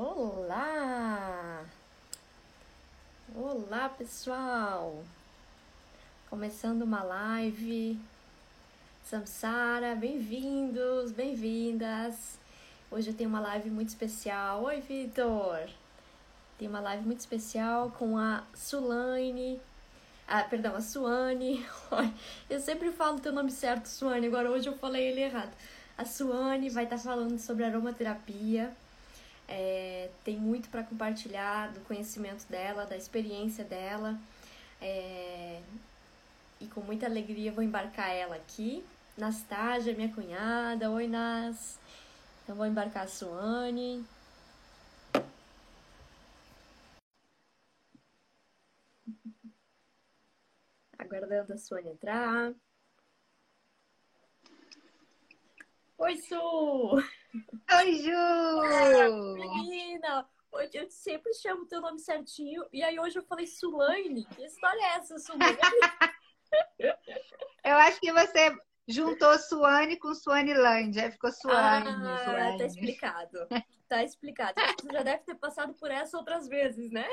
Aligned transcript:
Olá! 0.00 1.64
Olá, 3.34 3.88
pessoal! 3.88 5.02
Começando 6.30 6.82
uma 6.82 7.02
live. 7.02 7.98
Samsara, 9.04 9.96
bem-vindos, 9.96 11.10
bem-vindas. 11.10 12.38
Hoje 12.92 13.10
eu 13.10 13.14
tenho 13.14 13.28
uma 13.28 13.40
live 13.40 13.70
muito 13.70 13.88
especial. 13.88 14.62
Oi, 14.62 14.80
Vitor! 14.80 15.68
Tem 16.60 16.68
uma 16.68 16.78
live 16.78 17.04
muito 17.04 17.18
especial 17.18 17.90
com 17.98 18.16
a 18.16 18.44
Sulaine. 18.54 19.60
Ah, 20.28 20.44
perdão, 20.44 20.76
a 20.76 20.80
Suane. 20.80 21.66
Eu 22.48 22.60
sempre 22.60 22.92
falo 22.92 23.18
teu 23.18 23.32
nome 23.32 23.50
certo, 23.50 23.86
Suane. 23.86 24.28
Agora 24.28 24.48
hoje 24.48 24.68
eu 24.68 24.78
falei 24.78 25.08
ele 25.08 25.22
errado. 25.22 25.50
A 25.96 26.04
Suane 26.04 26.70
vai 26.70 26.84
estar 26.84 26.98
falando 26.98 27.36
sobre 27.40 27.64
aromaterapia. 27.64 28.72
É, 29.48 30.10
tem 30.24 30.36
muito 30.36 30.68
para 30.68 30.84
compartilhar 30.84 31.72
do 31.72 31.80
conhecimento 31.80 32.46
dela, 32.48 32.84
da 32.84 32.96
experiência 32.96 33.64
dela. 33.64 34.18
É, 34.80 35.60
e 36.60 36.66
com 36.66 36.80
muita 36.82 37.06
alegria 37.06 37.52
vou 37.52 37.64
embarcar 37.64 38.10
ela 38.10 38.36
aqui. 38.36 38.84
Nastágia, 39.16 39.94
minha 39.94 40.12
cunhada. 40.12 40.90
Oi, 40.90 41.08
Nas. 41.08 41.78
Então 42.44 42.56
vou 42.56 42.66
embarcar 42.66 43.04
a 43.04 43.08
Suane. 43.08 44.04
Aguardando 50.98 51.52
a 51.54 51.58
Suane 51.58 51.88
entrar. 51.90 52.54
Oi, 55.98 56.16
Su! 56.28 57.02
Oi, 57.34 57.94
Ju! 57.96 59.34
Menina, 59.34 60.26
hoje 60.50 60.70
eu 60.74 60.90
sempre 60.90 61.32
chamo 61.34 61.66
teu 61.66 61.80
nome 61.80 61.98
certinho 61.98 62.64
e 62.72 62.82
aí 62.82 62.98
hoje 62.98 63.18
eu 63.18 63.24
falei 63.24 63.46
Sulaine. 63.46 64.24
Que 64.24 64.44
história 64.44 64.80
é 64.80 64.96
essa, 64.96 65.18
Sulaine? 65.18 65.58
eu 67.64 67.76
acho 67.76 68.00
que 68.00 68.10
você 68.12 68.56
juntou 68.86 69.38
Suane 69.38 69.98
com 69.98 70.14
Suanilândia, 70.14 71.04
aí 71.04 71.12
ficou 71.12 71.30
Suane. 71.30 71.88
Ah, 71.88 72.24
Suane. 72.24 72.58
tá 72.58 72.64
explicado. 72.64 73.38
Tá 73.88 74.02
explicado. 74.02 74.54
Você 74.80 74.92
já 74.92 75.02
deve 75.02 75.22
ter 75.24 75.34
passado 75.34 75.74
por 75.74 75.90
essa 75.90 76.16
outras 76.16 76.48
vezes, 76.48 76.90
né? 76.90 77.06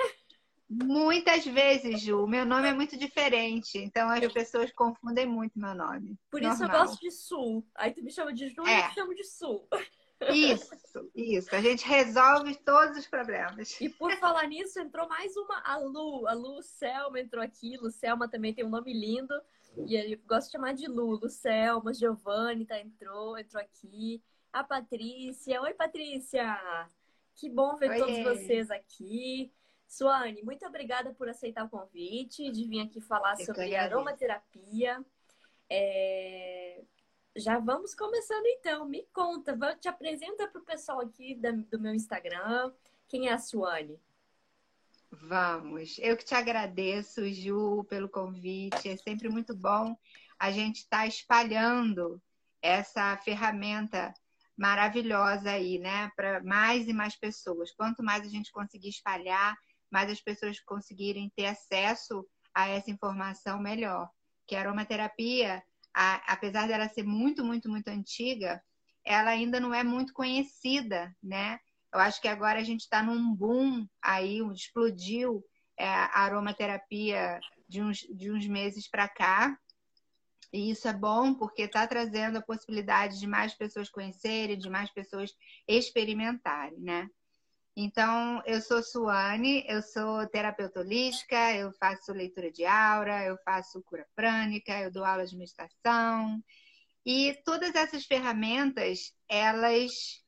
Muitas 0.68 1.46
vezes, 1.46 2.02
Ju. 2.02 2.26
Meu 2.26 2.46
nome 2.46 2.70
é 2.70 2.74
muito 2.74 2.98
diferente, 2.98 3.78
então 3.78 4.10
as 4.10 4.32
pessoas 4.34 4.72
confundem 4.72 5.26
muito 5.26 5.60
meu 5.60 5.76
nome. 5.76 6.18
Por 6.32 6.42
isso 6.42 6.64
eu 6.64 6.70
gosto 6.70 7.00
de 7.00 7.12
Sul. 7.12 7.66
Aí 7.76 7.94
tu 7.94 8.04
me 8.04 8.12
chama 8.12 8.34
de 8.34 8.50
Ju 8.50 8.66
é. 8.66 8.80
e 8.80 8.82
eu 8.82 8.90
te 8.90 8.96
chamo 8.96 9.14
de 9.14 9.24
Sul. 9.24 9.68
Isso, 10.34 10.72
isso. 11.14 11.56
A 11.56 11.62
gente 11.62 11.86
resolve 11.86 12.56
todos 12.56 12.98
os 12.98 13.08
problemas. 13.08 13.80
E 13.82 13.90
por 13.90 14.12
falar 14.18 14.48
nisso, 14.48 14.80
entrou 14.80 15.08
mais 15.08 15.36
uma, 15.36 15.62
a 15.64 15.78
Lu. 15.78 16.28
A 16.28 16.34
Lu 16.34 16.62
Selma 16.62 17.20
entrou 17.20 17.44
aqui. 17.44 17.78
Lu 17.78 17.92
Selma 17.92 18.30
também 18.30 18.54
tem 18.54 18.66
um 18.66 18.70
nome 18.70 18.94
lindo. 18.94 19.34
E 19.86 19.96
eu 19.96 20.18
gosto 20.26 20.48
de 20.48 20.54
chamar 20.54 20.74
de 20.74 20.88
Lu. 20.88 21.20
Lu 21.20 21.30
Selma, 21.30 21.94
Giovanni 21.94 22.66
tá, 22.66 22.80
entrou, 22.80 23.38
entrou 23.38 23.62
aqui. 23.62 24.24
A 24.54 24.64
Patrícia. 24.64 25.62
Oi, 25.62 25.74
Patrícia! 25.74 26.58
Que 27.36 27.50
bom 27.50 27.76
ver 27.76 28.00
todos 28.00 28.24
vocês 28.24 28.72
aqui. 28.72 29.52
Suane, 29.86 30.42
muito 30.44 30.66
obrigada 30.66 31.14
por 31.14 31.28
aceitar 31.28 31.66
o 31.66 31.70
convite 31.70 32.50
de 32.52 32.66
vir 32.66 32.82
aqui 32.82 33.02
falar 33.02 33.38
Eu 33.40 33.46
sobre 33.46 33.76
aromaterapia. 33.76 35.04
É... 35.70 36.82
Já 37.36 37.60
vamos 37.60 37.94
começando 37.94 38.46
então. 38.46 38.86
Me 38.86 39.06
conta, 39.12 39.58
te 39.76 39.90
apresenta 39.90 40.48
para 40.48 40.62
o 40.62 40.66
pessoal 40.66 41.02
aqui 41.02 41.36
do 41.36 41.80
meu 41.80 41.94
Instagram. 41.94 42.72
Quem 43.10 43.28
é 43.28 43.34
a 43.34 43.38
Suane? 43.38 44.00
Vamos. 45.12 45.98
Eu 46.00 46.16
que 46.16 46.24
te 46.24 46.34
agradeço, 46.34 47.28
Ju, 47.30 47.84
pelo 47.90 48.08
convite. 48.08 48.88
É 48.88 48.96
sempre 48.96 49.28
muito 49.28 49.54
bom 49.54 49.98
a 50.40 50.50
gente 50.50 50.78
estar 50.78 51.00
tá 51.00 51.08
espalhando 51.08 52.22
essa 52.62 53.18
ferramenta 53.18 54.14
maravilhosa 54.58 55.52
aí, 55.52 55.78
né, 55.78 56.10
para 56.16 56.42
mais 56.42 56.88
e 56.88 56.94
mais 56.94 57.18
pessoas. 57.18 57.72
Quanto 57.72 58.02
mais 58.02 58.26
a 58.26 58.30
gente 58.30 58.52
conseguir 58.52 58.90
espalhar, 58.90 59.58
mais 59.92 60.10
as 60.10 60.22
pessoas 60.22 60.60
conseguirem 60.62 61.32
ter 61.36 61.48
acesso 61.48 62.26
a 62.54 62.70
essa 62.70 62.90
informação 62.90 63.60
melhor. 63.60 64.10
Que 64.48 64.56
aromaterapia, 64.56 65.62
a, 65.96 66.16
apesar 66.34 66.68
dela 66.68 66.90
ser 66.90 67.04
muito, 67.04 67.44
muito, 67.44 67.70
muito 67.70 67.88
antiga, 67.88 68.62
ela 69.06 69.30
ainda 69.30 69.62
não 69.62 69.74
é 69.74 69.82
muito 69.82 70.12
conhecida, 70.12 71.16
né? 71.24 71.58
Eu 71.94 72.02
acho 72.02 72.22
que 72.22 72.28
agora 72.28 72.60
a 72.60 72.64
gente 72.64 72.82
está 72.82 73.02
num 73.02 73.34
boom 73.34 73.88
aí, 74.02 74.40
explodiu 74.54 75.42
é, 75.78 75.88
a 75.88 76.20
aromaterapia 76.24 77.40
de 77.70 77.82
uns, 77.82 78.00
de 78.00 78.30
uns 78.30 78.46
meses 78.46 78.90
para 78.90 79.08
cá. 79.08 79.58
E 80.52 80.70
isso 80.70 80.86
é 80.90 80.94
bom 80.94 81.34
porque 81.34 81.62
está 81.62 81.88
trazendo 81.88 82.40
a 82.40 82.42
possibilidade 82.42 83.18
de 83.18 83.26
mais 83.26 83.54
pessoas 83.54 83.90
conhecerem, 83.90 84.58
de 84.58 84.70
mais 84.70 84.92
pessoas 84.92 85.34
experimentarem, 85.66 86.80
né? 86.80 87.10
Então, 87.78 88.42
eu 88.46 88.62
sou 88.62 88.82
Suane, 88.82 89.66
eu 89.68 89.82
sou 89.82 90.26
terapeuta 90.28 90.80
holística, 90.80 91.54
eu 91.54 91.74
faço 91.74 92.14
leitura 92.14 92.50
de 92.50 92.64
aura, 92.66 93.26
eu 93.26 93.38
faço 93.44 93.84
cura 93.84 94.08
prânica, 94.16 94.80
eu 94.80 94.90
dou 94.90 95.04
aula 95.04 95.26
de 95.26 95.36
meditação. 95.36 96.42
E 97.06 97.38
todas 97.44 97.76
essas 97.76 98.06
ferramentas, 98.06 99.14
elas 99.28 100.24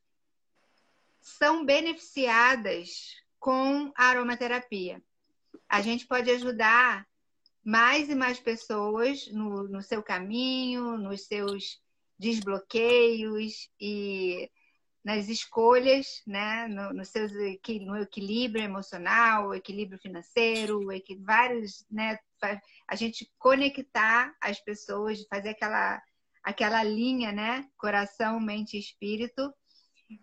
são 1.22 1.64
beneficiadas 1.64 3.14
com 3.38 3.90
a 3.96 4.04
aromaterapia. 4.04 5.02
A 5.66 5.80
gente 5.80 6.06
pode 6.06 6.30
ajudar 6.30 7.06
mais 7.64 8.10
e 8.10 8.14
mais 8.14 8.38
pessoas 8.38 9.26
no, 9.28 9.64
no 9.68 9.82
seu 9.82 10.02
caminho, 10.02 10.98
nos 10.98 11.26
seus 11.26 11.80
desbloqueios 12.18 13.70
e 13.80 14.50
nas 15.04 15.28
escolhas, 15.28 16.22
né, 16.26 16.66
no, 16.68 16.92
no, 16.92 17.04
seus, 17.04 17.32
no 17.32 17.96
equilíbrio 17.98 18.62
emocional, 18.62 19.54
equilíbrio 19.54 19.98
financeiro, 19.98 20.80
vários, 21.20 21.84
né, 21.90 22.18
a 22.86 22.94
gente 22.94 23.30
conectar 23.38 24.34
as 24.40 24.60
pessoas, 24.60 25.24
fazer 25.28 25.50
aquela, 25.50 26.02
aquela 26.42 26.82
linha, 26.82 27.32
né, 27.32 27.68
coração, 27.76 28.40
mente 28.40 28.76
e 28.76 28.80
espírito, 28.80 29.52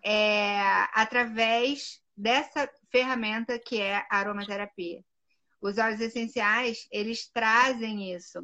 é, 0.04 0.60
através 0.92 2.00
dessa 2.16 2.68
ferramenta 2.90 3.58
que 3.58 3.80
é 3.80 3.96
a 3.96 4.18
aromaterapia. 4.18 5.04
Os 5.60 5.78
óleos 5.78 6.00
essenciais, 6.00 6.86
eles 6.90 7.28
trazem 7.28 8.14
isso. 8.14 8.38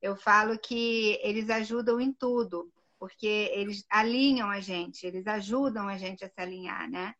Eu 0.00 0.16
falo 0.16 0.58
que 0.58 1.18
eles 1.22 1.50
ajudam 1.50 2.00
em 2.00 2.12
tudo 2.12 2.70
porque 3.00 3.50
eles 3.54 3.82
alinham 3.88 4.50
a 4.50 4.60
gente, 4.60 5.06
eles 5.06 5.26
ajudam 5.26 5.88
a 5.88 5.96
gente 5.96 6.22
a 6.22 6.28
se 6.28 6.38
alinhar, 6.38 6.88
né? 6.88 7.14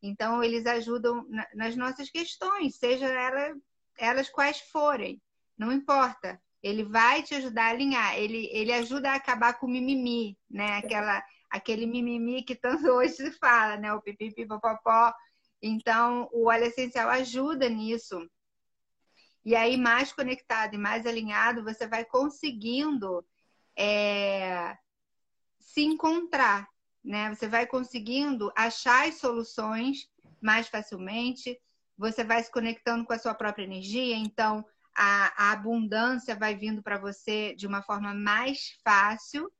Então, 0.00 0.44
eles 0.44 0.64
ajudam 0.64 1.26
nas 1.54 1.74
nossas 1.74 2.08
questões, 2.08 2.76
seja 2.76 3.06
ela, 3.06 3.56
elas 3.98 4.30
quais 4.30 4.60
forem, 4.60 5.20
não 5.58 5.72
importa. 5.72 6.40
Ele 6.62 6.84
vai 6.84 7.22
te 7.22 7.34
ajudar 7.34 7.64
a 7.64 7.70
alinhar, 7.70 8.16
ele, 8.16 8.48
ele 8.52 8.72
ajuda 8.72 9.10
a 9.10 9.16
acabar 9.16 9.58
com 9.58 9.66
o 9.66 9.70
mimimi, 9.70 10.38
né? 10.48 10.76
Aquela, 10.76 11.22
aquele 11.50 11.84
mimimi 11.84 12.44
que 12.44 12.54
tanto 12.54 12.86
hoje 12.94 13.14
se 13.14 13.32
fala, 13.32 13.76
né? 13.76 13.92
O 13.92 14.00
pipipi, 14.00 14.46
popopó. 14.46 15.12
Então, 15.60 16.28
o 16.32 16.46
óleo 16.48 16.66
essencial 16.66 17.10
ajuda 17.10 17.68
nisso. 17.68 18.30
E 19.44 19.56
aí, 19.56 19.76
mais 19.76 20.12
conectado 20.12 20.74
e 20.74 20.78
mais 20.78 21.04
alinhado, 21.06 21.64
você 21.64 21.88
vai 21.88 22.04
conseguindo 22.04 23.26
é, 23.76 24.76
se 25.64 25.82
encontrar, 25.82 26.68
né? 27.02 27.34
Você 27.34 27.48
vai 27.48 27.66
conseguindo 27.66 28.52
achar 28.56 29.08
as 29.08 29.16
soluções 29.16 30.08
mais 30.40 30.68
facilmente, 30.68 31.58
você 31.96 32.22
vai 32.22 32.42
se 32.42 32.50
conectando 32.50 33.04
com 33.04 33.12
a 33.12 33.18
sua 33.18 33.34
própria 33.34 33.64
energia, 33.64 34.16
então 34.16 34.64
a, 34.94 35.48
a 35.48 35.52
abundância 35.52 36.36
vai 36.36 36.54
vindo 36.54 36.82
para 36.82 36.98
você 36.98 37.54
de 37.54 37.66
uma 37.66 37.82
forma 37.82 38.14
mais 38.14 38.78
fácil, 38.84 39.50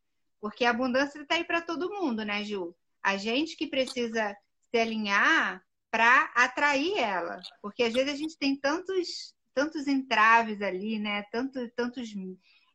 porque 0.40 0.64
a 0.64 0.70
abundância 0.70 1.20
está 1.20 1.37
aí 1.37 1.44
para 1.44 1.62
todo 1.62 1.90
mundo, 1.90 2.25
né, 2.25 2.44
Ju? 2.44 2.75
A 3.02 3.17
gente 3.17 3.56
que 3.56 3.67
precisa 3.67 4.37
se 4.70 4.78
alinhar 4.78 5.64
para 5.90 6.31
atrair 6.34 6.99
ela, 6.99 7.40
porque 7.62 7.84
às 7.84 7.93
vezes 7.93 8.12
a 8.12 8.17
gente 8.17 8.37
tem 8.37 8.56
tantos 8.56 9.34
tantos 9.55 9.87
entraves 9.87 10.61
ali, 10.61 10.99
né? 10.99 11.23
Tanto, 11.31 11.70
tantos, 11.70 12.12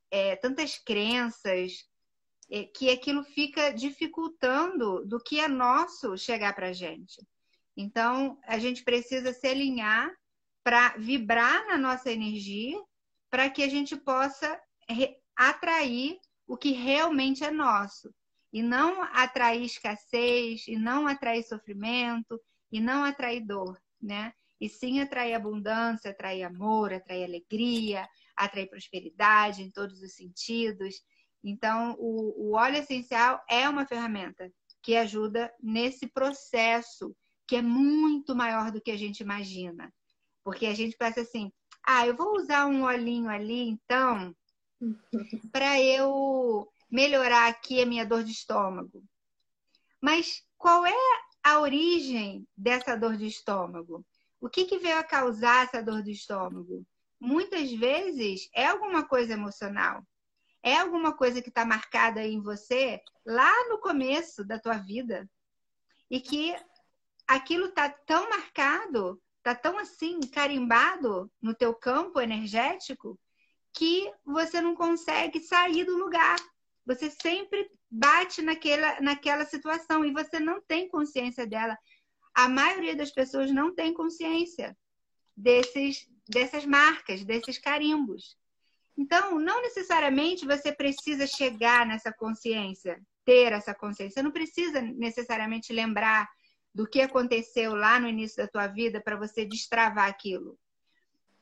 é, 0.10 0.36
tantas 0.38 0.78
crenças, 0.78 1.86
que 2.74 2.90
aquilo 2.90 3.24
fica 3.24 3.72
dificultando 3.72 5.06
do 5.06 5.20
que 5.20 5.40
é 5.40 5.48
nosso 5.48 6.18
chegar 6.18 6.54
para 6.56 6.70
a 6.70 6.74
gente. 6.74 7.22
Então, 7.78 8.40
a 8.46 8.58
gente 8.58 8.84
precisa 8.84 9.32
se 9.32 9.48
alinhar 9.48 10.12
para 10.64 10.96
vibrar 10.98 11.68
na 11.68 11.78
nossa 11.78 12.12
energia, 12.12 12.78
para 13.30 13.50
que 13.50 13.64
a 13.64 13.70
gente 13.70 13.96
possa 13.96 14.60
atrair 15.36 16.20
o 16.48 16.58
que 16.58 16.72
realmente 16.72 17.44
é 17.44 17.52
nosso. 17.52 18.14
E 18.52 18.64
não 18.64 19.04
atrair 19.04 19.64
escassez, 19.64 20.68
e 20.68 20.76
não 20.76 21.08
atrair 21.08 21.44
sofrimento, 21.44 22.42
e 22.72 22.82
não 22.82 23.04
atrair 23.04 23.46
dor, 23.46 23.80
né? 24.02 24.34
E 24.60 24.68
sim 24.68 25.00
atrair 25.00 25.36
abundância, 25.36 26.12
atrair 26.12 26.44
amor, 26.44 26.92
atrair 26.92 27.24
alegria, 27.24 28.10
atrair 28.36 28.68
prosperidade 28.68 29.62
em 29.62 29.70
todos 29.70 30.02
os 30.02 30.14
sentidos. 30.14 30.96
Então, 31.44 31.96
o, 32.00 32.50
o 32.50 32.56
óleo 32.56 32.78
essencial 32.78 33.42
é 33.50 33.68
uma 33.68 33.86
ferramenta 33.86 34.52
que 34.82 34.96
ajuda 34.96 35.54
nesse 35.62 36.08
processo 36.08 37.16
que 37.48 37.56
é 37.56 37.62
muito 37.62 38.36
maior 38.36 38.72
do 38.72 38.82
que 38.82 38.92
a 38.92 38.98
gente 38.98 39.22
imagina. 39.22 39.92
Porque 40.44 40.66
a 40.66 40.74
gente 40.74 40.96
pensa 40.98 41.22
assim, 41.22 41.52
ah, 41.86 42.06
eu 42.06 42.16
vou 42.16 42.38
usar 42.38 42.68
um 42.68 42.84
olhinho 42.84 43.30
ali, 43.30 43.70
então, 43.70 44.36
para 45.52 45.82
eu 45.82 46.68
melhorar 46.90 47.48
aqui 47.48 47.82
a 47.82 47.86
minha 47.86 48.06
dor 48.06 48.24
de 48.24 48.32
estômago. 48.32 49.04
Mas 50.02 50.44
qual 50.58 50.86
é 50.86 50.94
a 51.44 51.60
origem 51.60 52.48
dessa 52.56 52.96
dor 52.96 53.18
de 53.18 53.28
estômago? 53.28 54.06
O 54.40 54.50
que, 54.50 54.66
que 54.66 54.78
veio 54.78 54.98
a 54.98 55.04
causar 55.04 55.66
essa 55.66 55.84
dor 55.84 56.02
de 56.02 56.12
estômago? 56.12 56.86
Muitas 57.20 57.72
vezes 57.72 58.50
é 58.54 58.68
alguma 58.68 59.04
coisa 59.06 59.34
emocional. 59.34 60.04
É 60.62 60.78
alguma 60.78 61.16
coisa 61.16 61.42
que 61.42 61.50
está 61.50 61.64
marcada 61.66 62.26
em 62.26 62.42
você 62.42 63.02
lá 63.26 63.70
no 63.70 63.80
começo 63.80 64.44
da 64.44 64.60
tua 64.60 64.78
vida. 64.78 65.30
E 66.10 66.20
que 66.20 66.56
aquilo 67.28 67.68
está 67.68 67.90
tão 67.90 68.30
marcado, 68.30 69.22
está 69.38 69.54
tão 69.54 69.78
assim, 69.78 70.20
carimbado 70.20 71.32
no 71.42 71.54
teu 71.54 71.74
campo 71.74 72.20
energético, 72.20 73.20
que 73.74 74.12
você 74.26 74.60
não 74.60 74.76
consegue 74.76 75.40
sair 75.40 75.86
do 75.86 75.98
lugar. 75.98 76.38
Você 76.86 77.10
sempre 77.10 77.70
bate 77.90 78.42
naquela, 78.42 79.00
naquela 79.00 79.46
situação 79.46 80.04
e 80.04 80.12
você 80.12 80.40
não 80.40 80.62
tem 80.62 80.90
consciência 80.90 81.46
dela. 81.46 81.78
A 82.34 82.50
maioria 82.50 82.96
das 82.96 83.12
pessoas 83.12 83.52
não 83.52 83.74
tem 83.74 83.94
consciência 83.94 84.76
desses, 85.36 86.08
dessas 86.28 86.66
marcas, 86.66 87.24
desses 87.24 87.58
carimbos. 87.58 88.39
Então, 89.00 89.40
não 89.40 89.62
necessariamente 89.62 90.46
você 90.46 90.74
precisa 90.74 91.26
chegar 91.26 91.86
nessa 91.86 92.12
consciência, 92.12 93.02
ter 93.24 93.54
essa 93.54 93.74
consciência. 93.74 94.16
Você 94.16 94.22
não 94.22 94.32
precisa 94.32 94.82
necessariamente 94.82 95.72
lembrar 95.72 96.28
do 96.76 96.86
que 96.86 97.00
aconteceu 97.00 97.76
lá 97.76 97.98
no 97.98 98.10
início 98.10 98.44
da 98.44 98.50
tua 98.50 98.68
vida 98.68 99.00
para 99.02 99.16
você 99.16 99.46
destravar 99.46 100.10
aquilo. 100.10 100.60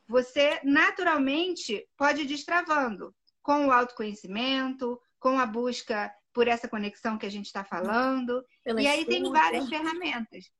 Você 0.07 0.61
naturalmente 0.63 1.83
pode 1.97 2.21
ir 2.21 2.27
destravando 2.27 3.11
com 3.41 3.65
o 3.65 3.71
autoconhecimento, 3.71 5.01
com 5.19 5.39
a 5.39 5.45
busca 5.47 6.13
por 6.31 6.47
essa 6.47 6.67
conexão 6.67 7.17
que 7.17 7.25
a 7.25 7.31
gente 7.31 7.47
está 7.47 7.63
falando. 7.63 8.45
Pela 8.63 8.79
e 8.79 8.85
aí 8.85 8.99
escuta. 8.99 9.17
tem 9.17 9.31
várias 9.31 9.67
ferramentas. 9.67 10.51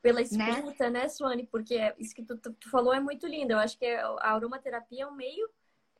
Pela 0.00 0.20
né? 0.20 0.24
escuta, 0.24 0.88
né, 0.88 1.02
né 1.02 1.08
Suane? 1.10 1.46
Porque 1.46 1.94
isso 1.98 2.14
que 2.14 2.24
tu, 2.24 2.38
tu, 2.38 2.70
falou 2.70 2.94
é 2.94 2.98
muito 2.98 3.26
lindo. 3.26 3.52
Eu 3.52 3.58
acho 3.58 3.78
que 3.78 3.84
a 3.84 4.32
aromaterapia 4.32 5.04
é 5.04 5.06
um 5.06 5.14
meio, 5.14 5.46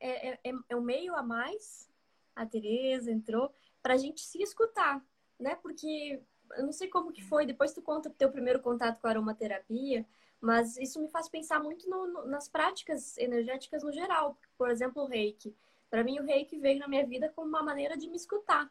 é, 0.03 0.29
é, 0.31 0.41
é, 0.45 0.53
é 0.71 0.77
um 0.77 0.81
meio 0.81 1.15
a 1.15 1.23
mais. 1.23 1.89
A 2.35 2.45
Tereza 2.45 3.11
entrou 3.11 3.55
para 3.83 3.95
a 3.95 3.97
gente 3.97 4.21
se 4.21 4.43
escutar, 4.43 5.05
né? 5.39 5.55
Porque 5.57 6.21
eu 6.57 6.65
não 6.65 6.73
sei 6.73 6.89
como 6.89 7.13
que 7.13 7.23
foi. 7.23 7.47
Depois 7.47 7.73
tu 7.73 7.81
conta 7.81 8.09
o 8.09 8.13
teu 8.13 8.31
primeiro 8.31 8.61
contato 8.61 9.01
com 9.01 9.07
a 9.07 9.11
aromaterapia, 9.11 10.07
mas 10.41 10.77
isso 10.77 11.01
me 11.01 11.09
faz 11.09 11.29
pensar 11.29 11.63
muito 11.63 11.89
no, 11.89 12.07
no, 12.07 12.27
nas 12.27 12.49
práticas 12.49 13.17
energéticas 13.17 13.83
no 13.83 13.93
geral. 13.93 14.37
Por 14.59 14.71
exemplo, 14.71 15.03
o 15.03 15.07
reiki. 15.07 15.55
Para 15.89 16.03
mim, 16.03 16.19
o 16.19 16.25
reiki 16.25 16.59
veio 16.59 16.79
na 16.79 16.89
minha 16.89 17.07
vida 17.07 17.29
como 17.29 17.49
uma 17.49 17.63
maneira 17.63 17.97
de 17.97 18.09
me 18.09 18.17
escutar, 18.17 18.71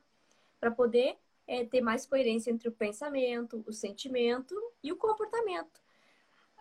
para 0.59 0.71
poder 0.71 1.17
é, 1.47 1.65
ter 1.65 1.81
mais 1.81 2.05
coerência 2.05 2.51
entre 2.51 2.67
o 2.67 2.71
pensamento, 2.71 3.63
o 3.67 3.73
sentimento 3.73 4.55
e 4.83 4.91
o 4.91 4.97
comportamento. 4.97 5.81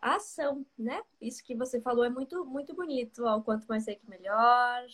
A 0.00 0.16
ação, 0.16 0.64
né? 0.78 1.02
Isso 1.20 1.44
que 1.44 1.54
você 1.54 1.80
falou 1.80 2.04
é 2.04 2.08
muito, 2.08 2.44
muito 2.44 2.74
bonito. 2.74 3.24
Ó, 3.24 3.40
quanto 3.42 3.66
mais 3.66 3.86
reiki, 3.86 4.08
melhor. 4.08 4.86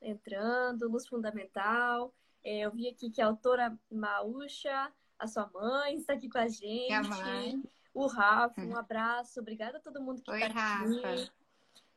Entrando, 0.00 0.88
luz 0.88 1.06
fundamental. 1.06 2.12
É, 2.44 2.60
eu 2.60 2.70
vi 2.72 2.88
aqui 2.88 3.10
que 3.10 3.22
a 3.22 3.26
autora 3.26 3.76
Maúcha, 3.90 4.92
a 5.18 5.26
sua 5.26 5.48
mãe, 5.54 5.96
está 5.96 6.12
aqui 6.12 6.28
com 6.28 6.38
a 6.38 6.48
gente. 6.48 6.92
É 6.92 6.96
a 6.96 7.02
mãe. 7.02 7.62
O 7.94 8.06
Rafa, 8.06 8.60
um 8.60 8.76
abraço. 8.76 9.40
Obrigada 9.40 9.78
a 9.78 9.80
todo 9.80 10.02
mundo 10.02 10.22
que 10.22 10.30
está 10.30 10.46
aqui. 10.46 10.54
Rafa. 10.54 11.32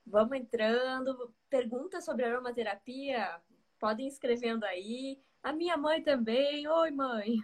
Vamos 0.05 0.37
entrando. 0.37 1.33
Perguntas 1.49 2.05
sobre 2.05 2.25
aromaterapia? 2.25 3.41
Podem 3.79 4.07
escrevendo 4.07 4.63
aí. 4.63 5.19
A 5.45 5.53
minha 5.53 5.77
mãe 5.77 6.01
também. 6.01 6.67
Oi, 6.67 6.91
mãe. 6.91 7.37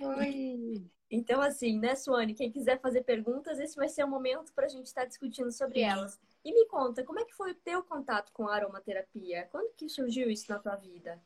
Oi. 0.00 0.88
Então, 1.14 1.42
assim, 1.42 1.78
né, 1.78 1.94
Suane? 1.94 2.32
Quem 2.32 2.50
quiser 2.50 2.80
fazer 2.80 3.02
perguntas, 3.02 3.58
esse 3.58 3.76
vai 3.76 3.86
ser 3.86 4.02
o 4.02 4.08
momento 4.08 4.50
para 4.54 4.64
a 4.64 4.68
gente 4.68 4.86
estar 4.86 5.02
tá 5.02 5.06
discutindo 5.06 5.52
sobre 5.52 5.80
Sim. 5.80 5.84
elas. 5.84 6.18
E 6.42 6.50
me 6.54 6.66
conta, 6.66 7.04
como 7.04 7.20
é 7.20 7.24
que 7.26 7.34
foi 7.34 7.50
o 7.50 7.54
teu 7.56 7.82
contato 7.82 8.32
com 8.32 8.48
a 8.48 8.54
aromaterapia? 8.54 9.46
Quando 9.52 9.74
que 9.74 9.90
surgiu 9.90 10.30
isso 10.30 10.50
na 10.50 10.58
tua 10.58 10.74
vida? 10.76 11.22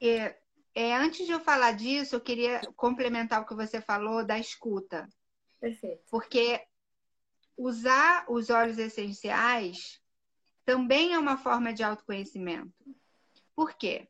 É, 0.00 0.36
é, 0.72 0.94
antes 0.94 1.26
de 1.26 1.32
eu 1.32 1.40
falar 1.40 1.72
disso, 1.72 2.14
eu 2.14 2.20
queria 2.20 2.60
complementar 2.76 3.42
o 3.42 3.46
que 3.46 3.54
você 3.56 3.80
falou 3.80 4.24
da 4.24 4.38
escuta. 4.38 5.08
Perfeito. 5.58 6.04
Porque 6.08 6.64
usar 7.56 8.26
os 8.28 8.48
óleos 8.48 8.78
essenciais 8.78 10.00
também 10.64 11.14
é 11.14 11.18
uma 11.18 11.36
forma 11.36 11.72
de 11.72 11.82
autoconhecimento. 11.82 12.72
Por 13.56 13.74
quê? 13.74 14.08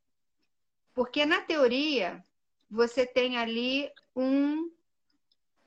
Porque 0.95 1.27
na 1.27 1.41
teoria 1.41 2.25
você 2.71 3.05
tem 3.05 3.37
ali 3.37 3.91
um, 4.15 4.71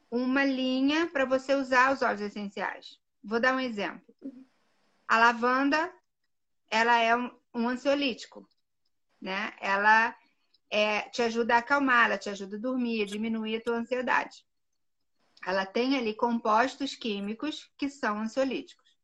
uma 0.09 0.43
linha 0.45 1.07
para 1.07 1.25
você 1.25 1.53
usar 1.53 1.93
os 1.93 2.01
óleos 2.01 2.21
essenciais. 2.21 2.99
Vou 3.23 3.39
dar 3.39 3.53
um 3.53 3.59
exemplo. 3.59 4.15
A 5.07 5.19
lavanda, 5.19 5.93
ela 6.69 6.97
é 6.97 7.15
um, 7.15 7.31
um 7.53 7.69
ansiolítico, 7.69 8.47
né? 9.21 9.53
Ela 9.59 10.15
é, 10.69 11.01
te 11.09 11.21
ajuda 11.21 11.55
a 11.55 11.57
acalmar, 11.59 12.05
ela 12.05 12.17
te 12.17 12.29
ajuda 12.29 12.57
a 12.57 12.59
dormir, 12.59 13.03
a 13.03 13.05
diminuir 13.05 13.57
a 13.57 13.61
tua 13.61 13.75
ansiedade 13.75 14.47
ela 15.45 15.65
tem 15.65 15.97
ali 15.97 16.13
compostos 16.13 16.93
químicos 16.93 17.71
que 17.77 17.89
são 17.89 18.19
ansiolíticos. 18.19 18.97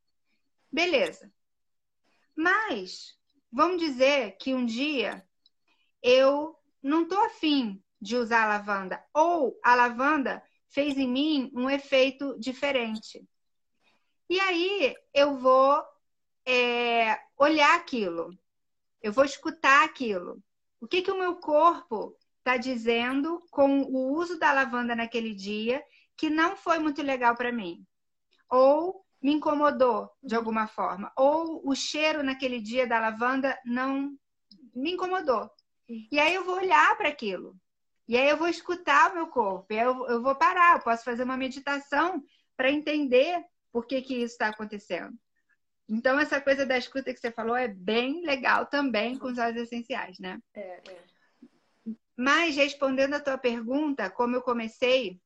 Beleza. 0.69 1.31
Mas 2.35 3.17
vamos 3.49 3.77
dizer 3.77 4.37
que 4.37 4.53
um 4.53 4.65
dia 4.65 5.25
eu 6.03 6.55
não 6.81 7.03
estou 7.03 7.23
afim 7.23 7.81
de 7.99 8.17
usar 8.17 8.43
a 8.43 8.57
lavanda, 8.57 9.01
ou 9.13 9.57
a 9.63 9.73
lavanda 9.73 10.43
fez 10.67 10.97
em 10.97 11.07
mim 11.07 11.51
um 11.55 11.69
efeito 11.69 12.37
diferente. 12.37 13.25
E 14.29 14.39
aí 14.39 14.93
eu 15.13 15.37
vou 15.37 15.81
é, 16.45 17.17
olhar 17.37 17.75
aquilo, 17.75 18.37
eu 19.01 19.13
vou 19.13 19.23
escutar 19.23 19.85
aquilo. 19.85 20.43
O 20.81 20.87
que, 20.87 21.01
que 21.01 21.11
o 21.11 21.17
meu 21.17 21.37
corpo 21.37 22.17
está 22.39 22.57
dizendo 22.57 23.39
com 23.49 23.83
o 23.83 24.11
uso 24.17 24.37
da 24.37 24.51
lavanda 24.51 24.93
naquele 24.93 25.33
dia 25.33 25.81
que 26.17 26.29
não 26.29 26.57
foi 26.57 26.77
muito 26.77 27.01
legal 27.01 27.35
para 27.35 27.51
mim. 27.51 27.85
Ou 28.49 29.05
me 29.21 29.31
incomodou 29.31 30.09
de 30.21 30.35
alguma 30.35 30.67
forma. 30.67 31.11
Ou 31.15 31.61
o 31.67 31.73
cheiro 31.73 32.21
naquele 32.21 32.59
dia 32.59 32.85
da 32.85 32.99
lavanda 32.99 33.57
não 33.65 34.13
me 34.75 34.91
incomodou. 34.91 35.49
E 35.87 36.19
aí 36.19 36.33
eu 36.33 36.43
vou 36.43 36.55
olhar 36.55 36.97
para 36.97 37.09
aquilo. 37.09 37.55
E 38.07 38.17
aí 38.17 38.29
eu 38.29 38.37
vou 38.37 38.47
escutar 38.47 39.11
o 39.11 39.15
meu 39.15 39.27
corpo. 39.27 39.71
E 39.73 39.79
aí 39.79 39.85
eu, 39.85 40.07
eu 40.07 40.21
vou 40.21 40.35
parar. 40.35 40.77
Eu 40.77 40.83
posso 40.83 41.03
fazer 41.03 41.23
uma 41.23 41.37
meditação 41.37 42.23
para 42.55 42.71
entender 42.71 43.43
por 43.71 43.85
que, 43.85 44.01
que 44.01 44.15
isso 44.15 44.33
está 44.33 44.49
acontecendo. 44.49 45.17
Então, 45.89 46.19
essa 46.19 46.39
coisa 46.39 46.65
da 46.65 46.77
escuta 46.77 47.13
que 47.13 47.19
você 47.19 47.31
falou 47.31 47.55
é 47.55 47.67
bem 47.67 48.25
legal 48.25 48.65
também 48.65 49.17
com 49.17 49.27
os 49.27 49.37
óleos 49.37 49.63
essenciais, 49.63 50.17
né? 50.19 50.39
É, 50.53 50.81
é. 50.89 51.03
Mas, 52.15 52.55
respondendo 52.55 53.15
a 53.15 53.19
tua 53.19 53.37
pergunta, 53.37 54.09
como 54.09 54.35
eu 54.35 54.41
comecei 54.41 55.19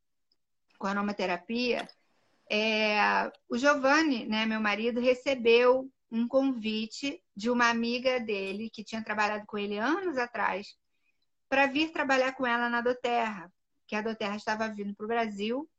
com 0.79 0.87
a 0.87 0.91
aromaterapia, 0.91 1.87
é, 2.49 3.31
o 3.49 3.57
Giovanni, 3.57 4.25
né, 4.25 4.45
meu 4.45 4.59
marido, 4.59 4.99
recebeu 4.99 5.91
um 6.11 6.27
convite 6.27 7.21
de 7.35 7.49
uma 7.49 7.69
amiga 7.69 8.19
dele 8.19 8.69
que 8.69 8.83
tinha 8.83 9.03
trabalhado 9.03 9.45
com 9.45 9.57
ele 9.57 9.77
anos 9.77 10.17
atrás 10.17 10.75
para 11.49 11.67
vir 11.67 11.91
trabalhar 11.91 12.33
com 12.33 12.45
ela 12.45 12.69
na 12.69 12.81
Doterra, 12.81 13.51
que 13.85 13.95
a 13.95 14.01
Doterra 14.01 14.35
estava 14.35 14.67
vindo 14.69 14.95
para 14.95 15.05
o 15.05 15.07
Brasil 15.07 15.69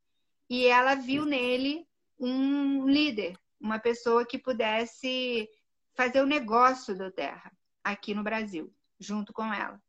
e 0.48 0.66
ela 0.66 0.94
viu 0.94 1.24
nele 1.24 1.86
um 2.18 2.86
líder, 2.86 3.38
uma 3.60 3.78
pessoa 3.78 4.26
que 4.26 4.38
pudesse 4.38 5.48
fazer 5.94 6.22
o 6.22 6.26
negócio 6.26 6.96
da 6.96 7.06
Doterra 7.06 7.52
aqui 7.82 8.14
no 8.14 8.22
Brasil, 8.22 8.72
junto 8.98 9.32
com 9.32 9.52
ela. 9.52 9.80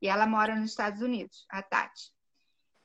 E 0.00 0.08
ela 0.08 0.26
mora 0.26 0.54
nos 0.54 0.70
Estados 0.70 1.00
Unidos, 1.00 1.46
a 1.48 1.62
Tati. 1.62 2.13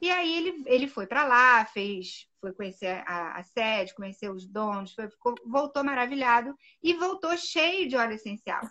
E 0.01 0.09
aí 0.09 0.37
ele, 0.37 0.63
ele 0.65 0.87
foi 0.87 1.05
para 1.05 1.25
lá, 1.25 1.65
fez, 1.65 2.27
foi 2.39 2.53
conhecer 2.53 3.03
a, 3.05 3.37
a 3.37 3.43
sede, 3.43 3.93
conhecer 3.93 4.29
os 4.31 4.47
donos, 4.47 4.93
foi, 4.93 5.09
ficou, 5.09 5.35
voltou 5.45 5.83
maravilhado 5.83 6.55
e 6.81 6.93
voltou 6.93 7.35
cheio 7.37 7.87
de 7.87 7.97
óleo 7.97 8.13
essencial. 8.13 8.61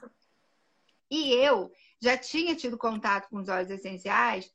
E 1.11 1.32
eu 1.32 1.70
já 2.00 2.16
tinha 2.16 2.54
tido 2.54 2.78
contato 2.78 3.28
com 3.28 3.38
os 3.38 3.49
óleos 3.49 3.70
essenciais 3.70 4.50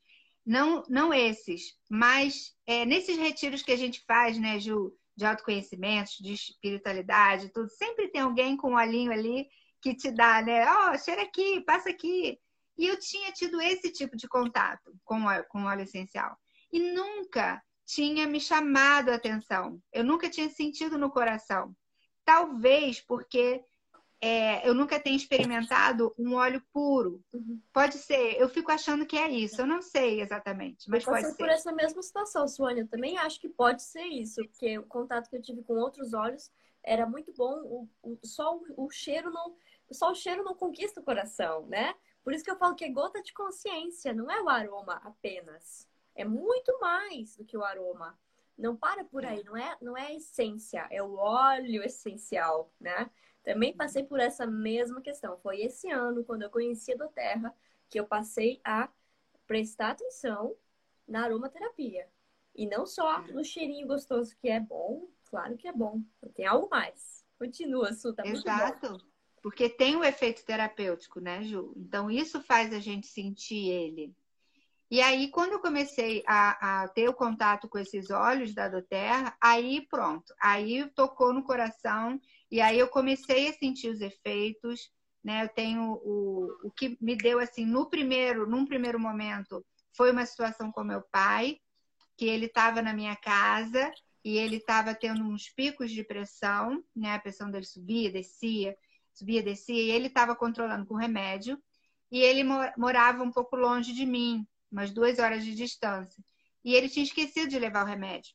não, 0.45 0.83
não 0.89 1.13
esses, 1.13 1.77
mas 1.89 2.53
é, 2.67 2.85
nesses 2.85 3.17
retiros 3.17 3.61
que 3.61 3.71
a 3.71 3.77
gente 3.77 4.03
faz, 4.05 4.37
né, 4.37 4.59
Ju, 4.59 4.93
de 5.15 5.25
autoconhecimento, 5.25 6.11
de 6.21 6.33
espiritualidade, 6.33 7.49
tudo, 7.49 7.69
sempre 7.69 8.09
tem 8.09 8.21
alguém 8.21 8.57
com 8.57 8.71
um 8.71 8.75
olhinho 8.75 9.11
ali 9.11 9.47
que 9.81 9.95
te 9.95 10.11
dá, 10.11 10.41
né? 10.41 10.65
Ó, 10.65 10.91
oh, 10.91 10.97
cheira 10.97 11.21
aqui, 11.21 11.61
passa 11.61 11.89
aqui. 11.89 12.39
E 12.77 12.87
eu 12.87 12.99
tinha 12.99 13.31
tido 13.31 13.61
esse 13.61 13.91
tipo 13.91 14.17
de 14.17 14.27
contato 14.27 14.93
com, 15.03 15.19
com 15.49 15.65
óleo 15.65 15.83
essencial. 15.83 16.37
E 16.73 16.79
nunca 16.79 17.63
tinha 17.85 18.27
me 18.27 18.41
chamado 18.41 19.09
a 19.09 19.15
atenção. 19.15 19.79
Eu 19.91 20.03
nunca 20.03 20.29
tinha 20.29 20.49
sentido 20.49 20.97
no 20.97 21.11
coração. 21.11 21.75
Talvez 22.25 22.99
porque 22.99 23.63
é, 24.19 24.67
eu 24.67 24.73
nunca 24.73 24.99
tenha 24.99 25.17
experimentado 25.17 26.15
um 26.17 26.33
óleo 26.33 26.63
puro. 26.71 27.21
Uhum. 27.33 27.61
Pode 27.73 27.95
ser, 27.97 28.39
eu 28.39 28.47
fico 28.47 28.71
achando 28.71 29.05
que 29.05 29.17
é 29.17 29.29
isso, 29.29 29.61
eu 29.61 29.67
não 29.67 29.81
sei 29.81 30.21
exatamente, 30.21 30.89
mas 30.89 31.03
pode 31.03 31.27
ser. 31.27 31.35
por 31.35 31.49
essa 31.49 31.73
mesma 31.73 32.01
situação, 32.01 32.47
Suânia, 32.47 32.83
eu 32.83 32.87
também 32.87 33.17
acho 33.17 33.37
que 33.37 33.49
pode 33.49 33.83
ser 33.83 34.05
isso, 34.05 34.41
porque 34.45 34.79
o 34.79 34.85
contato 34.85 35.29
que 35.29 35.35
eu 35.35 35.41
tive 35.41 35.61
com 35.61 35.73
outros 35.73 36.13
óleos 36.13 36.49
era 36.81 37.05
muito 37.05 37.33
bom, 37.33 37.53
o, 37.63 37.89
o, 38.01 38.17
só 38.23 38.55
o, 38.55 38.85
o 38.85 38.89
cheiro 38.89 39.29
não, 39.29 39.57
só 39.91 40.11
o 40.11 40.15
cheiro 40.15 40.41
não 40.41 40.55
conquista 40.55 41.01
o 41.01 41.03
coração, 41.03 41.65
né? 41.67 41.93
Por 42.23 42.33
isso 42.33 42.45
que 42.45 42.51
eu 42.51 42.57
falo 42.57 42.75
que 42.75 42.85
é 42.85 42.89
gota 42.89 43.21
de 43.21 43.33
consciência, 43.33 44.13
não 44.13 44.31
é 44.31 44.41
o 44.41 44.47
aroma 44.47 45.01
apenas. 45.03 45.85
É 46.15 46.23
muito 46.23 46.79
mais 46.79 47.35
do 47.35 47.45
que 47.45 47.57
o 47.57 47.63
aroma. 47.63 48.17
Não 48.57 48.75
para 48.75 49.03
por 49.03 49.25
aí, 49.25 49.43
não 49.43 49.57
é, 49.57 49.77
não 49.81 49.97
é 49.97 50.07
a 50.07 50.13
essência, 50.13 50.87
é 50.91 51.01
o 51.01 51.15
óleo 51.15 51.81
essencial, 51.83 52.71
né? 52.79 53.09
Também 53.43 53.75
passei 53.75 54.03
por 54.03 54.19
essa 54.19 54.45
mesma 54.45 55.01
questão. 55.01 55.37
Foi 55.37 55.61
esse 55.61 55.89
ano, 55.89 56.23
quando 56.23 56.43
eu 56.43 56.49
conheci 56.49 56.93
a 56.93 56.95
do 56.95 57.09
Terra, 57.09 57.53
que 57.89 57.99
eu 57.99 58.05
passei 58.05 58.61
a 58.63 58.89
prestar 59.45 59.91
atenção 59.91 60.55
na 61.07 61.23
aromaterapia. 61.23 62.07
E 62.55 62.67
não 62.67 62.85
só 62.85 63.21
no 63.27 63.43
cheirinho 63.43 63.87
gostoso, 63.87 64.35
que 64.37 64.47
é 64.47 64.59
bom, 64.59 65.07
claro 65.29 65.57
que 65.57 65.67
é 65.67 65.73
bom. 65.73 66.01
Tem 66.35 66.45
algo 66.45 66.69
mais. 66.69 67.25
Continua, 67.37 67.91
Su, 67.91 68.13
tá 68.13 68.25
Exato. 68.25 69.03
Porque 69.41 69.67
tem 69.67 69.97
o 69.97 70.03
efeito 70.03 70.45
terapêutico, 70.45 71.19
né, 71.19 71.43
Ju? 71.43 71.73
Então, 71.75 72.09
isso 72.09 72.41
faz 72.41 72.71
a 72.73 72.79
gente 72.79 73.07
sentir 73.07 73.69
ele. 73.69 74.15
E 74.93 75.01
aí, 75.01 75.31
quando 75.31 75.53
eu 75.53 75.59
comecei 75.59 76.23
a, 76.27 76.83
a 76.83 76.87
ter 76.87 77.09
o 77.09 77.15
contato 77.15 77.67
com 77.67 77.79
esses 77.79 78.11
olhos 78.11 78.53
da 78.53 78.69
Doterra, 78.69 79.35
aí 79.41 79.81
pronto. 79.87 80.31
Aí 80.39 80.87
tocou 80.93 81.33
no 81.33 81.43
coração 81.43 82.21
e 82.51 82.61
aí 82.61 82.77
eu 82.77 82.87
comecei 82.87 83.49
a 83.49 83.53
sentir 83.53 83.89
os 83.89 84.01
efeitos, 84.01 84.91
né? 85.23 85.45
Eu 85.45 85.49
tenho 85.49 85.93
o, 85.93 86.67
o 86.67 86.69
que 86.69 86.95
me 87.01 87.15
deu 87.15 87.39
assim 87.39 87.65
no 87.65 87.89
primeiro, 87.89 88.47
num 88.47 88.67
primeiro 88.67 88.99
momento, 88.99 89.65
foi 89.97 90.11
uma 90.11 90.27
situação 90.27 90.71
com 90.71 90.83
meu 90.83 91.01
pai, 91.11 91.57
que 92.15 92.25
ele 92.25 92.45
estava 92.45 92.79
na 92.79 92.93
minha 92.93 93.15
casa 93.15 93.91
e 94.23 94.37
ele 94.37 94.57
estava 94.57 94.93
tendo 94.93 95.23
uns 95.23 95.49
picos 95.49 95.89
de 95.89 96.03
pressão, 96.03 96.83
né? 96.95 97.15
A 97.15 97.19
pressão 97.19 97.49
dele 97.49 97.65
subia, 97.65 98.11
descia, 98.11 98.77
subia, 99.11 99.41
descia, 99.41 99.81
e 99.81 99.89
ele 99.89 100.05
estava 100.05 100.35
controlando 100.35 100.85
com 100.85 100.93
remédio. 100.93 101.59
E 102.11 102.19
ele 102.19 102.43
morava 102.77 103.23
um 103.23 103.31
pouco 103.31 103.55
longe 103.55 103.91
de 103.91 104.05
mim, 104.05 104.47
umas 104.73 104.91
duas 104.91 105.19
horas 105.19 105.45
de 105.45 105.53
distância. 105.55 106.21
E 106.65 106.73
ele 106.73 106.89
tinha 106.89 107.05
esquecido 107.05 107.49
de 107.49 107.59
levar 107.59 107.85
o 107.85 107.87
remédio. 107.87 108.33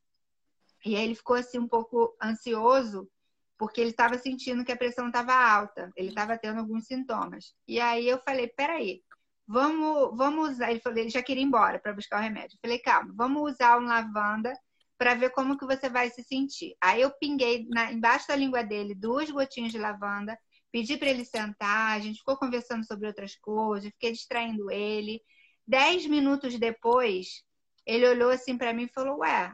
E 0.85 0.97
aí 0.97 1.05
ele 1.05 1.15
ficou 1.15 1.37
assim 1.37 1.59
um 1.59 1.69
pouco 1.69 2.17
ansioso 2.23 3.11
porque 3.59 3.81
ele 3.81 3.91
estava 3.91 4.17
sentindo 4.17 4.65
que 4.65 4.71
a 4.71 4.77
pressão 4.77 5.09
estava 5.09 5.35
alta, 5.35 5.91
ele 5.97 6.11
estava 6.11 6.39
tendo 6.39 6.61
alguns 6.61 6.87
sintomas. 6.87 7.53
E 7.67 7.81
aí 7.81 8.09
eu 8.09 8.19
falei, 8.19 8.47
peraí, 8.47 9.03
vamos, 9.45 10.17
vamos 10.17 10.51
usar. 10.51 10.71
Ele 10.71 10.79
falou, 10.79 10.99
ele 10.99 11.11
já 11.11 11.21
queria 11.23 11.43
ir 11.43 11.47
embora 11.47 11.81
para 11.81 11.93
buscar 11.93 12.21
o 12.21 12.23
remédio. 12.23 12.55
Eu 12.55 12.61
falei, 12.63 12.79
calma, 12.79 13.13
vamos 13.17 13.53
usar 13.53 13.79
um 13.79 13.87
lavanda 13.87 14.53
para 14.97 15.15
ver 15.15 15.31
como 15.31 15.59
que 15.59 15.67
você 15.67 15.89
vai 15.89 16.09
se 16.11 16.23
sentir. 16.23 16.77
Aí 16.81 17.01
eu 17.01 17.11
pinguei 17.19 17.67
na, 17.69 17.93
embaixo 17.93 18.29
da 18.29 18.37
língua 18.37 18.63
dele 18.63 18.95
duas 18.95 19.29
gotinhas 19.29 19.73
de 19.73 19.79
lavanda, 19.79 20.39
pedi 20.71 20.97
para 20.97 21.09
ele 21.09 21.25
sentar, 21.25 21.97
a 21.97 22.01
gente 22.01 22.19
ficou 22.19 22.37
conversando 22.37 22.87
sobre 22.87 23.09
outras 23.09 23.35
coisas, 23.37 23.91
fiquei 23.91 24.13
distraindo 24.13 24.71
ele. 24.71 25.21
Dez 25.69 26.07
minutos 26.07 26.59
depois, 26.59 27.45
ele 27.85 28.09
olhou 28.09 28.31
assim 28.31 28.57
para 28.57 28.73
mim 28.73 28.85
e 28.85 28.93
falou, 28.93 29.19
ué, 29.19 29.53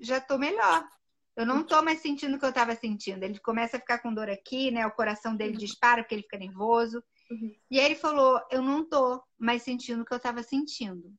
já 0.00 0.20
tô 0.20 0.36
melhor. 0.36 0.84
Eu 1.36 1.46
não 1.46 1.62
tô 1.62 1.80
mais 1.80 2.00
sentindo 2.00 2.34
o 2.34 2.40
que 2.40 2.44
eu 2.44 2.52
tava 2.52 2.74
sentindo. 2.74 3.22
Ele 3.22 3.38
começa 3.38 3.76
a 3.76 3.80
ficar 3.80 4.00
com 4.00 4.12
dor 4.12 4.28
aqui, 4.28 4.72
né? 4.72 4.84
O 4.84 4.90
coração 4.90 5.36
dele 5.36 5.52
uhum. 5.52 5.58
dispara 5.58 6.02
porque 6.02 6.16
ele 6.16 6.22
fica 6.22 6.36
nervoso. 6.36 7.00
Uhum. 7.30 7.54
E 7.70 7.78
aí 7.78 7.86
ele 7.86 7.94
falou: 7.94 8.40
Eu 8.50 8.60
não 8.60 8.84
tô 8.84 9.22
mais 9.38 9.62
sentindo 9.62 10.02
o 10.02 10.04
que 10.04 10.12
eu 10.12 10.18
tava 10.18 10.42
sentindo. 10.42 11.14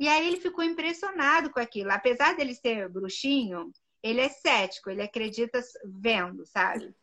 E 0.00 0.08
aí 0.08 0.26
ele 0.26 0.40
ficou 0.40 0.64
impressionado 0.64 1.50
com 1.50 1.60
aquilo. 1.60 1.90
Apesar 1.90 2.34
dele 2.34 2.54
ser 2.54 2.88
bruxinho, 2.88 3.70
ele 4.02 4.22
é 4.22 4.30
cético, 4.30 4.88
ele 4.88 5.02
acredita 5.02 5.60
vendo, 5.84 6.46
sabe? 6.46 6.94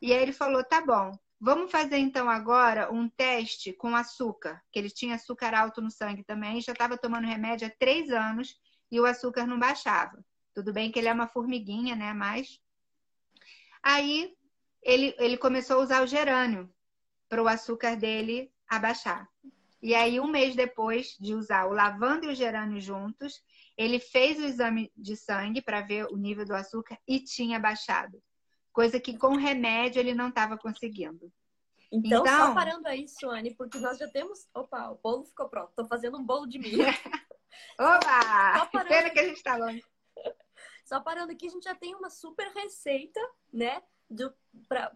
E 0.00 0.14
aí 0.14 0.22
ele 0.22 0.32
falou: 0.32 0.64
Tá 0.64 0.80
bom, 0.80 1.12
vamos 1.46 1.70
fazer 1.70 1.98
então 1.98 2.28
agora 2.28 2.92
um 2.92 3.08
teste 3.08 3.72
com 3.72 3.94
açúcar, 3.94 4.60
que 4.72 4.80
ele 4.80 4.90
tinha 4.90 5.14
açúcar 5.14 5.54
alto 5.54 5.80
no 5.80 5.92
sangue 5.92 6.24
também, 6.24 6.60
já 6.60 6.72
estava 6.72 6.98
tomando 6.98 7.28
remédio 7.28 7.68
há 7.68 7.70
três 7.78 8.10
anos 8.10 8.56
e 8.90 8.98
o 8.98 9.06
açúcar 9.06 9.46
não 9.46 9.56
baixava. 9.56 10.18
Tudo 10.52 10.72
bem 10.72 10.90
que 10.90 10.98
ele 10.98 11.06
é 11.06 11.12
uma 11.12 11.28
formiguinha, 11.28 11.94
né? 11.94 12.12
Mas. 12.12 12.58
Aí 13.80 14.34
ele, 14.82 15.14
ele 15.20 15.36
começou 15.36 15.76
a 15.76 15.84
usar 15.84 16.02
o 16.02 16.06
gerânio 16.08 16.68
para 17.28 17.40
o 17.40 17.46
açúcar 17.46 17.94
dele 17.94 18.50
abaixar. 18.68 19.28
E 19.80 19.94
aí, 19.94 20.18
um 20.18 20.26
mês 20.26 20.56
depois 20.56 21.16
de 21.20 21.32
usar 21.32 21.66
o 21.66 21.72
lavanda 21.72 22.26
e 22.26 22.30
o 22.30 22.34
gerânio 22.34 22.80
juntos, 22.80 23.40
ele 23.76 24.00
fez 24.00 24.36
o 24.40 24.44
exame 24.44 24.90
de 24.96 25.14
sangue 25.14 25.62
para 25.62 25.80
ver 25.80 26.06
o 26.06 26.16
nível 26.16 26.44
do 26.44 26.56
açúcar 26.56 26.98
e 27.06 27.20
tinha 27.20 27.60
baixado. 27.60 28.20
Coisa 28.76 29.00
que 29.00 29.16
com 29.16 29.36
remédio 29.36 30.00
ele 30.00 30.12
não 30.12 30.28
estava 30.28 30.58
conseguindo. 30.58 31.32
Então, 31.90 32.20
então, 32.20 32.48
só 32.48 32.54
parando 32.54 32.86
aí, 32.86 33.08
Suane, 33.08 33.54
porque 33.54 33.78
nós 33.78 33.96
já 33.96 34.06
temos. 34.06 34.46
Opa, 34.52 34.90
o 34.90 34.96
bolo 34.96 35.24
ficou 35.24 35.48
pronto. 35.48 35.70
Estou 35.70 35.86
fazendo 35.86 36.18
um 36.18 36.22
bolo 36.22 36.46
de 36.46 36.58
milho. 36.58 36.84
Opa! 37.80 38.68
Que 38.70 38.84
pena 38.84 39.08
que 39.08 39.18
a 39.18 39.24
gente 39.24 39.38
está 39.38 39.56
longe. 39.56 39.82
Só 40.84 41.00
parando 41.00 41.32
aqui, 41.32 41.46
a 41.46 41.50
gente 41.50 41.64
já 41.64 41.74
tem 41.74 41.94
uma 41.94 42.10
super 42.10 42.48
receita, 42.52 43.18
né? 43.50 43.82
Do, 44.10 44.30
pra 44.68 44.94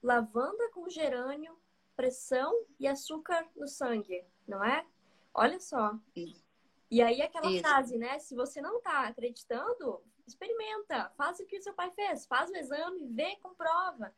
lavanda 0.00 0.70
com 0.72 0.88
gerânio, 0.88 1.58
pressão 1.96 2.64
e 2.78 2.86
açúcar 2.86 3.44
no 3.56 3.66
sangue, 3.66 4.24
não 4.46 4.62
é? 4.64 4.86
Olha 5.34 5.58
só. 5.58 5.98
Isso. 6.14 6.44
E 6.88 7.02
aí 7.02 7.20
aquela 7.22 7.50
Isso. 7.50 7.60
frase, 7.60 7.98
né? 7.98 8.20
Se 8.20 8.36
você 8.36 8.60
não 8.60 8.80
tá 8.80 9.08
acreditando, 9.08 10.00
experimenta, 10.26 11.10
faz 11.16 11.38
o 11.40 11.46
que 11.46 11.58
o 11.58 11.62
seu 11.62 11.74
pai 11.74 11.90
fez, 11.90 12.26
faz 12.26 12.50
o 12.50 12.56
exame, 12.56 13.06
vê, 13.06 13.36
comprova. 13.36 14.12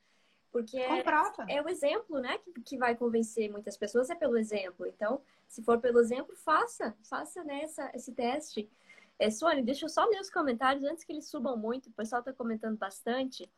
Porque 0.51 0.79
é, 0.79 1.03
é, 1.49 1.63
o 1.63 1.69
exemplo, 1.69 2.21
né, 2.21 2.37
que, 2.39 2.53
que 2.61 2.77
vai 2.77 2.95
convencer 2.95 3.51
muitas 3.51 3.77
pessoas, 3.77 4.11
é 4.11 4.15
pelo 4.15 4.37
exemplo. 4.37 4.87
Então, 4.87 5.23
se 5.49 5.63
for 5.63 5.81
pelo 5.81 5.99
exemplo, 5.99 6.37
faça, 6.37 6.95
faça 7.09 7.43
né, 7.43 7.63
essa, 7.63 7.91
esse 7.95 8.13
teste. 8.13 8.71
É, 9.19 9.31
Suane, 9.31 9.63
deixa 9.63 9.87
eu 9.87 9.89
só 9.89 10.05
ler 10.05 10.21
os 10.21 10.29
comentários 10.29 10.85
antes 10.85 11.05
que 11.05 11.13
eles 11.13 11.27
subam 11.27 11.57
muito, 11.57 11.89
o 11.89 11.93
pessoal 11.93 12.21
está 12.21 12.33
comentando 12.33 12.77
bastante. 12.77 13.51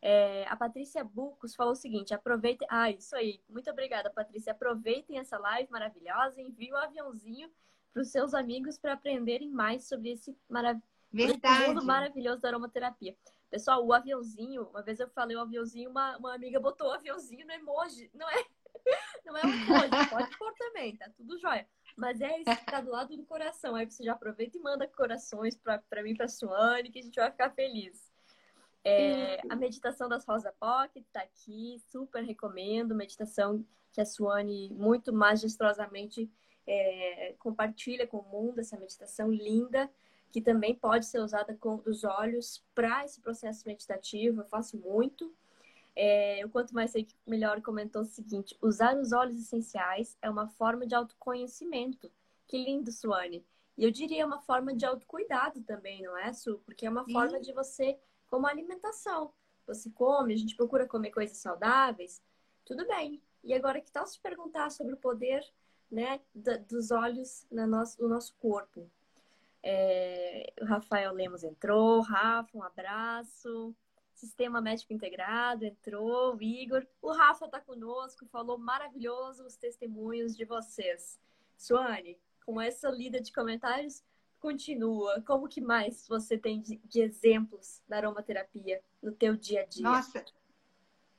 É, 0.00 0.46
a 0.48 0.56
Patrícia 0.56 1.02
Bucos 1.02 1.54
falou 1.54 1.72
o 1.72 1.76
seguinte: 1.76 2.14
aproveitem. 2.14 2.66
Ah, 2.70 2.90
isso 2.90 3.16
aí. 3.16 3.40
Muito 3.48 3.68
obrigada, 3.70 4.10
Patrícia. 4.10 4.52
Aproveitem 4.52 5.18
essa 5.18 5.38
live 5.38 5.70
maravilhosa. 5.70 6.40
Envie 6.40 6.72
o 6.72 6.76
um 6.76 6.78
aviãozinho 6.78 7.50
para 7.92 8.02
os 8.02 8.08
seus 8.08 8.32
amigos 8.32 8.78
para 8.78 8.92
aprenderem 8.92 9.50
mais 9.50 9.88
sobre 9.88 10.12
esse, 10.12 10.36
marav 11.12 11.68
mundo 11.68 11.84
maravilhoso 11.84 12.42
da 12.42 12.48
aromaterapia. 12.48 13.16
Pessoal, 13.50 13.84
o 13.84 13.92
aviãozinho, 13.92 14.68
uma 14.68 14.82
vez 14.82 15.00
eu 15.00 15.08
falei 15.08 15.36
o 15.36 15.40
aviãozinho, 15.40 15.90
uma, 15.90 16.16
uma 16.18 16.34
amiga 16.34 16.60
botou 16.60 16.88
o 16.88 16.92
aviãozinho 16.92 17.46
no 17.46 17.52
emoji. 17.52 18.10
Não 18.14 18.28
é, 18.28 18.44
não 19.24 19.36
é 19.36 19.46
um 19.46 19.48
emoji, 19.48 20.10
pode 20.10 20.38
pôr 20.38 20.52
também, 20.54 20.96
tá 20.96 21.08
tudo 21.16 21.38
jóia. 21.38 21.66
Mas 21.96 22.20
é 22.20 22.38
isso 22.38 22.56
que 22.56 22.66
tá 22.66 22.80
do 22.80 22.90
lado 22.90 23.16
do 23.16 23.24
coração. 23.24 23.74
Aí 23.74 23.90
você 23.90 24.04
já 24.04 24.12
aproveita 24.12 24.56
e 24.56 24.60
manda 24.60 24.86
corações 24.86 25.56
para 25.56 26.02
mim, 26.02 26.14
para 26.14 26.28
Suane, 26.28 26.90
que 26.90 26.98
a 26.98 27.02
gente 27.02 27.16
vai 27.16 27.30
ficar 27.30 27.50
feliz. 27.50 28.08
É, 28.84 29.40
a 29.48 29.56
meditação 29.56 30.08
das 30.08 30.24
Rosa 30.24 30.54
Pocket 30.60 31.04
tá 31.12 31.20
aqui, 31.20 31.76
super 31.90 32.22
recomendo. 32.22 32.94
Meditação 32.94 33.64
que 33.92 34.00
a 34.00 34.06
Suane 34.06 34.70
muito 34.74 35.12
majestrosamente 35.12 36.30
é, 36.66 37.34
compartilha 37.38 38.06
com 38.06 38.18
o 38.18 38.28
mundo, 38.28 38.60
essa 38.60 38.78
meditação 38.78 39.32
linda, 39.32 39.90
que 40.30 40.40
também 40.40 40.74
pode 40.74 41.06
ser 41.06 41.20
usada 41.20 41.54
com 41.54 41.82
os 41.86 42.04
olhos 42.04 42.64
para 42.74 43.04
esse 43.04 43.20
processo 43.20 43.66
meditativo. 43.66 44.40
Eu 44.40 44.46
faço 44.46 44.76
muito. 44.76 45.34
É, 45.96 46.42
o 46.44 46.48
Quanto 46.50 46.74
Mais 46.74 46.90
Sei 46.90 47.08
Melhor 47.26 47.60
comentou 47.62 48.02
o 48.02 48.06
seguinte: 48.06 48.56
usar 48.62 48.96
os 48.96 49.12
óleos 49.12 49.40
essenciais 49.40 50.16
é 50.22 50.30
uma 50.30 50.48
forma 50.48 50.86
de 50.86 50.94
autoconhecimento. 50.94 52.10
Que 52.46 52.56
lindo, 52.56 52.92
Suane. 52.92 53.44
E 53.76 53.84
eu 53.84 53.90
diria 53.90 54.26
uma 54.26 54.40
forma 54.40 54.74
de 54.74 54.84
autocuidado 54.84 55.60
também, 55.62 56.02
não 56.02 56.16
é, 56.16 56.32
Su? 56.32 56.58
Porque 56.64 56.84
é 56.86 56.90
uma 56.90 57.04
Sim. 57.04 57.12
forma 57.12 57.40
de 57.40 57.52
você, 57.52 57.98
como 58.26 58.46
alimentação. 58.46 59.32
Você 59.66 59.90
come, 59.90 60.34
a 60.34 60.36
gente 60.36 60.56
procura 60.56 60.86
comer 60.86 61.10
coisas 61.10 61.36
saudáveis, 61.36 62.22
tudo 62.64 62.86
bem. 62.86 63.22
E 63.44 63.54
agora 63.54 63.80
que 63.80 63.92
tal 63.92 64.06
se 64.06 64.18
perguntar 64.18 64.70
sobre 64.70 64.94
o 64.94 64.96
poder 64.96 65.44
né, 65.90 66.20
dos 66.34 66.90
olhos 66.90 67.46
no 67.50 67.66
nosso, 67.66 68.02
no 68.02 68.08
nosso 68.08 68.34
corpo. 68.36 68.90
É, 69.62 70.52
o 70.60 70.64
Rafael 70.64 71.12
Lemos 71.12 71.42
entrou, 71.42 72.00
Rafa, 72.00 72.56
um 72.56 72.62
abraço. 72.62 73.74
Sistema 74.14 74.60
Médico 74.60 74.92
Integrado 74.92 75.64
entrou, 75.64 76.34
o 76.34 76.42
Igor. 76.42 76.84
O 77.00 77.12
Rafa 77.12 77.46
está 77.46 77.60
conosco, 77.60 78.26
falou 78.26 78.58
maravilhoso 78.58 79.44
os 79.44 79.56
testemunhos 79.56 80.36
de 80.36 80.44
vocês. 80.44 81.20
Suane, 81.56 82.18
com 82.44 82.60
essa 82.60 82.88
lida 82.88 83.20
de 83.20 83.32
comentários, 83.32 84.02
continua. 84.40 85.22
Como 85.22 85.48
que 85.48 85.60
mais 85.60 86.06
você 86.08 86.36
tem 86.36 86.60
de, 86.60 86.80
de 86.84 87.00
exemplos 87.00 87.82
da 87.88 87.98
aromaterapia 87.98 88.82
no 89.02 89.12
teu 89.12 89.36
dia 89.36 89.62
a 89.62 89.66
dia? 89.66 89.82
Nossa, 89.82 90.24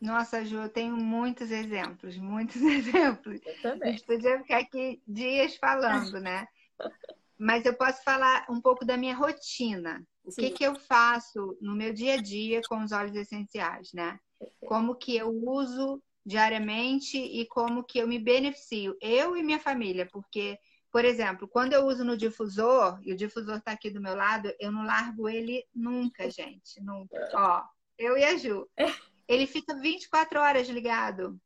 nossa, 0.02 0.46
Ju, 0.46 0.58
eu 0.58 0.70
tenho 0.70 0.96
muitos 0.96 1.52
exemplos, 1.52 2.18
muitos 2.18 2.56
exemplos. 2.64 3.42
Eu 3.46 3.62
também. 3.62 3.90
A 3.90 3.92
gente 3.92 4.06
podia 4.06 4.38
ficar 4.40 4.60
aqui 4.60 5.02
dias 5.08 5.56
falando, 5.58 6.20
né? 6.20 6.48
Mas 7.40 7.66
eu 7.66 7.74
posso 7.74 8.04
falar 8.04 8.46
um 8.50 8.60
pouco 8.60 8.84
da 8.84 8.98
minha 8.98 9.16
rotina. 9.16 10.06
O 10.24 10.32
que, 10.32 10.50
que 10.52 10.64
eu 10.64 10.76
faço 10.76 11.58
no 11.62 11.74
meu 11.74 11.94
dia 11.94 12.16
a 12.16 12.22
dia 12.22 12.62
com 12.68 12.84
os 12.84 12.92
óleos 12.92 13.16
essenciais, 13.16 13.92
né? 13.94 14.20
Como 14.60 14.96
que 14.96 15.16
eu 15.16 15.30
uso 15.30 16.04
diariamente 16.26 17.18
e 17.18 17.46
como 17.48 17.84
que 17.84 17.98
eu 17.98 18.08
me 18.08 18.20
beneficio, 18.20 18.96
eu 19.02 19.36
e 19.36 19.42
minha 19.42 19.60
família, 19.60 20.08
porque, 20.12 20.60
por 20.92 21.04
exemplo, 21.04 21.48
quando 21.48 21.74
eu 21.74 21.86
uso 21.86 22.04
no 22.04 22.16
difusor, 22.16 23.00
e 23.04 23.12
o 23.12 23.16
difusor 23.16 23.58
está 23.58 23.72
aqui 23.72 23.90
do 23.90 24.02
meu 24.02 24.16
lado, 24.16 24.54
eu 24.60 24.72
não 24.72 24.86
largo 24.86 25.28
ele 25.28 25.66
nunca, 25.74 26.30
gente, 26.30 26.82
nunca. 26.82 27.18
Ó, 27.34 27.64
eu 27.98 28.18
e 28.18 28.24
a 28.24 28.38
Ju. 28.38 28.70
Ele 29.28 29.46
fica 29.46 29.76
24 29.76 30.40
horas 30.40 30.68
ligado, 30.70 31.40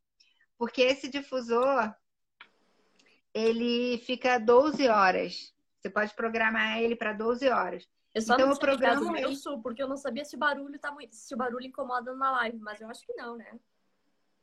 porque 0.57 0.81
esse 0.81 1.09
difusor, 1.09 1.93
ele 3.33 3.97
fica 4.05 4.38
12 4.38 4.88
horas. 4.88 5.53
Você 5.84 5.90
pode 5.90 6.16
programar 6.16 6.80
ele 6.80 6.96
para 6.96 7.12
12 7.12 7.50
horas. 7.50 7.86
Eu 8.16 8.22
só 8.22 8.36
então, 8.36 8.48
não 8.48 8.54
tinha 8.54 8.66
programa 8.66 9.02
o 9.02 9.12
meu 9.12 9.36
sul, 9.36 9.62
porque 9.62 9.84
eu 9.84 9.88
não 9.88 9.98
sabia 9.98 10.24
se 10.24 10.38
o 10.38 10.40
barulho 10.40 10.80
tá 10.80 10.94
muito, 10.94 11.13
se 11.13 11.34
o 11.34 11.38
barulho 11.38 11.66
incomoda 11.66 12.16
na 12.16 12.32
live, 12.32 12.58
mas 12.60 12.80
eu 12.80 12.90
acho 12.90 13.06
que 13.06 13.13
não, 13.13 13.36
né? 13.36 13.60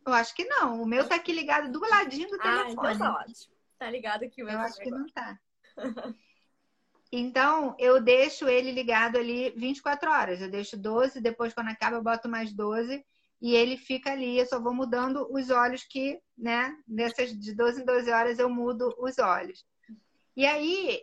Eu 0.06 0.12
acho 0.12 0.34
que 0.34 0.44
não. 0.44 0.82
O 0.82 0.86
meu 0.86 1.08
tá 1.08 1.14
aqui 1.14 1.32
ligado 1.32 1.72
do 1.72 1.80
ladinho 1.80 2.28
do 2.28 2.34
ah, 2.34 2.42
telefone. 2.42 2.72
Então 2.72 2.98
tá 2.98 3.14
ótimo. 3.14 3.54
Tá 3.78 3.90
ligado 3.90 4.24
aqui 4.24 4.42
o 4.42 4.44
meu. 4.46 4.54
Eu 4.54 4.60
acho 4.60 4.78
que 4.78 4.90
não 4.90 5.06
tá. 5.08 5.38
Então, 7.12 7.74
eu 7.76 8.00
deixo 8.00 8.48
ele 8.48 8.70
ligado 8.70 9.16
ali 9.16 9.50
24 9.56 10.08
horas. 10.08 10.40
Eu 10.40 10.48
deixo 10.48 10.76
12, 10.76 11.20
depois 11.20 11.52
quando 11.52 11.66
acaba 11.66 11.96
eu 11.96 12.02
boto 12.04 12.28
mais 12.28 12.52
12 12.52 13.04
e 13.42 13.52
ele 13.52 13.76
fica 13.76 14.12
ali. 14.12 14.38
Eu 14.38 14.46
só 14.46 14.60
vou 14.60 14.72
mudando 14.72 15.26
os 15.28 15.50
olhos 15.50 15.82
que, 15.82 16.20
né, 16.38 16.72
nessas 16.86 17.36
de 17.36 17.52
12 17.52 17.82
em 17.82 17.84
12 17.84 18.12
horas 18.12 18.38
eu 18.38 18.48
mudo 18.48 18.94
os 18.96 19.18
olhos. 19.18 19.66
E 20.36 20.46
aí, 20.46 21.02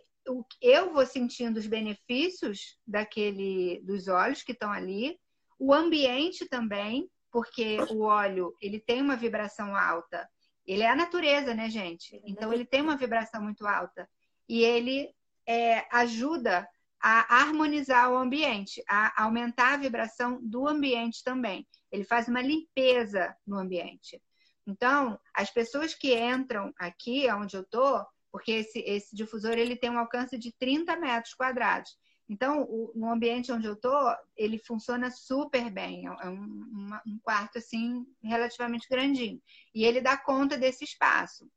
eu 0.60 0.92
vou 0.92 1.06
sentindo 1.06 1.58
os 1.58 1.66
benefícios 1.66 2.78
daquele 2.86 3.80
dos 3.84 4.08
óleos 4.08 4.42
que 4.42 4.52
estão 4.52 4.70
ali, 4.70 5.18
o 5.58 5.72
ambiente 5.72 6.46
também, 6.48 7.10
porque 7.30 7.78
o 7.90 8.02
óleo 8.02 8.54
ele 8.60 8.80
tem 8.80 9.02
uma 9.02 9.16
vibração 9.16 9.74
alta. 9.74 10.28
Ele 10.66 10.82
é 10.82 10.90
a 10.90 10.96
natureza, 10.96 11.54
né, 11.54 11.68
gente? 11.70 12.20
Então 12.24 12.52
ele 12.52 12.64
tem 12.64 12.82
uma 12.82 12.96
vibração 12.96 13.42
muito 13.42 13.66
alta 13.66 14.08
e 14.48 14.62
ele 14.62 15.12
é, 15.46 15.86
ajuda 15.90 16.68
a 17.00 17.40
harmonizar 17.42 18.10
o 18.10 18.16
ambiente, 18.16 18.82
a 18.88 19.22
aumentar 19.22 19.74
a 19.74 19.76
vibração 19.76 20.38
do 20.42 20.66
ambiente 20.66 21.22
também. 21.22 21.66
Ele 21.90 22.04
faz 22.04 22.28
uma 22.28 22.42
limpeza 22.42 23.34
no 23.46 23.56
ambiente. 23.56 24.20
Então, 24.66 25.18
as 25.32 25.50
pessoas 25.50 25.94
que 25.94 26.14
entram 26.14 26.72
aqui, 26.78 27.30
onde 27.30 27.56
eu 27.56 27.64
tô, 27.64 28.04
porque 28.30 28.52
esse, 28.52 28.80
esse 28.80 29.14
difusor 29.14 29.52
ele 29.52 29.76
tem 29.76 29.90
um 29.90 29.98
alcance 29.98 30.38
de 30.38 30.52
30 30.52 30.96
metros 30.96 31.34
quadrados. 31.34 31.96
Então, 32.28 32.62
o, 32.64 32.92
no 32.94 33.10
ambiente 33.10 33.50
onde 33.50 33.66
eu 33.66 33.72
estou, 33.72 34.14
ele 34.36 34.58
funciona 34.58 35.10
super 35.10 35.70
bem. 35.70 36.06
É 36.06 36.28
um, 36.28 36.44
uma, 36.70 37.02
um, 37.06 37.18
quarto, 37.22 37.56
assim, 37.56 38.06
relativamente 38.22 38.86
grandinho. 38.88 39.40
E 39.74 39.84
ele 39.84 40.00
dá 40.00 40.16
conta 40.16 40.58
desse 40.58 40.84
espaço. 40.84 41.50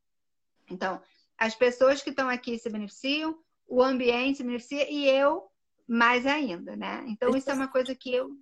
Então, 0.69 1.01
as 1.37 1.55
pessoas 1.55 2.01
que 2.01 2.11
estão 2.11 2.29
aqui 2.29 2.57
se 2.57 2.69
beneficiam, 2.69 3.37
o 3.67 3.83
ambiente 3.83 4.37
se 4.37 4.43
beneficia 4.43 4.89
e 4.89 5.09
eu 5.09 5.49
mais 5.85 6.25
ainda, 6.25 6.75
né? 6.77 7.03
Então, 7.07 7.35
isso 7.35 7.49
é 7.49 7.53
uma 7.53 7.67
coisa 7.67 7.93
que 7.93 8.13
eu 8.13 8.37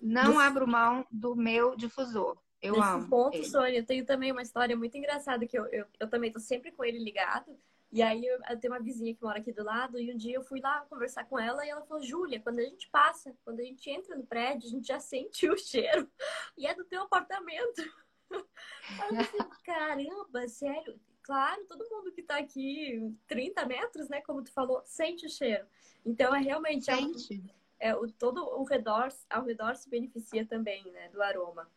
não 0.00 0.38
abro 0.38 0.68
mão 0.68 1.04
do 1.10 1.34
meu 1.34 1.74
difusor. 1.74 2.38
Eu 2.60 2.74
Nesse 2.74 2.88
amo. 2.88 3.08
ponto, 3.08 3.36
ele. 3.36 3.44
Sônia, 3.44 3.78
eu 3.78 3.86
tenho 3.86 4.04
também 4.04 4.32
uma 4.32 4.42
história 4.42 4.76
muito 4.76 4.96
engraçada 4.96 5.46
que 5.46 5.58
eu, 5.58 5.66
eu, 5.66 5.86
eu 6.00 6.08
também 6.08 6.32
tô 6.32 6.40
sempre 6.40 6.72
com 6.72 6.84
ele 6.84 6.98
ligado. 6.98 7.56
E 7.92 8.02
aí 8.02 8.26
eu, 8.26 8.38
eu, 8.50 8.58
tenho 8.58 8.72
uma 8.72 8.82
vizinha 8.82 9.14
que 9.14 9.22
mora 9.22 9.38
aqui 9.38 9.52
do 9.52 9.62
lado, 9.62 9.98
e 9.98 10.12
um 10.12 10.16
dia 10.16 10.34
eu 10.34 10.42
fui 10.42 10.60
lá 10.60 10.80
conversar 10.90 11.24
com 11.24 11.38
ela 11.38 11.64
e 11.64 11.70
ela 11.70 11.82
falou, 11.82 12.02
Júlia, 12.02 12.40
quando 12.40 12.58
a 12.58 12.62
gente 12.62 12.88
passa, 12.90 13.34
quando 13.44 13.60
a 13.60 13.62
gente 13.62 13.88
entra 13.88 14.16
no 14.16 14.26
prédio, 14.26 14.66
a 14.66 14.70
gente 14.70 14.88
já 14.88 14.98
sente 14.98 15.48
o 15.48 15.56
cheiro. 15.56 16.10
E 16.58 16.66
é 16.66 16.74
do 16.74 16.84
teu 16.84 17.02
apartamento. 17.02 17.82
Eu 18.30 19.24
falei, 19.24 19.46
caramba, 19.64 20.48
sério? 20.48 20.98
Claro, 21.22 21.64
todo 21.66 21.88
mundo 21.90 22.12
que 22.12 22.22
tá 22.22 22.38
aqui 22.38 23.14
30 23.26 23.66
metros, 23.66 24.08
né? 24.08 24.20
Como 24.20 24.42
tu 24.42 24.52
falou, 24.52 24.82
sente 24.84 25.26
o 25.26 25.30
cheiro. 25.30 25.66
Então 26.04 26.34
é 26.34 26.40
realmente 26.40 26.84
sente. 26.84 27.42
É, 27.78 27.88
é, 27.88 27.96
o, 27.96 28.10
todo 28.10 28.44
o 28.44 28.64
redor, 28.64 29.08
ao 29.30 29.44
redor 29.44 29.74
se 29.74 29.88
beneficia 29.88 30.46
também, 30.46 30.84
né? 30.92 31.08
Do 31.08 31.22
aroma. 31.22 31.68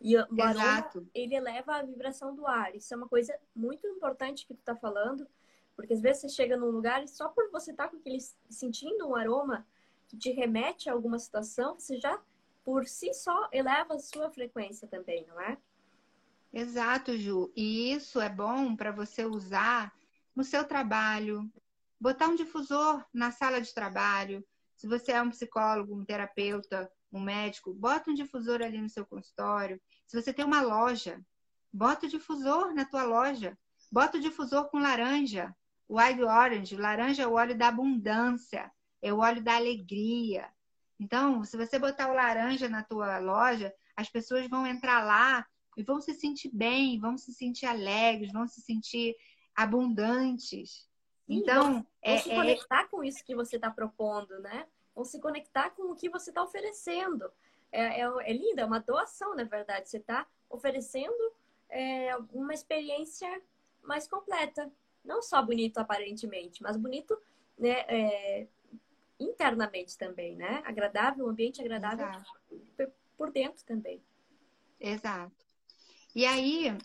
E 0.00 0.16
o 0.16 0.20
Exato. 0.20 0.98
aroma, 0.98 1.10
ele 1.14 1.34
eleva 1.34 1.76
a 1.76 1.82
vibração 1.82 2.34
do 2.34 2.46
ar. 2.46 2.74
Isso 2.74 2.92
é 2.94 2.96
uma 2.96 3.08
coisa 3.08 3.38
muito 3.54 3.86
importante 3.86 4.46
que 4.46 4.54
tu 4.54 4.62
tá 4.62 4.74
falando, 4.74 5.26
porque 5.76 5.92
às 5.92 6.00
vezes 6.00 6.22
você 6.22 6.28
chega 6.30 6.56
num 6.56 6.70
lugar 6.70 7.04
e 7.04 7.08
só 7.08 7.28
por 7.28 7.50
você 7.50 7.70
estar 7.70 7.84
tá 7.84 7.90
com 7.90 7.98
aquele 7.98 8.18
sentindo 8.48 9.06
um 9.06 9.14
aroma 9.14 9.66
que 10.08 10.16
te 10.16 10.30
remete 10.30 10.88
a 10.88 10.92
alguma 10.92 11.18
situação, 11.18 11.78
você 11.78 11.98
já 11.98 12.20
por 12.64 12.86
si 12.86 13.12
só 13.14 13.48
eleva 13.52 13.94
a 13.94 13.98
sua 13.98 14.30
frequência 14.30 14.88
também, 14.88 15.26
não 15.26 15.40
é? 15.40 15.58
Exato, 16.52 17.16
Ju. 17.16 17.52
E 17.54 17.92
isso 17.92 18.20
é 18.20 18.28
bom 18.28 18.74
para 18.74 18.90
você 18.90 19.24
usar 19.24 19.92
no 20.34 20.42
seu 20.42 20.64
trabalho, 20.64 21.50
botar 22.00 22.28
um 22.28 22.34
difusor 22.34 23.04
na 23.12 23.30
sala 23.30 23.60
de 23.60 23.72
trabalho. 23.72 24.44
Se 24.76 24.86
você 24.86 25.12
é 25.12 25.22
um 25.22 25.30
psicólogo, 25.30 25.94
um 25.94 26.04
terapeuta, 26.04 26.90
um 27.12 27.20
médico, 27.20 27.72
bota 27.74 28.10
um 28.10 28.14
difusor 28.14 28.62
ali 28.62 28.80
no 28.80 28.88
seu 28.88 29.06
consultório. 29.06 29.80
Se 30.10 30.20
você 30.20 30.32
tem 30.32 30.44
uma 30.44 30.60
loja, 30.60 31.24
bota 31.72 32.04
o 32.04 32.08
difusor 32.08 32.74
na 32.74 32.84
tua 32.84 33.04
loja. 33.04 33.56
Bota 33.92 34.18
o 34.18 34.20
difusor 34.20 34.68
com 34.68 34.80
laranja. 34.80 35.54
Wild 35.88 36.24
orange, 36.24 36.74
laranja 36.74 37.22
é 37.22 37.26
o 37.28 37.34
óleo 37.34 37.56
da 37.56 37.68
abundância, 37.68 38.72
é 39.00 39.12
o 39.12 39.20
óleo 39.20 39.40
da 39.40 39.54
alegria. 39.54 40.48
Então, 40.98 41.44
se 41.44 41.56
você 41.56 41.78
botar 41.78 42.10
o 42.10 42.14
laranja 42.14 42.68
na 42.68 42.82
tua 42.82 43.18
loja, 43.18 43.72
as 43.94 44.08
pessoas 44.08 44.48
vão 44.48 44.66
entrar 44.66 45.04
lá 45.04 45.46
e 45.76 45.84
vão 45.84 46.00
se 46.00 46.12
sentir 46.12 46.50
bem, 46.52 46.98
vão 46.98 47.16
se 47.16 47.32
sentir 47.32 47.66
alegres, 47.66 48.32
vão 48.32 48.48
se 48.48 48.60
sentir 48.60 49.14
abundantes. 49.54 50.88
Então, 51.28 51.74
vão, 51.74 51.86
é, 52.02 52.18
se 52.18 52.30
conectar 52.30 52.82
é... 52.82 52.88
com 52.88 53.04
isso 53.04 53.24
que 53.24 53.36
você 53.36 53.54
está 53.54 53.70
propondo, 53.70 54.40
né? 54.40 54.66
Vão 54.92 55.04
se 55.04 55.20
conectar 55.20 55.70
com 55.70 55.92
o 55.92 55.94
que 55.94 56.10
você 56.10 56.32
está 56.32 56.42
oferecendo. 56.42 57.30
É, 57.72 58.00
é, 58.00 58.30
é 58.30 58.32
lindo, 58.32 58.60
é 58.60 58.64
uma 58.64 58.80
doação, 58.80 59.34
na 59.34 59.44
verdade. 59.44 59.88
Você 59.88 59.98
está 59.98 60.26
oferecendo 60.48 61.32
é, 61.68 62.16
uma 62.32 62.52
experiência 62.52 63.40
mais 63.82 64.06
completa 64.06 64.70
não 65.04 65.22
só 65.22 65.42
bonito 65.42 65.78
aparentemente, 65.78 66.62
mas 66.62 66.76
bonito 66.76 67.18
né, 67.58 67.84
é, 67.88 68.46
internamente 69.18 69.96
também, 69.96 70.36
né? 70.36 70.62
Agradável, 70.64 71.26
um 71.26 71.30
ambiente 71.30 71.60
agradável 71.60 72.06
Exato. 72.06 72.92
por 73.16 73.30
dentro 73.30 73.64
também. 73.64 74.02
Exato. 74.78 75.44
E 76.14 76.26
aí, 76.26 76.76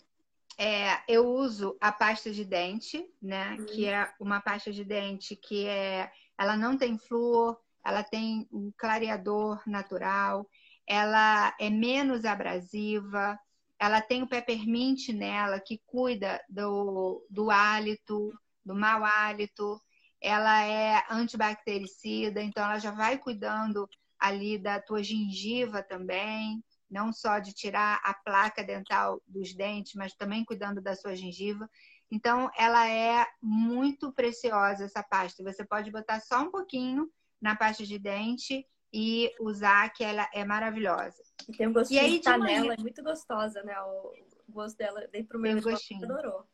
é, 0.58 1.02
eu 1.08 1.26
uso 1.26 1.76
a 1.80 1.90
pasta 1.92 2.30
de 2.30 2.44
dente, 2.44 3.10
né? 3.20 3.56
Hum. 3.58 3.66
Que 3.66 3.86
é 3.86 4.12
uma 4.20 4.40
pasta 4.40 4.72
de 4.72 4.84
dente 4.84 5.34
que 5.36 5.66
é, 5.66 6.10
ela 6.38 6.56
não 6.56 6.76
tem 6.76 6.98
flúor, 6.98 7.58
ela 7.84 8.02
tem 8.02 8.48
um 8.52 8.72
clareador 8.76 9.62
natural, 9.66 10.48
ela 10.86 11.54
é 11.58 11.68
menos 11.68 12.24
abrasiva, 12.24 13.38
ela 13.78 14.00
tem 14.00 14.22
o 14.22 14.28
peppermint 14.28 15.08
nela, 15.08 15.60
que 15.60 15.80
cuida 15.86 16.42
do, 16.48 17.24
do 17.28 17.50
hálito, 17.50 18.32
do 18.64 18.74
mau 18.74 19.04
hálito. 19.04 19.80
Ela 20.20 20.64
é 20.64 21.04
antibactericida, 21.10 22.42
então 22.42 22.64
ela 22.64 22.78
já 22.78 22.90
vai 22.90 23.18
cuidando 23.18 23.88
ali 24.18 24.58
da 24.58 24.80
tua 24.80 25.02
gengiva 25.02 25.82
também, 25.82 26.64
não 26.90 27.12
só 27.12 27.38
de 27.38 27.52
tirar 27.52 28.00
a 28.02 28.14
placa 28.14 28.64
dental 28.64 29.20
dos 29.26 29.54
dentes, 29.54 29.92
mas 29.94 30.14
também 30.14 30.44
cuidando 30.44 30.80
da 30.80 30.94
sua 30.94 31.14
gengiva. 31.14 31.68
Então, 32.10 32.48
ela 32.56 32.88
é 32.88 33.26
muito 33.42 34.12
preciosa 34.12 34.84
essa 34.84 35.02
pasta. 35.02 35.42
Você 35.42 35.64
pode 35.66 35.90
botar 35.90 36.20
só 36.20 36.42
um 36.42 36.50
pouquinho 36.50 37.10
na 37.40 37.54
pasta 37.54 37.84
de 37.84 37.98
dente 37.98 38.64
e 38.98 39.30
usar, 39.38 39.90
que 39.90 40.02
ela 40.02 40.26
é 40.32 40.42
maravilhosa. 40.42 41.22
E 41.46 41.52
tem 41.52 41.68
um 41.68 41.72
gostinho 41.74 42.00
e 42.00 42.04
aí, 42.06 42.18
de 42.18 42.24
canela, 42.24 42.60
manhã... 42.60 42.74
é 42.78 42.80
muito 42.80 43.02
gostosa, 43.02 43.62
né? 43.62 43.78
O 43.78 44.14
gosto 44.48 44.78
dela, 44.78 45.06
dei 45.12 45.22
pro 45.22 45.38
meu 45.38 45.60
gostinho. 45.60 46.02
adorou. 46.02 46.48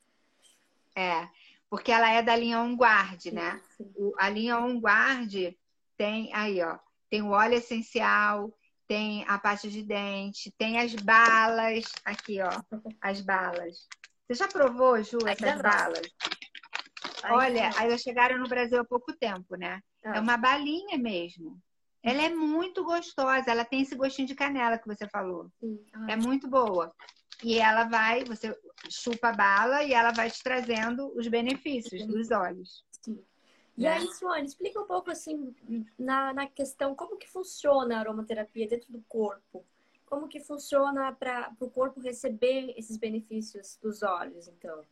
É, 0.96 1.28
porque 1.70 1.92
ela 1.92 2.10
é 2.10 2.20
da 2.20 2.34
linha 2.34 2.60
On 2.60 2.74
Guard, 2.74 3.26
né? 3.26 3.62
O, 3.78 4.12
a 4.18 4.28
linha 4.28 4.58
On 4.58 4.80
Guard 4.80 5.54
tem 5.96 6.34
aí, 6.34 6.60
ó, 6.60 6.80
tem 7.08 7.22
o 7.22 7.30
óleo 7.30 7.54
essencial, 7.54 8.52
tem 8.88 9.24
a 9.28 9.38
pasta 9.38 9.70
de 9.70 9.80
dente, 9.84 10.52
tem 10.58 10.80
as 10.80 10.96
balas, 10.96 11.84
aqui, 12.04 12.40
ó, 12.40 12.50
as 13.00 13.20
balas. 13.20 13.86
Você 14.26 14.34
já 14.34 14.48
provou, 14.48 15.00
Ju, 15.00 15.18
essas 15.28 15.62
balas? 15.62 16.08
Olha, 17.30 17.70
elas 17.80 18.00
chegaram 18.00 18.36
no 18.36 18.48
Brasil 18.48 18.80
há 18.80 18.84
pouco 18.84 19.12
tempo, 19.16 19.54
né? 19.54 19.80
É 20.02 20.18
uma 20.18 20.36
balinha 20.36 20.98
mesmo. 20.98 21.62
Ela 22.02 22.22
é 22.22 22.30
muito 22.30 22.84
gostosa, 22.84 23.50
ela 23.50 23.64
tem 23.64 23.82
esse 23.82 23.94
gostinho 23.94 24.26
de 24.26 24.34
canela 24.34 24.78
que 24.78 24.88
você 24.88 25.06
falou. 25.08 25.50
É 26.08 26.16
muito 26.16 26.48
boa. 26.48 26.92
E 27.44 27.58
ela 27.58 27.84
vai, 27.84 28.24
você 28.24 28.56
chupa 28.88 29.28
a 29.28 29.32
bala 29.32 29.84
e 29.84 29.92
ela 29.92 30.12
vai 30.12 30.30
te 30.30 30.42
trazendo 30.42 31.12
os 31.16 31.26
benefícios 31.28 32.06
dos 32.06 32.30
olhos. 32.30 32.84
Sim. 33.02 33.24
E 33.76 33.86
aí, 33.86 34.06
Suane, 34.12 34.46
explica 34.46 34.80
um 34.80 34.86
pouco 34.86 35.10
assim 35.10 35.54
na, 35.98 36.32
na 36.32 36.46
questão 36.46 36.94
como 36.94 37.16
que 37.16 37.28
funciona 37.28 37.96
a 37.96 38.00
aromaterapia 38.00 38.68
dentro 38.68 38.92
do 38.92 39.02
corpo. 39.08 39.64
Como 40.04 40.28
que 40.28 40.40
funciona 40.40 41.10
para 41.12 41.52
o 41.58 41.70
corpo 41.70 42.00
receber 42.00 42.74
esses 42.76 42.98
benefícios 42.98 43.78
dos 43.82 44.02
olhos, 44.02 44.46
então? 44.46 44.84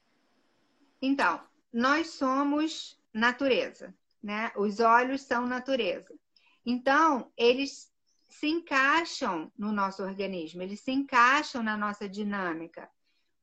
Então, 1.03 1.41
nós 1.73 2.09
somos 2.09 2.99
natureza, 3.13 3.95
né? 4.23 4.51
Os 4.57 4.81
olhos 4.81 5.23
são 5.23 5.47
natureza. 5.47 6.15
Então, 6.71 7.33
eles 7.37 7.91
se 8.29 8.47
encaixam 8.47 9.51
no 9.59 9.73
nosso 9.73 10.05
organismo, 10.05 10.63
eles 10.63 10.79
se 10.79 10.93
encaixam 10.93 11.65
na 11.65 11.77
nossa 11.77 12.09
dinâmica, 12.09 12.89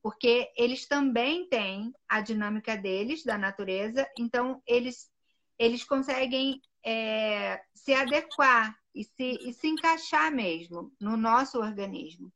porque 0.02 0.50
eles 0.56 0.88
também 0.88 1.46
têm 1.50 1.94
a 2.08 2.22
dinâmica 2.22 2.78
deles, 2.78 3.26
da 3.26 3.38
natureza, 3.38 4.10
então 4.18 4.62
eles, 4.66 5.12
eles 5.60 5.84
conseguem 5.84 6.62
é, 6.86 7.62
se 7.74 7.94
adequar 7.94 8.74
e 8.96 9.04
se, 9.04 9.38
e 9.42 9.52
se 9.52 9.68
encaixar 9.68 10.32
mesmo 10.32 10.90
no 10.98 11.18
nosso 11.18 11.60
organismo. 11.60 12.32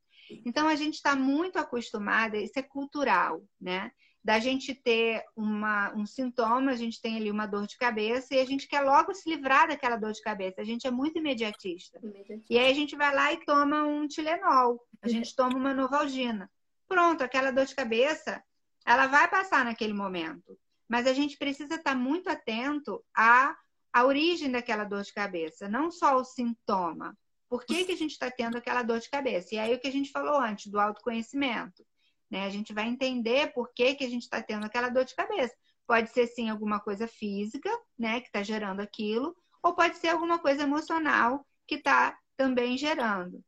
Então, 0.45 0.67
a 0.67 0.75
gente 0.75 0.95
está 0.95 1.15
muito 1.15 1.57
acostumada, 1.57 2.35
isso 2.35 2.59
é 2.59 2.63
cultural, 2.63 3.41
né? 3.61 3.93
Da 4.23 4.39
gente 4.39 4.75
ter 4.75 5.23
uma, 5.35 5.91
um 5.95 6.05
sintoma, 6.05 6.71
a 6.71 6.75
gente 6.75 7.01
tem 7.01 7.17
ali 7.17 7.31
uma 7.31 7.47
dor 7.47 7.65
de 7.65 7.75
cabeça 7.77 8.35
e 8.35 8.39
a 8.39 8.45
gente 8.45 8.67
quer 8.67 8.81
logo 8.81 9.13
se 9.13 9.27
livrar 9.27 9.67
daquela 9.67 9.95
dor 9.95 10.11
de 10.11 10.21
cabeça. 10.21 10.61
A 10.61 10.63
gente 10.63 10.85
é 10.85 10.91
muito 10.91 11.17
imediatista. 11.17 11.99
imediatista. 12.03 12.45
E 12.53 12.57
aí 12.57 12.71
a 12.71 12.73
gente 12.75 12.95
vai 12.95 13.13
lá 13.13 13.33
e 13.33 13.43
toma 13.43 13.83
um 13.83 14.07
Tilenol, 14.07 14.79
a 15.01 15.07
gente 15.07 15.35
toma 15.35 15.55
uma 15.55 15.73
Novalgina. 15.73 16.49
Pronto, 16.87 17.23
aquela 17.23 17.51
dor 17.51 17.65
de 17.65 17.73
cabeça, 17.73 18.43
ela 18.85 19.07
vai 19.07 19.27
passar 19.27 19.65
naquele 19.65 19.93
momento. 19.93 20.57
Mas 20.87 21.07
a 21.07 21.13
gente 21.13 21.37
precisa 21.37 21.75
estar 21.75 21.95
muito 21.95 22.29
atento 22.29 23.03
à, 23.15 23.55
à 23.91 24.03
origem 24.03 24.51
daquela 24.51 24.83
dor 24.83 25.01
de 25.01 25.13
cabeça, 25.13 25.67
não 25.67 25.89
só 25.89 26.17
o 26.17 26.23
sintoma. 26.23 27.17
Por 27.49 27.65
que, 27.65 27.85
que 27.85 27.91
a 27.93 27.97
gente 27.97 28.11
está 28.11 28.29
tendo 28.29 28.57
aquela 28.57 28.83
dor 28.83 28.99
de 28.99 29.09
cabeça? 29.09 29.55
E 29.55 29.57
aí 29.57 29.73
o 29.73 29.79
que 29.79 29.87
a 29.87 29.91
gente 29.91 30.11
falou 30.11 30.39
antes, 30.39 30.67
do 30.71 30.79
autoconhecimento. 30.79 31.83
Né? 32.31 32.45
A 32.45 32.49
gente 32.49 32.73
vai 32.73 32.87
entender 32.87 33.53
por 33.53 33.73
que, 33.73 33.93
que 33.93 34.05
a 34.05 34.09
gente 34.09 34.23
está 34.23 34.41
tendo 34.41 34.65
aquela 34.65 34.87
dor 34.87 35.03
de 35.03 35.13
cabeça. 35.13 35.53
Pode 35.85 36.09
ser 36.11 36.27
sim 36.27 36.49
alguma 36.49 36.79
coisa 36.79 37.05
física, 37.05 37.69
né, 37.99 38.21
que 38.21 38.27
está 38.27 38.41
gerando 38.41 38.79
aquilo, 38.79 39.35
ou 39.61 39.75
pode 39.75 39.97
ser 39.97 40.07
alguma 40.07 40.39
coisa 40.39 40.63
emocional 40.63 41.45
que 41.67 41.75
está 41.75 42.17
também 42.37 42.77
gerando. 42.77 43.43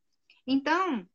Então, 0.46 1.08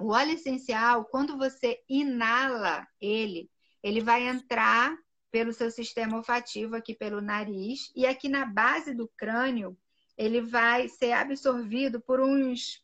o 0.00 0.12
óleo 0.12 0.32
essencial, 0.32 1.04
quando 1.04 1.38
você 1.38 1.80
inala 1.88 2.86
ele, 3.00 3.48
ele 3.82 4.00
vai 4.00 4.26
entrar 4.26 4.96
pelo 5.30 5.52
seu 5.52 5.70
sistema 5.70 6.16
olfativo 6.16 6.74
aqui 6.74 6.94
pelo 6.94 7.20
nariz 7.20 7.92
e 7.94 8.06
aqui 8.06 8.28
na 8.28 8.44
base 8.46 8.94
do 8.94 9.08
crânio 9.16 9.78
ele 10.16 10.40
vai 10.40 10.88
ser 10.88 11.12
absorvido 11.12 12.00
por 12.00 12.20
uns 12.20 12.82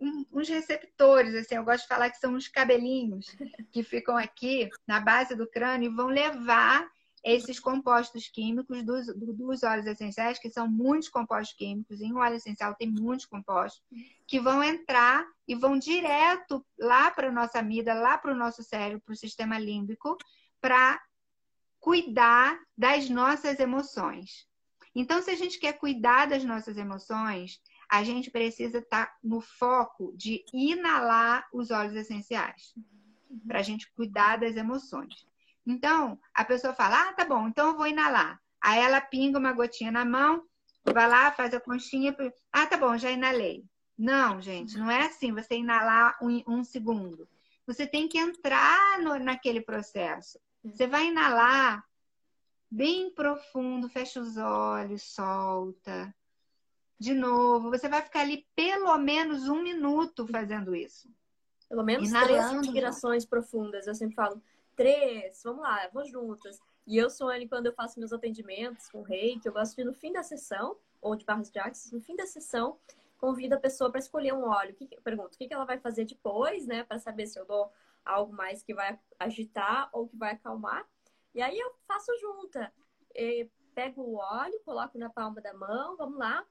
uns 0.00 0.48
receptores, 0.48 1.34
assim, 1.34 1.56
eu 1.56 1.64
gosto 1.64 1.82
de 1.82 1.88
falar 1.88 2.10
que 2.10 2.18
são 2.18 2.34
uns 2.34 2.48
cabelinhos 2.48 3.26
que 3.72 3.82
ficam 3.82 4.16
aqui 4.16 4.68
na 4.86 5.00
base 5.00 5.34
do 5.34 5.48
crânio 5.48 5.90
e 5.90 5.94
vão 5.94 6.06
levar 6.06 6.88
esses 7.24 7.58
compostos 7.58 8.28
químicos 8.28 8.82
dos, 8.84 9.06
dos 9.06 9.62
óleos 9.62 9.86
essenciais, 9.86 10.38
que 10.38 10.50
são 10.50 10.68
muitos 10.68 11.08
compostos 11.08 11.56
químicos, 11.56 12.00
em 12.00 12.12
um 12.12 12.18
óleo 12.18 12.36
essencial 12.36 12.74
tem 12.74 12.88
muitos 12.88 13.26
compostos, 13.26 13.82
que 14.26 14.38
vão 14.38 14.62
entrar 14.62 15.26
e 15.46 15.54
vão 15.54 15.78
direto 15.78 16.64
lá 16.78 17.10
para 17.10 17.28
a 17.28 17.32
nossa 17.32 17.58
amígdala, 17.58 18.00
lá 18.00 18.18
para 18.18 18.32
o 18.32 18.36
nosso 18.36 18.62
cérebro, 18.62 19.02
para 19.04 19.12
o 19.12 19.16
sistema 19.16 19.58
límbico, 19.58 20.16
para 20.60 21.00
cuidar 21.80 22.58
das 22.76 23.08
nossas 23.08 23.58
emoções. 23.58 24.46
Então, 24.94 25.22
se 25.22 25.30
a 25.30 25.36
gente 25.36 25.58
quer 25.58 25.74
cuidar 25.74 26.26
das 26.26 26.44
nossas 26.44 26.76
emoções, 26.76 27.60
a 27.88 28.04
gente 28.04 28.30
precisa 28.30 28.78
estar 28.78 29.06
tá 29.06 29.16
no 29.22 29.40
foco 29.40 30.12
de 30.16 30.44
inalar 30.52 31.48
os 31.52 31.70
óleos 31.70 31.94
essenciais, 31.94 32.74
uhum. 33.30 33.40
para 33.46 33.60
a 33.60 33.62
gente 33.62 33.90
cuidar 33.92 34.38
das 34.38 34.56
emoções. 34.56 35.26
Então, 35.66 36.18
a 36.34 36.44
pessoa 36.44 36.74
fala: 36.74 37.08
ah, 37.08 37.12
tá 37.14 37.24
bom, 37.24 37.48
então 37.48 37.68
eu 37.68 37.76
vou 37.76 37.86
inalar. 37.86 38.40
Aí 38.60 38.80
ela 38.80 39.00
pinga 39.00 39.38
uma 39.38 39.52
gotinha 39.52 39.90
na 39.90 40.04
mão, 40.04 40.44
vai 40.84 41.08
lá, 41.08 41.32
faz 41.32 41.54
a 41.54 41.60
conchinha. 41.60 42.14
Ah, 42.52 42.66
tá 42.66 42.76
bom, 42.76 42.96
já 42.98 43.10
inalei. 43.10 43.64
Não, 43.96 44.40
gente, 44.40 44.76
não 44.76 44.90
é 44.90 45.06
assim 45.06 45.32
você 45.32 45.56
inalar 45.56 46.16
um, 46.22 46.42
um 46.46 46.64
segundo. 46.64 47.28
Você 47.66 47.86
tem 47.86 48.08
que 48.08 48.18
entrar 48.18 49.00
no, 49.00 49.18
naquele 49.18 49.60
processo. 49.60 50.38
Você 50.64 50.86
vai 50.86 51.08
inalar 51.08 51.84
bem 52.70 53.12
profundo, 53.14 53.88
fecha 53.88 54.20
os 54.20 54.36
olhos, 54.36 55.02
solta 55.02 56.14
de 56.98 57.14
novo. 57.14 57.70
Você 57.70 57.88
vai 57.88 58.02
ficar 58.02 58.20
ali 58.20 58.46
pelo 58.54 58.96
menos 58.98 59.48
um 59.48 59.62
minuto 59.62 60.26
fazendo 60.26 60.74
isso. 60.74 61.08
Pelo 61.68 61.84
menos 61.84 62.08
Inalando. 62.08 62.28
três 62.28 62.50
respirações 62.50 63.24
profundas. 63.24 63.86
Eu 63.86 63.94
sempre 63.94 64.14
falo, 64.14 64.42
três, 64.74 65.42
vamos 65.44 65.62
lá, 65.62 65.88
vou 65.92 66.04
juntas. 66.04 66.58
E 66.86 66.96
eu, 66.96 67.10
Suane, 67.10 67.48
quando 67.48 67.66
eu 67.66 67.74
faço 67.74 67.98
meus 67.98 68.12
atendimentos 68.12 68.88
com 68.88 69.02
reiki, 69.02 69.46
eu 69.46 69.52
gosto 69.52 69.76
de 69.76 69.84
no 69.84 69.92
fim 69.92 70.10
da 70.12 70.22
sessão, 70.22 70.76
ou 71.00 71.14
de 71.14 71.24
barras 71.24 71.50
de 71.50 71.58
axis, 71.58 71.92
no 71.92 72.00
fim 72.00 72.16
da 72.16 72.26
sessão, 72.26 72.78
convido 73.18 73.54
a 73.54 73.60
pessoa 73.60 73.90
para 73.90 74.00
escolher 74.00 74.32
um 74.32 74.48
óleo. 74.48 74.74
Que, 74.74 74.86
pergunto, 75.02 75.34
o 75.34 75.38
que, 75.38 75.46
que 75.46 75.54
ela 75.54 75.66
vai 75.66 75.78
fazer 75.78 76.06
depois, 76.06 76.66
né? 76.66 76.82
Para 76.82 76.98
saber 76.98 77.26
se 77.26 77.38
eu 77.38 77.44
dou 77.44 77.70
algo 78.04 78.32
mais 78.32 78.62
que 78.62 78.72
vai 78.72 78.98
agitar 79.18 79.90
ou 79.92 80.08
que 80.08 80.16
vai 80.16 80.32
acalmar. 80.32 80.88
E 81.34 81.42
aí 81.42 81.58
eu 81.58 81.74
faço 81.86 82.10
junta. 82.20 82.72
E 83.14 83.48
pego 83.74 84.00
o 84.00 84.14
óleo, 84.16 84.60
coloco 84.64 84.98
na 84.98 85.10
palma 85.10 85.40
da 85.42 85.52
mão, 85.52 85.96
vamos 85.96 86.18
lá 86.18 86.44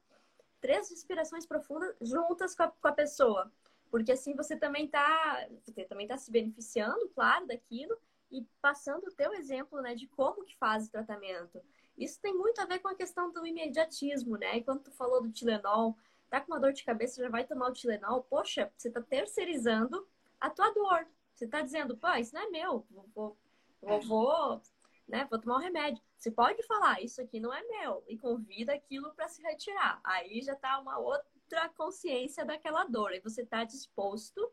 três 0.60 0.90
respirações 0.90 1.46
profundas 1.46 1.96
juntas 2.02 2.56
com 2.56 2.64
a, 2.64 2.68
com 2.68 2.88
a 2.88 2.92
pessoa. 2.92 3.52
Porque 3.90 4.12
assim 4.12 4.36
você 4.36 4.56
também 4.56 4.86
está 4.86 5.48
também 5.88 6.08
tá 6.08 6.18
se 6.18 6.32
beneficiando, 6.32 7.10
claro, 7.10 7.48
daquilo 7.48 7.98
e 8.30 8.46
passando 8.62 9.08
o 9.08 9.16
teu 9.16 9.34
exemplo, 9.34 9.82
né, 9.82 9.96
de 9.96 10.08
como 10.08 10.44
que 10.44 10.58
faz 10.58 10.88
o 10.88 10.92
tratamento. 10.92 11.62
Isso 11.98 12.20
tem 12.22 12.36
muito 12.36 12.60
a 12.60 12.66
ver 12.66 12.80
com 12.80 12.90
a 12.90 12.96
questão 12.96 13.32
do 13.32 13.46
imediatismo, 13.46 14.38
né? 14.38 14.58
E 14.58 14.64
quando 14.64 14.84
tu 14.84 14.92
falou 14.92 15.22
do 15.22 15.32
Tilenol, 15.32 15.98
tá 16.30 16.42
com 16.42 16.52
uma 16.52 16.60
dor 16.60 16.74
de 16.74 16.84
cabeça, 16.84 17.24
já 17.24 17.30
vai 17.30 17.44
tomar 17.46 17.70
o 17.70 17.74
Tilenol, 17.74 18.24
poxa, 18.24 18.72
você 18.78 18.92
tá 18.92 19.02
terceirizando 19.02 20.08
a 20.40 20.50
tua 20.50 20.70
dor. 20.72 21.08
Você 21.34 21.48
tá 21.48 21.62
dizendo, 21.62 21.98
pô, 21.98 22.08
isso 22.16 22.36
não 22.36 22.42
é 22.42 22.50
meu, 22.50 22.86
vou, 22.92 23.38
vou, 23.82 24.02
vou 24.02 24.62
né? 25.08 25.26
Vou 25.30 25.40
tomar 25.40 25.58
um 25.58 25.62
remédio. 25.62 26.04
Você 26.18 26.32
pode 26.32 26.64
falar, 26.64 27.02
isso 27.02 27.22
aqui 27.22 27.40
não 27.40 27.54
é 27.54 27.62
meu, 27.64 28.04
e 28.08 28.18
convida 28.18 28.74
aquilo 28.74 29.14
para 29.14 29.28
se 29.28 29.42
retirar. 29.42 30.00
Aí 30.04 30.42
já 30.42 30.56
tá 30.56 30.80
uma 30.80 30.98
outra 30.98 31.70
consciência 31.78 32.44
daquela 32.44 32.86
dor. 32.86 33.14
E 33.14 33.20
você 33.20 33.46
tá 33.46 33.64
disposto 33.64 34.52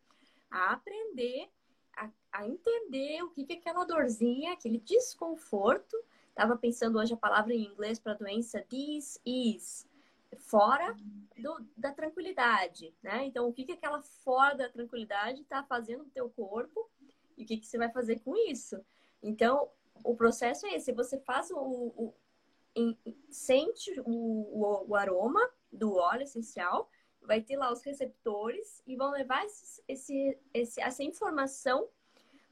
a 0.50 0.72
aprender, 0.72 1.48
a, 1.96 2.10
a 2.32 2.46
entender 2.46 3.22
o 3.22 3.30
que, 3.30 3.44
que 3.44 3.54
é 3.54 3.56
aquela 3.56 3.84
dorzinha, 3.84 4.52
aquele 4.52 4.78
desconforto. 4.78 5.96
Tava 6.34 6.56
pensando 6.56 6.98
hoje 6.98 7.14
a 7.14 7.16
palavra 7.16 7.54
em 7.54 7.64
inglês 7.64 7.98
para 7.98 8.14
doença 8.14 8.60
this 8.68 9.18
is 9.24 9.88
fora 10.36 10.94
do, 11.38 11.66
da 11.76 11.92
tranquilidade, 11.92 12.94
né? 13.02 13.24
Então, 13.24 13.48
o 13.48 13.52
que, 13.52 13.64
que 13.64 13.72
aquela 13.72 14.02
fora 14.02 14.54
da 14.54 14.68
tranquilidade 14.68 15.40
está 15.40 15.62
fazendo 15.62 16.04
no 16.04 16.10
teu 16.10 16.28
corpo 16.30 16.90
e 17.36 17.44
o 17.44 17.46
que, 17.46 17.56
que 17.56 17.66
você 17.66 17.78
vai 17.78 17.90
fazer 17.90 18.20
com 18.20 18.36
isso? 18.36 18.84
Então, 19.22 19.70
o 20.02 20.16
processo 20.16 20.66
é 20.66 20.74
esse. 20.74 20.92
Você 20.92 21.18
faz 21.20 21.50
o, 21.50 21.56
o 21.56 22.14
em, 22.76 22.98
sente 23.30 23.92
o, 24.00 24.10
o, 24.10 24.90
o, 24.90 24.96
aroma 24.96 25.40
do 25.72 25.94
óleo 25.94 26.22
essencial, 26.22 26.90
vai 27.22 27.40
ter 27.40 27.56
lá 27.56 27.72
os 27.72 27.82
receptores 27.84 28.82
e 28.86 28.96
vão 28.96 29.10
levar 29.10 29.44
esse, 29.44 29.82
esse, 29.86 30.38
esse 30.52 30.80
essa 30.80 31.02
informação 31.02 31.88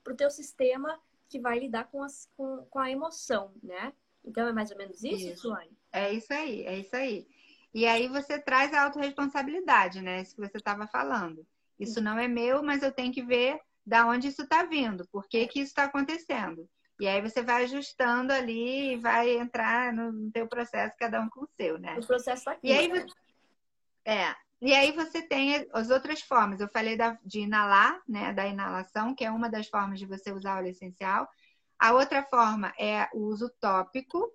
para 0.03 0.13
o 0.13 0.17
teu 0.17 0.31
sistema 0.31 1.01
que 1.29 1.41
vai 1.41 1.59
lidar 1.59 1.85
com, 1.85 2.03
as, 2.03 2.29
com, 2.37 2.65
com 2.71 2.79
a 2.79 2.91
emoção, 2.91 3.53
né? 3.63 3.93
Então 4.25 4.47
é 4.47 4.53
mais 4.53 4.71
ou 4.71 4.77
menos 4.77 5.03
isso, 5.03 5.29
isso. 5.29 5.43
Suane? 5.43 5.77
É 5.93 6.13
isso 6.13 6.33
aí, 6.33 6.63
é 6.63 6.79
isso 6.79 6.95
aí. 6.95 7.27
E 7.75 7.87
aí 7.87 8.07
você 8.07 8.39
traz 8.39 8.73
a 8.73 8.85
autorresponsabilidade, 8.85 10.01
né? 10.01 10.21
Isso 10.21 10.35
que 10.35 10.41
você 10.41 10.59
estava 10.59 10.87
falando. 10.87 11.47
Isso 11.79 12.01
não 12.01 12.19
é 12.19 12.29
meu, 12.29 12.63
mas 12.63 12.83
eu 12.83 12.93
tenho 12.93 13.13
que 13.13 13.23
ver 13.23 13.59
da 13.85 14.07
onde 14.07 14.29
isso 14.29 14.43
está 14.43 14.65
vindo, 14.65 15.07
por 15.09 15.27
que, 15.27 15.47
que 15.49 15.61
isso 15.61 15.71
está 15.71 15.85
acontecendo. 15.85 16.69
E 17.03 17.09
aí 17.09 17.21
você 17.21 17.43
vai 17.43 17.65
ajustando 17.65 18.33
ali 18.33 18.93
e 18.93 18.97
vai 18.97 19.37
entrar 19.37 19.93
no 19.93 20.31
teu 20.31 20.47
processo, 20.47 20.95
cada 20.97 21.21
um 21.21 21.29
com 21.29 21.43
o 21.43 21.49
seu, 21.57 21.77
né? 21.77 21.99
O 21.99 22.07
processo 22.07 22.45
tá 22.45 22.53
aqui. 22.53 22.69
E 22.69 22.73
aí, 22.73 22.87
né? 22.87 23.05
é, 24.05 24.37
e 24.61 24.73
aí 24.73 24.93
você 24.93 25.21
tem 25.21 25.67
as 25.73 25.91
outras 25.91 26.21
formas. 26.21 26.61
Eu 26.61 26.69
falei 26.69 26.97
da, 26.97 27.19
de 27.25 27.41
inalar, 27.41 28.01
né? 28.09 28.33
Da 28.33 28.47
inalação, 28.47 29.17
que 29.17 29.25
é 29.25 29.31
uma 29.33 29.51
das 29.51 29.67
formas 29.67 29.99
de 29.99 30.07
você 30.07 30.31
usar 30.31 30.59
óleo 30.59 30.69
essencial. 30.69 31.29
A 31.77 31.93
outra 31.93 32.23
forma 32.23 32.73
é 32.79 33.09
o 33.13 33.19
uso 33.25 33.51
tópico. 33.61 34.33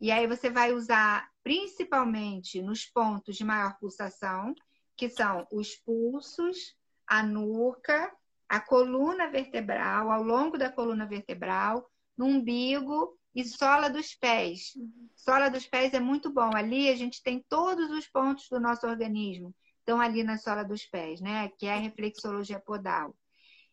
E 0.00 0.10
aí 0.10 0.26
você 0.26 0.50
vai 0.50 0.72
usar 0.72 1.30
principalmente 1.44 2.60
nos 2.60 2.84
pontos 2.84 3.36
de 3.36 3.44
maior 3.44 3.78
pulsação, 3.78 4.56
que 4.96 5.08
são 5.08 5.46
os 5.52 5.76
pulsos, 5.76 6.74
a 7.06 7.22
nuca, 7.22 8.12
a 8.48 8.58
coluna 8.58 9.30
vertebral, 9.30 10.10
ao 10.10 10.24
longo 10.24 10.58
da 10.58 10.68
coluna 10.68 11.06
vertebral, 11.06 11.88
no 12.18 12.26
umbigo 12.26 13.16
e 13.34 13.44
sola 13.44 13.88
dos 13.88 14.14
pés. 14.14 14.72
Sola 15.14 15.48
dos 15.48 15.64
pés 15.66 15.94
é 15.94 16.00
muito 16.00 16.28
bom. 16.28 16.50
Ali 16.54 16.90
a 16.90 16.96
gente 16.96 17.22
tem 17.22 17.44
todos 17.48 17.90
os 17.90 18.08
pontos 18.08 18.48
do 18.50 18.58
nosso 18.58 18.86
organismo. 18.86 19.54
Estão 19.78 20.00
ali 20.00 20.24
na 20.24 20.36
sola 20.36 20.64
dos 20.64 20.84
pés, 20.84 21.20
né? 21.20 21.48
Que 21.56 21.66
é 21.66 21.74
a 21.74 21.78
reflexologia 21.78 22.58
podal. 22.58 23.16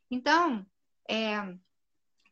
Então, 0.09 0.65
é, 1.09 1.57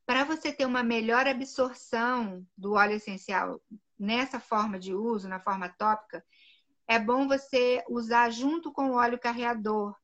para 0.05 0.23
você 0.23 0.53
ter 0.53 0.65
uma 0.65 0.83
melhor 0.83 1.27
absorção 1.27 2.45
do 2.55 2.73
óleo 2.73 2.95
essencial 2.95 3.59
nessa 3.97 4.39
forma 4.39 4.77
de 4.77 4.93
uso, 4.93 5.27
na 5.27 5.39
forma 5.39 5.67
tópica, 5.67 6.23
é 6.87 6.99
bom 6.99 7.27
você 7.27 7.83
usar 7.89 8.29
junto 8.29 8.71
com 8.71 8.91
o 8.91 8.95
óleo 8.95 9.17
carreador. 9.17 9.95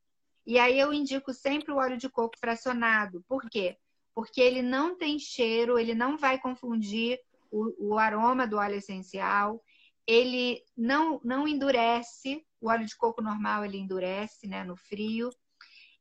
E 0.45 0.57
aí 0.57 0.79
eu 0.79 0.91
indico 0.91 1.33
sempre 1.33 1.71
o 1.71 1.77
óleo 1.77 1.97
de 1.97 2.09
coco 2.09 2.37
fracionado. 2.39 3.23
Por 3.27 3.47
quê? 3.49 3.77
Porque 4.19 4.41
ele 4.41 4.61
não 4.61 4.97
tem 4.97 5.17
cheiro, 5.17 5.79
ele 5.79 5.95
não 5.95 6.17
vai 6.17 6.37
confundir 6.37 7.17
o, 7.49 7.91
o 7.91 7.97
aroma 7.97 8.45
do 8.45 8.57
óleo 8.57 8.75
essencial, 8.75 9.63
ele 10.05 10.61
não, 10.75 11.21
não 11.23 11.47
endurece, 11.47 12.45
o 12.59 12.67
óleo 12.67 12.85
de 12.85 12.97
coco 12.97 13.21
normal 13.21 13.63
ele 13.63 13.77
endurece 13.77 14.45
né, 14.45 14.65
no 14.65 14.75
frio, 14.75 15.29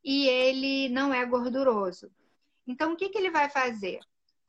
e 0.03 0.27
ele 0.27 0.89
não 0.89 1.15
é 1.15 1.25
gorduroso. 1.25 2.11
Então, 2.67 2.93
o 2.93 2.97
que, 2.97 3.09
que 3.09 3.19
ele 3.19 3.31
vai 3.31 3.49
fazer? 3.49 4.01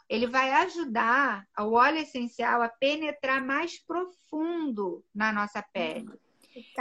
Ele 0.10 0.26
vai 0.26 0.50
ajudar 0.50 1.48
o 1.60 1.74
óleo 1.74 2.00
essencial 2.00 2.64
a 2.64 2.70
penetrar 2.70 3.40
mais 3.46 3.78
profundo 3.78 5.06
na 5.14 5.32
nossa 5.32 5.62
pele. 5.62 6.10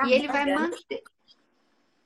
E 0.07 0.11
ele 0.15 0.27
vai 0.27 0.55
manter. 0.55 1.03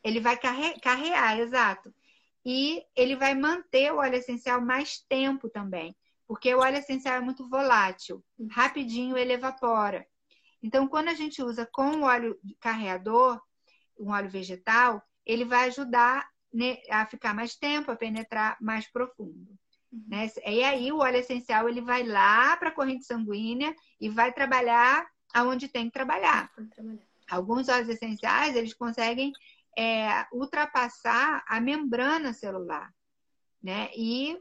Ele 0.02 0.18
vai 0.18 0.36
carre... 0.36 0.80
carrear, 0.80 1.38
exato. 1.38 1.94
E 2.44 2.82
ele 2.96 3.16
vai 3.16 3.34
manter 3.34 3.92
o 3.92 3.98
óleo 3.98 4.16
essencial 4.16 4.60
mais 4.60 4.98
tempo 5.08 5.48
também. 5.48 5.94
Porque 6.26 6.54
o 6.54 6.60
óleo 6.60 6.78
essencial 6.78 7.16
é 7.16 7.20
muito 7.20 7.48
volátil. 7.48 8.24
Rapidinho 8.50 9.16
ele 9.16 9.34
evapora. 9.34 10.06
Então, 10.62 10.88
quando 10.88 11.08
a 11.08 11.14
gente 11.14 11.42
usa 11.42 11.68
com 11.70 11.98
o 11.98 12.02
óleo 12.04 12.38
carreador, 12.60 13.40
um 13.98 14.10
óleo 14.10 14.30
vegetal, 14.30 15.02
ele 15.26 15.44
vai 15.44 15.68
ajudar 15.68 16.28
a 16.90 17.06
ficar 17.06 17.34
mais 17.34 17.56
tempo, 17.56 17.90
a 17.90 17.96
penetrar 17.96 18.56
mais 18.60 18.90
profundo. 18.90 19.58
Né? 19.92 20.30
E 20.46 20.64
aí 20.64 20.92
o 20.92 20.98
óleo 20.98 21.18
essencial 21.18 21.68
ele 21.68 21.80
vai 21.80 22.02
lá 22.02 22.56
para 22.56 22.68
a 22.68 22.74
corrente 22.74 23.04
sanguínea 23.04 23.74
e 24.00 24.08
vai 24.08 24.32
trabalhar 24.32 25.06
aonde 25.34 25.68
tem 25.68 25.86
que 25.86 25.92
trabalhar. 25.92 26.50
trabalhar 26.74 27.12
alguns 27.32 27.68
óleos 27.68 27.88
essenciais, 27.88 28.54
eles 28.54 28.74
conseguem 28.74 29.32
é, 29.78 30.26
ultrapassar 30.32 31.44
a 31.46 31.60
membrana 31.60 32.32
celular, 32.32 32.92
né? 33.62 33.90
E 33.96 34.38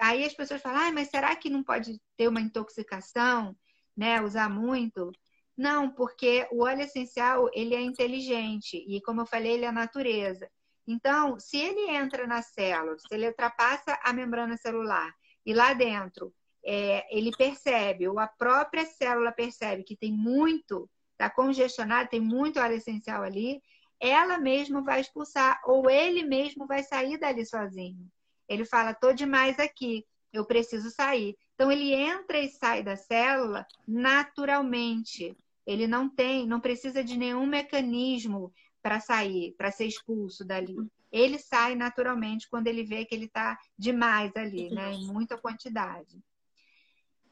aí 0.00 0.24
as 0.24 0.34
pessoas 0.34 0.62
falam, 0.62 0.80
ah, 0.88 0.92
mas 0.92 1.08
será 1.08 1.34
que 1.36 1.50
não 1.50 1.62
pode 1.62 2.00
ter 2.16 2.28
uma 2.28 2.40
intoxicação, 2.40 3.56
né? 3.96 4.20
Usar 4.22 4.48
muito? 4.48 5.12
Não, 5.56 5.90
porque 5.90 6.48
o 6.50 6.64
óleo 6.64 6.82
essencial, 6.82 7.50
ele 7.52 7.74
é 7.74 7.80
inteligente 7.80 8.82
e, 8.88 9.00
como 9.02 9.20
eu 9.20 9.26
falei, 9.26 9.52
ele 9.52 9.64
é 9.64 9.68
a 9.68 9.72
natureza. 9.72 10.50
Então, 10.86 11.38
se 11.38 11.58
ele 11.58 11.90
entra 11.90 12.26
na 12.26 12.42
célula, 12.42 12.98
se 12.98 13.06
ele 13.10 13.28
ultrapassa 13.28 13.98
a 14.02 14.12
membrana 14.12 14.56
celular 14.56 15.12
e 15.44 15.52
lá 15.52 15.74
dentro 15.74 16.32
é, 16.64 17.06
ele 17.16 17.30
percebe, 17.30 18.08
ou 18.08 18.18
a 18.18 18.26
própria 18.26 18.84
célula 18.86 19.32
percebe 19.32 19.82
que 19.82 19.96
tem 19.96 20.12
muito 20.12 20.88
está 21.12 21.28
congestionado, 21.28 22.08
tem 22.08 22.20
muito 22.20 22.58
óleo 22.58 22.76
essencial 22.76 23.22
ali, 23.22 23.62
ela 24.00 24.38
mesma 24.38 24.82
vai 24.82 25.00
expulsar, 25.00 25.60
ou 25.64 25.90
ele 25.90 26.22
mesmo 26.24 26.66
vai 26.66 26.82
sair 26.82 27.18
dali 27.18 27.44
sozinho. 27.44 28.10
Ele 28.48 28.64
fala, 28.64 28.94
tô 28.94 29.12
demais 29.12 29.58
aqui, 29.58 30.06
eu 30.32 30.46
preciso 30.46 30.90
sair. 30.90 31.36
Então 31.54 31.70
ele 31.70 31.92
entra 31.92 32.40
e 32.40 32.48
sai 32.48 32.82
da 32.82 32.96
célula 32.96 33.66
naturalmente. 33.86 35.36
Ele 35.66 35.86
não 35.86 36.08
tem, 36.08 36.46
não 36.46 36.58
precisa 36.58 37.04
de 37.04 37.16
nenhum 37.18 37.46
mecanismo 37.46 38.52
para 38.82 38.98
sair, 38.98 39.54
para 39.58 39.70
ser 39.70 39.86
expulso 39.86 40.44
dali. 40.44 40.74
Ele 41.12 41.38
sai 41.38 41.74
naturalmente 41.74 42.48
quando 42.48 42.68
ele 42.68 42.82
vê 42.82 43.04
que 43.04 43.14
ele 43.14 43.26
está 43.26 43.58
demais 43.76 44.34
ali, 44.34 44.70
né? 44.70 44.92
Em 44.94 45.06
muita 45.06 45.36
quantidade. 45.36 46.18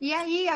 E 0.01 0.13
aí, 0.13 0.47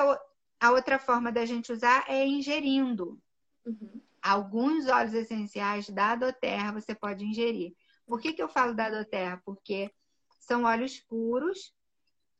a 0.60 0.70
outra 0.70 0.98
forma 0.98 1.32
da 1.32 1.46
gente 1.46 1.72
usar 1.72 2.04
é 2.08 2.26
ingerindo. 2.26 3.18
Uhum. 3.64 4.00
Alguns 4.22 4.86
óleos 4.86 5.14
essenciais 5.14 5.88
da 5.90 6.14
doterra 6.14 6.72
você 6.72 6.94
pode 6.94 7.24
ingerir. 7.24 7.74
Por 8.06 8.20
que, 8.20 8.32
que 8.32 8.42
eu 8.42 8.48
falo 8.48 8.74
da 8.74 8.88
doterra? 8.88 9.42
Porque 9.44 9.90
são 10.38 10.64
óleos 10.64 11.00
puros 11.00 11.74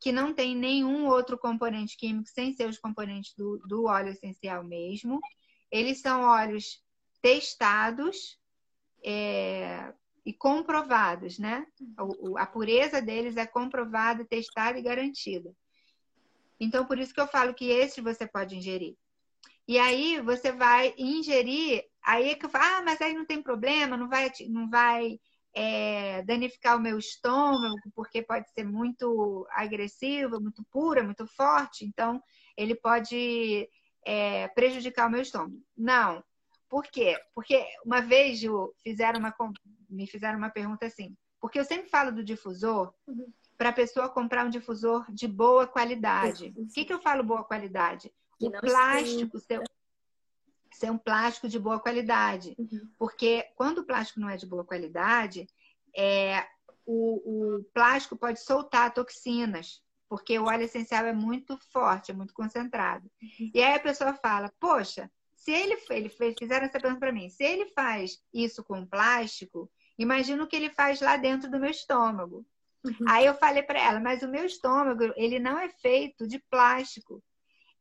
que 0.01 0.12
não 0.12 0.35
tem 0.35 0.57
nenhum 0.57 1.07
outro 1.07 1.38
componente 1.38 1.97
químico 1.97 2.29
sem 2.29 2.53
ser 2.53 2.68
os 2.68 2.79
componentes 2.79 3.35
do, 3.35 3.59
do 3.66 3.85
óleo 3.85 4.11
essencial 4.11 4.64
mesmo. 4.64 5.21
Eles 5.71 6.01
são 6.01 6.23
óleos 6.23 6.83
testados 7.21 8.38
é, 9.05 9.92
e 10.27 10.33
comprovados, 10.33 11.38
né? 11.38 11.66
a 12.37 12.47
pureza 12.47 13.01
deles 13.01 13.37
é 13.37 13.47
comprovada, 13.47 14.25
testada 14.25 14.79
e 14.79 14.83
garantida. 14.83 15.55
Então, 16.59 16.85
por 16.87 16.99
isso 16.99 17.14
que 17.14 17.21
eu 17.21 17.27
falo 17.27 17.55
que 17.55 17.71
esse 17.71 18.01
você 18.01 18.27
pode 18.27 18.57
ingerir. 18.57 18.97
E 19.72 19.78
aí 19.78 20.20
você 20.20 20.52
vai 20.52 20.92
ingerir, 20.98 21.82
aí 22.04 22.28
é 22.28 22.35
que 22.35 22.44
eu 22.44 22.50
falo, 22.50 22.62
ah, 22.62 22.82
mas 22.82 23.00
aí 23.00 23.14
não 23.14 23.24
tem 23.24 23.42
problema, 23.42 23.96
não 23.96 24.06
vai, 24.06 24.30
não 24.50 24.68
vai 24.68 25.18
é, 25.54 26.22
danificar 26.24 26.76
o 26.76 26.80
meu 26.80 26.98
estômago, 26.98 27.80
porque 27.94 28.20
pode 28.20 28.50
ser 28.50 28.64
muito 28.64 29.46
agressivo, 29.48 30.38
muito 30.38 30.62
pura, 30.70 31.02
muito 31.02 31.26
forte, 31.26 31.87
então 31.87 32.22
ele 32.54 32.74
pode 32.74 33.66
é, 34.04 34.46
prejudicar 34.48 35.08
o 35.08 35.11
meu 35.11 35.22
estômago. 35.22 35.58
Não. 35.74 36.22
Por 36.68 36.82
quê? 36.82 37.18
Porque 37.35 37.64
uma 37.82 38.02
vez 38.02 38.40
Ju, 38.40 38.74
fizeram 38.82 39.20
uma, 39.20 39.35
me 39.88 40.06
fizeram 40.06 40.37
uma 40.37 40.50
pergunta 40.50 40.85
assim, 40.85 41.16
porque 41.40 41.58
eu 41.58 41.64
sempre 41.64 41.88
falo 41.88 42.12
do 42.12 42.22
difusor, 42.22 42.92
uhum 43.06 43.32
para 43.62 43.68
a 43.68 43.72
pessoa 43.72 44.08
comprar 44.08 44.44
um 44.44 44.50
difusor 44.50 45.06
de 45.12 45.28
boa 45.28 45.68
qualidade. 45.68 46.52
O 46.56 46.66
que, 46.66 46.85
que 46.85 46.92
eu 46.92 46.98
falo 46.98 47.22
boa 47.22 47.44
qualidade? 47.44 48.12
O 48.46 48.61
plástico 48.61 49.38
ser, 49.38 49.62
ser, 50.72 50.90
um 50.90 50.98
plástico 50.98 51.48
de 51.48 51.59
boa 51.59 51.81
qualidade. 51.81 52.55
Uhum. 52.59 52.88
Porque 52.98 53.46
quando 53.57 53.78
o 53.78 53.85
plástico 53.85 54.20
não 54.20 54.28
é 54.28 54.37
de 54.37 54.46
boa 54.46 54.64
qualidade, 54.64 55.46
é, 55.96 56.46
o, 56.85 57.57
o 57.59 57.64
plástico 57.74 58.16
pode 58.16 58.40
soltar 58.40 58.92
toxinas 58.92 59.83
porque 60.12 60.38
o 60.38 60.44
óleo 60.44 60.64
essencial 60.64 61.07
é 61.07 61.12
muito 61.14 61.57
forte, 61.72 62.11
é 62.11 62.14
muito 62.14 62.35
concentrado. 62.35 63.11
Uhum. 63.22 63.50
E 63.55 63.62
aí 63.62 63.74
a 63.74 63.81
pessoa 63.81 64.12
fala, 64.12 64.52
poxa, 64.61 65.11
se 65.35 65.50
ele, 65.50 65.74
ele 65.88 66.11
fizeram 66.38 66.66
essa 66.66 66.78
pergunta 66.78 67.00
para 67.00 67.12
mim, 67.12 67.31
se 67.31 67.42
ele 67.42 67.64
faz 67.70 68.22
isso 68.31 68.62
com 68.62 68.85
plástico, 68.85 69.70
imagina 69.98 70.44
o 70.44 70.46
que 70.46 70.55
ele 70.55 70.68
faz 70.68 71.00
lá 71.00 71.16
dentro 71.16 71.50
do 71.50 71.59
meu 71.59 71.70
estômago. 71.70 72.44
Uhum. 72.85 73.09
Aí 73.09 73.24
eu 73.24 73.33
falei 73.33 73.62
para 73.62 73.81
ela, 73.81 74.00
mas 74.00 74.22
o 74.22 74.28
meu 74.28 74.44
estômago, 74.44 75.14
ele 75.16 75.38
não 75.38 75.59
é 75.59 75.70
feito 75.70 76.28
de 76.28 76.38
plástico. 76.38 77.24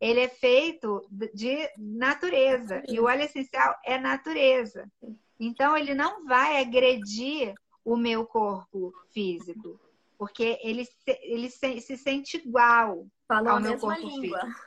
Ele 0.02 0.22
é 0.22 0.28
feito 0.28 1.08
de 1.32 1.70
natureza. 1.78 2.82
E 2.90 3.00
o 3.00 3.06
óleo 3.06 3.22
essencial 3.22 3.76
é 3.86 4.00
natureza. 4.00 4.92
Então, 5.40 5.78
ele 5.78 5.94
não 5.94 6.26
vai 6.26 6.60
agredir 6.60 7.54
o 7.86 7.96
meu 7.96 8.26
corpo 8.26 8.92
físico. 9.14 9.80
Porque 10.18 10.60
ele, 10.64 10.86
se, 10.86 11.20
ele 11.22 11.50
se, 11.50 11.82
se 11.82 11.98
sente 11.98 12.38
igual 12.38 13.08
Falam 13.28 13.54
ao 13.54 13.62
meu 13.62 13.78
corpo 13.78 14.02
língua. 14.02 14.40
físico. 14.42 14.62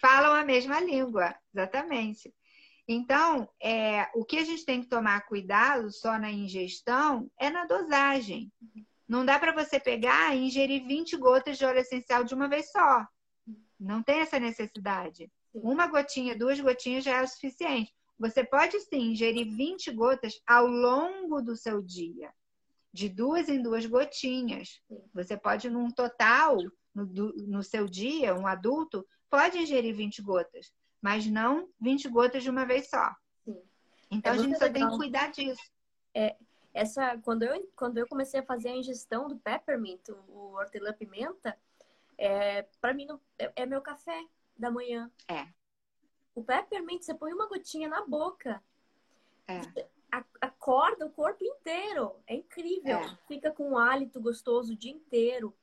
Falam 0.00 0.34
a 0.34 0.44
mesma 0.44 0.80
língua, 0.80 1.34
exatamente. 1.54 2.34
Então, 2.88 3.48
é, 3.62 4.08
o 4.14 4.24
que 4.24 4.38
a 4.38 4.44
gente 4.44 4.64
tem 4.64 4.82
que 4.82 4.88
tomar 4.88 5.26
cuidado 5.26 5.92
só 5.92 6.18
na 6.18 6.30
ingestão 6.30 7.30
é 7.38 7.50
na 7.50 7.66
dosagem. 7.66 8.50
Não 9.06 9.24
dá 9.24 9.38
para 9.38 9.52
você 9.52 9.78
pegar 9.78 10.34
e 10.34 10.46
ingerir 10.46 10.86
20 10.86 11.16
gotas 11.18 11.58
de 11.58 11.64
óleo 11.64 11.80
essencial 11.80 12.24
de 12.24 12.34
uma 12.34 12.48
vez 12.48 12.70
só. 12.70 13.06
Não 13.80 14.02
tem 14.02 14.20
essa 14.20 14.38
necessidade. 14.38 15.32
Uma 15.54 15.86
gotinha, 15.86 16.36
duas 16.36 16.60
gotinhas 16.60 17.02
já 17.02 17.16
é 17.16 17.22
o 17.22 17.26
suficiente. 17.26 17.92
Você 18.18 18.44
pode 18.44 18.78
sim 18.80 19.12
ingerir 19.12 19.50
20 19.50 19.90
gotas 19.92 20.40
ao 20.46 20.66
longo 20.66 21.40
do 21.40 21.56
seu 21.56 21.82
dia, 21.82 22.30
de 22.92 23.08
duas 23.08 23.48
em 23.48 23.62
duas 23.62 23.86
gotinhas. 23.86 24.82
Você 25.14 25.38
pode, 25.38 25.70
num 25.70 25.90
total, 25.90 26.58
no, 26.94 27.06
no 27.48 27.62
seu 27.62 27.88
dia, 27.88 28.34
um 28.34 28.46
adulto, 28.46 29.06
pode 29.30 29.56
ingerir 29.58 29.94
20 29.94 30.20
gotas, 30.20 30.70
mas 31.00 31.26
não 31.26 31.70
20 31.80 32.08
gotas 32.10 32.42
de 32.42 32.50
uma 32.50 32.66
vez 32.66 32.90
só. 32.90 33.10
Sim. 33.42 33.58
Então 34.10 34.34
é 34.34 34.36
a 34.36 34.38
gente 34.38 34.58
só 34.58 34.66
legal. 34.66 34.82
tem 34.82 34.90
que 34.90 34.96
cuidar 34.98 35.30
disso. 35.32 35.72
É, 36.14 36.36
essa, 36.74 37.16
quando, 37.18 37.44
eu, 37.44 37.70
quando 37.74 37.96
eu 37.96 38.06
comecei 38.06 38.40
a 38.40 38.44
fazer 38.44 38.68
a 38.68 38.76
ingestão 38.76 39.28
do 39.28 39.38
peppermint, 39.38 40.08
o 40.28 40.52
hortelã-pimenta, 40.56 41.56
é, 42.20 42.62
para 42.80 42.92
mim 42.92 43.06
é, 43.38 43.50
é, 43.56 43.66
meu 43.66 43.80
café 43.80 44.22
da 44.54 44.70
manhã. 44.70 45.10
É. 45.26 45.48
O 46.34 46.44
peppermint, 46.44 47.02
você 47.02 47.14
põe 47.14 47.32
uma 47.32 47.48
gotinha 47.48 47.88
na 47.88 48.04
boca. 48.06 48.62
É. 49.48 49.60
Acorda 50.40 51.06
o 51.06 51.10
corpo 51.10 51.42
inteiro. 51.42 52.14
É 52.26 52.34
incrível. 52.34 52.98
É. 52.98 53.18
Fica 53.26 53.50
com 53.50 53.70
um 53.70 53.78
hálito 53.78 54.20
gostoso 54.20 54.74
o 54.74 54.76
dia 54.76 54.92
inteiro. 54.92 55.56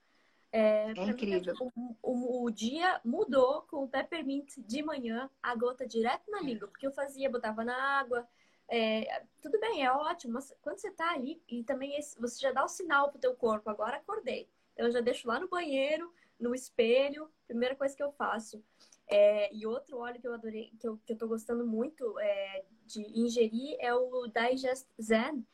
É, 0.52 0.94
é 0.98 1.04
incrível. 1.04 1.54
Mim, 1.76 1.96
o, 2.02 2.12
o, 2.12 2.46
o, 2.46 2.50
dia 2.50 3.00
mudou 3.06 3.62
com 3.64 3.84
o 3.84 3.88
peppermint 3.88 4.58
de 4.58 4.82
manhã, 4.82 5.30
a 5.44 5.54
gota 5.54 5.86
direto 5.86 6.32
na 6.32 6.42
língua, 6.42 6.68
porque 6.70 6.88
eu 6.88 6.92
fazia, 6.92 7.30
botava 7.30 7.64
na 7.64 8.00
água. 8.00 8.28
É, 8.68 9.24
tudo 9.42 9.60
bem, 9.60 9.86
é 9.86 9.92
ótimo, 9.92 10.34
mas 10.34 10.54
quando 10.62 10.80
você 10.80 10.90
tá 10.90 11.12
ali 11.12 11.42
e 11.48 11.64
também 11.64 11.96
esse, 11.98 12.20
você 12.20 12.40
já 12.40 12.52
dá 12.52 12.64
o 12.64 12.70
sinal 12.70 13.12
pro 13.12 13.20
teu 13.20 13.36
corpo, 13.36 13.70
agora 13.70 13.98
acordei. 13.98 14.50
Então 14.74 14.88
eu 14.88 14.92
já 14.92 15.02
deixo 15.02 15.28
lá 15.28 15.40
no 15.40 15.48
banheiro, 15.48 16.12
no 16.40 16.54
espelho, 16.54 17.30
primeira 17.48 17.76
coisa 17.76 17.96
que 17.96 18.04
eu 18.04 18.12
faço. 18.12 18.64
É, 19.10 19.54
e 19.56 19.66
outro 19.66 19.98
óleo 19.98 20.20
que 20.20 20.28
eu 20.28 20.34
adorei, 20.34 20.72
que 20.80 20.88
eu, 20.88 20.98
que 21.06 21.14
eu 21.14 21.18
tô 21.18 21.28
gostando 21.28 21.66
muito 21.66 22.20
é, 22.20 22.66
de 22.86 23.02
ingerir 23.18 23.78
é 23.80 23.94
o 23.94 24.28
Digest 24.28 24.88
Zen, 25.02 25.46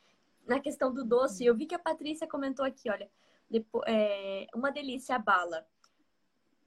na 0.48 0.60
questão 0.60 0.93
do 0.93 1.06
doce. 1.06 1.46
Eu 1.46 1.56
vi 1.56 1.65
que 1.65 1.76
a 1.76 1.80
Patrícia 1.80 2.28
comentou 2.28 2.65
aqui, 2.65 2.89
olha, 2.89 3.10
depois, 3.50 3.84
é, 3.88 4.48
uma 4.56 4.72
delícia 4.72 5.15
a 5.15 5.19
bala 5.19 5.65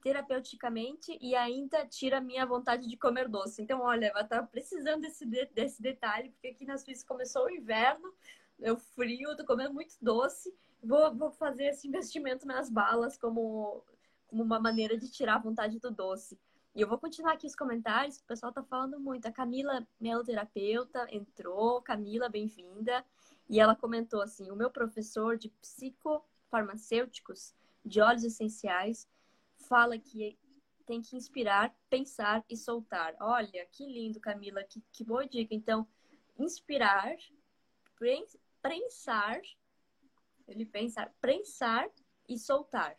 terapeuticamente 0.01 1.17
e 1.19 1.35
ainda 1.35 1.85
tira 1.85 2.19
a 2.19 2.21
minha 2.21 2.45
vontade 2.45 2.87
de 2.87 2.95
comer 2.95 3.27
doce. 3.27 3.61
Então, 3.61 3.81
olha, 3.81 4.11
eu 4.15 4.21
estar 4.21 4.43
precisando 4.43 5.01
desse, 5.01 5.25
desse 5.25 5.81
detalhe, 5.81 6.29
porque 6.29 6.47
aqui 6.47 6.65
na 6.65 6.77
Suíça 6.77 7.05
começou 7.05 7.45
o 7.45 7.51
inverno, 7.51 8.13
é 8.61 8.71
o 8.71 8.77
frio, 8.77 9.35
tô 9.35 9.45
comendo 9.45 9.73
muito 9.73 9.95
doce. 10.01 10.55
Vou, 10.81 11.13
vou 11.13 11.31
fazer 11.31 11.65
esse 11.65 11.87
investimento 11.87 12.47
nas 12.47 12.69
balas 12.69 13.17
como, 13.17 13.83
como 14.27 14.43
uma 14.43 14.59
maneira 14.59 14.97
de 14.97 15.09
tirar 15.09 15.35
a 15.35 15.39
vontade 15.39 15.79
do 15.79 15.89
doce. 15.89 16.39
E 16.75 16.81
eu 16.81 16.87
vou 16.87 16.99
continuar 16.99 17.33
aqui 17.33 17.47
os 17.47 17.55
comentários, 17.55 18.17
que 18.17 18.23
o 18.23 18.27
pessoal 18.27 18.51
tá 18.51 18.61
falando 18.61 18.99
muito. 18.99 19.25
A 19.25 19.31
Camila, 19.31 19.87
meloterapeuta, 19.99 21.07
entrou. 21.09 21.81
Camila, 21.81 22.29
bem-vinda. 22.29 23.03
E 23.49 23.59
ela 23.59 23.75
comentou 23.75 24.21
assim: 24.21 24.51
o 24.51 24.55
meu 24.55 24.69
professor 24.69 25.37
de 25.37 25.49
psicofarmacêuticos 25.49 27.55
de 27.83 28.01
óleos 28.01 28.23
essenciais 28.23 29.07
fala 29.57 29.97
que 29.97 30.37
tem 30.85 31.01
que 31.01 31.17
inspirar, 31.17 31.75
pensar 31.89 32.43
e 32.49 32.55
soltar. 32.55 33.15
Olha, 33.19 33.65
que 33.71 33.85
lindo, 33.85 34.19
Camila, 34.19 34.63
que, 34.63 34.81
que 34.91 35.03
boa 35.03 35.27
dica. 35.27 35.55
Então, 35.55 35.87
inspirar, 36.37 37.15
prensar, 38.61 39.41
ele 40.47 40.65
pensar, 40.65 41.11
prensar 41.19 41.89
e 42.29 42.37
soltar, 42.37 42.95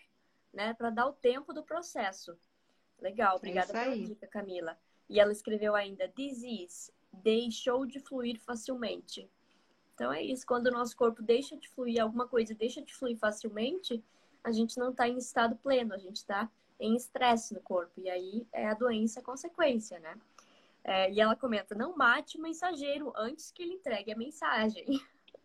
né? 0.52 0.74
Para 0.74 0.90
dar 0.90 1.06
o 1.06 1.12
tempo 1.12 1.52
do 1.52 1.62
processo. 1.62 2.38
Legal, 3.00 3.36
obrigada 3.36 3.72
é 3.78 3.84
pela 3.84 3.96
dica, 3.96 4.26
Camila. 4.26 4.78
E 5.08 5.20
ela 5.20 5.32
escreveu 5.32 5.74
ainda: 5.74 6.08
Disease, 6.08 6.92
deixou 7.12 7.86
de 7.86 8.00
fluir 8.00 8.40
facilmente. 8.40 9.30
Então 9.94 10.12
é 10.12 10.22
isso, 10.22 10.46
quando 10.46 10.68
o 10.68 10.72
nosso 10.72 10.96
corpo 10.96 11.22
deixa 11.22 11.56
de 11.56 11.68
fluir, 11.68 12.00
alguma 12.00 12.28
coisa 12.28 12.54
deixa 12.54 12.80
de 12.80 12.94
fluir 12.94 13.18
facilmente, 13.18 14.02
a 14.44 14.52
gente 14.52 14.78
não 14.78 14.90
está 14.90 15.08
em 15.08 15.18
estado 15.18 15.56
pleno, 15.56 15.92
a 15.92 15.98
gente 15.98 16.16
está 16.16 16.48
em 16.78 16.94
estresse 16.94 17.52
no 17.52 17.60
corpo. 17.60 18.00
E 18.00 18.08
aí 18.08 18.46
é 18.52 18.68
a 18.68 18.74
doença 18.74 19.18
a 19.20 19.22
consequência, 19.22 19.98
né? 19.98 20.16
É, 20.84 21.10
e 21.10 21.20
ela 21.20 21.34
comenta: 21.34 21.74
não 21.74 21.96
mate 21.96 22.38
o 22.38 22.42
mensageiro 22.42 23.12
antes 23.16 23.50
que 23.50 23.62
ele 23.62 23.74
entregue 23.74 24.12
a 24.12 24.16
mensagem. 24.16 24.86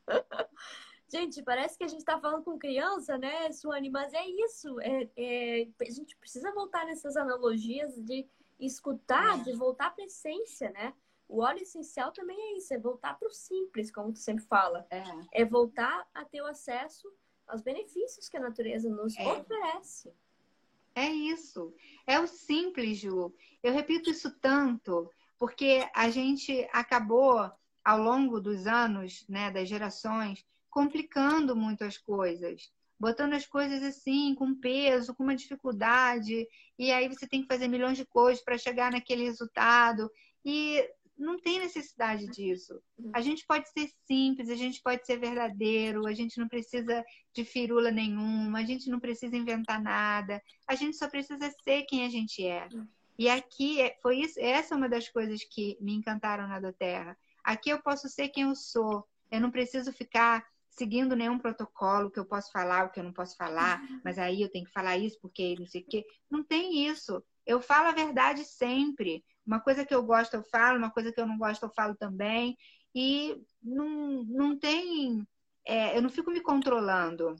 gente, 1.13 1.43
parece 1.43 1.77
que 1.77 1.83
a 1.83 1.87
gente 1.87 1.99
está 1.99 2.19
falando 2.19 2.43
com 2.43 2.57
criança, 2.57 3.17
né, 3.17 3.51
Suane? 3.51 3.89
Mas 3.89 4.13
é 4.13 4.25
isso. 4.27 4.79
É, 4.81 5.09
é, 5.15 5.67
a 5.79 5.91
gente 5.91 6.15
precisa 6.17 6.51
voltar 6.51 6.85
nessas 6.85 7.15
analogias 7.15 7.95
de 8.01 8.27
escutar, 8.59 9.39
é. 9.39 9.43
de 9.43 9.53
voltar 9.53 9.93
para 9.93 10.03
a 10.03 10.07
essência, 10.07 10.71
né? 10.71 10.93
O 11.27 11.41
óleo 11.41 11.61
essencial 11.61 12.11
também 12.11 12.39
é 12.39 12.57
isso, 12.57 12.73
é 12.73 12.79
voltar 12.79 13.17
para 13.17 13.27
o 13.27 13.31
simples, 13.31 13.91
como 13.91 14.11
tu 14.11 14.19
sempre 14.19 14.43
fala. 14.45 14.85
É. 14.89 15.03
é 15.41 15.45
voltar 15.45 16.07
a 16.13 16.25
ter 16.25 16.41
o 16.41 16.45
acesso 16.45 17.11
aos 17.47 17.61
benefícios 17.61 18.27
que 18.27 18.37
a 18.37 18.41
natureza 18.41 18.89
nos 18.89 19.17
é. 19.17 19.31
oferece. 19.31 20.13
É 20.95 21.07
isso. 21.07 21.73
É 22.05 22.19
o 22.19 22.27
simples, 22.27 22.99
Ju. 22.99 23.33
Eu 23.61 23.73
repito 23.73 24.09
isso 24.09 24.31
tanto, 24.39 25.09
porque 25.39 25.87
a 25.93 26.09
gente 26.09 26.67
acabou, 26.71 27.51
ao 27.83 27.99
longo 27.99 28.39
dos 28.39 28.67
anos, 28.67 29.25
né, 29.27 29.51
das 29.51 29.67
gerações, 29.67 30.45
complicando 30.73 31.55
muito 31.55 31.83
as 31.83 31.97
coisas. 31.97 32.71
Botando 32.99 33.33
as 33.33 33.45
coisas 33.45 33.83
assim, 33.83 34.33
com 34.33 34.55
peso, 34.55 35.13
com 35.13 35.23
uma 35.23 35.35
dificuldade, 35.35 36.47
e 36.79 36.91
aí 36.91 37.07
você 37.07 37.27
tem 37.27 37.41
que 37.41 37.47
fazer 37.47 37.67
milhões 37.67 37.97
de 37.97 38.05
coisas 38.05 38.43
para 38.43 38.57
chegar 38.57 38.91
naquele 38.91 39.23
resultado. 39.23 40.09
E 40.43 40.83
não 41.15 41.39
tem 41.39 41.59
necessidade 41.59 42.25
disso. 42.27 42.81
A 43.13 43.21
gente 43.21 43.45
pode 43.45 43.69
ser 43.69 43.87
simples, 44.07 44.49
a 44.49 44.55
gente 44.55 44.81
pode 44.81 45.05
ser 45.05 45.19
verdadeiro, 45.19 46.07
a 46.07 46.13
gente 46.13 46.39
não 46.39 46.47
precisa 46.47 47.03
de 47.31 47.45
firula 47.45 47.91
nenhuma, 47.91 48.59
a 48.59 48.65
gente 48.65 48.89
não 48.89 48.99
precisa 48.99 49.37
inventar 49.37 49.79
nada, 49.81 50.41
a 50.67 50.73
gente 50.73 50.97
só 50.97 51.07
precisa 51.07 51.53
ser 51.63 51.83
quem 51.83 52.05
a 52.05 52.09
gente 52.09 52.45
é. 52.45 52.67
E 53.17 53.29
aqui 53.29 53.79
é, 53.79 53.95
foi 54.01 54.21
isso, 54.21 54.39
essa 54.39 54.73
é 54.73 54.77
uma 54.77 54.89
das 54.89 55.07
coisas 55.07 55.43
que 55.43 55.77
me 55.79 55.93
encantaram 55.93 56.47
na 56.47 56.59
do 56.59 56.73
Terra. 56.73 57.15
Aqui 57.43 57.69
eu 57.69 57.79
posso 57.79 58.09
ser 58.09 58.29
quem 58.29 58.43
eu 58.43 58.55
sou. 58.55 59.07
Eu 59.29 59.39
não 59.39 59.51
preciso 59.51 59.93
ficar 59.93 60.43
seguindo 60.75 61.15
nenhum 61.15 61.37
protocolo 61.37 62.09
que 62.09 62.19
eu 62.19 62.25
posso 62.25 62.51
falar, 62.51 62.85
o 62.85 62.89
que 62.89 62.99
eu 62.99 63.03
não 63.03 63.13
posso 63.13 63.35
falar, 63.35 63.81
mas 64.03 64.17
aí 64.17 64.41
eu 64.41 64.49
tenho 64.49 64.65
que 64.65 64.71
falar 64.71 64.97
isso 64.97 65.19
porque 65.21 65.55
não 65.59 65.67
sei 65.67 65.81
o 65.81 65.85
quê. 65.85 66.05
Não 66.29 66.43
tem 66.43 66.87
isso. 66.87 67.23
Eu 67.45 67.61
falo 67.61 67.87
a 67.87 67.93
verdade 67.93 68.43
sempre. 68.43 69.23
Uma 69.45 69.59
coisa 69.59 69.85
que 69.85 69.93
eu 69.93 70.03
gosto, 70.03 70.33
eu 70.33 70.43
falo, 70.43 70.77
uma 70.77 70.91
coisa 70.91 71.11
que 71.11 71.19
eu 71.19 71.27
não 71.27 71.37
gosto, 71.37 71.63
eu 71.63 71.69
falo 71.69 71.95
também. 71.95 72.57
E 72.95 73.41
não, 73.61 74.23
não 74.23 74.57
tem. 74.57 75.25
É, 75.65 75.97
eu 75.97 76.01
não 76.01 76.09
fico 76.09 76.31
me 76.31 76.41
controlando. 76.41 77.35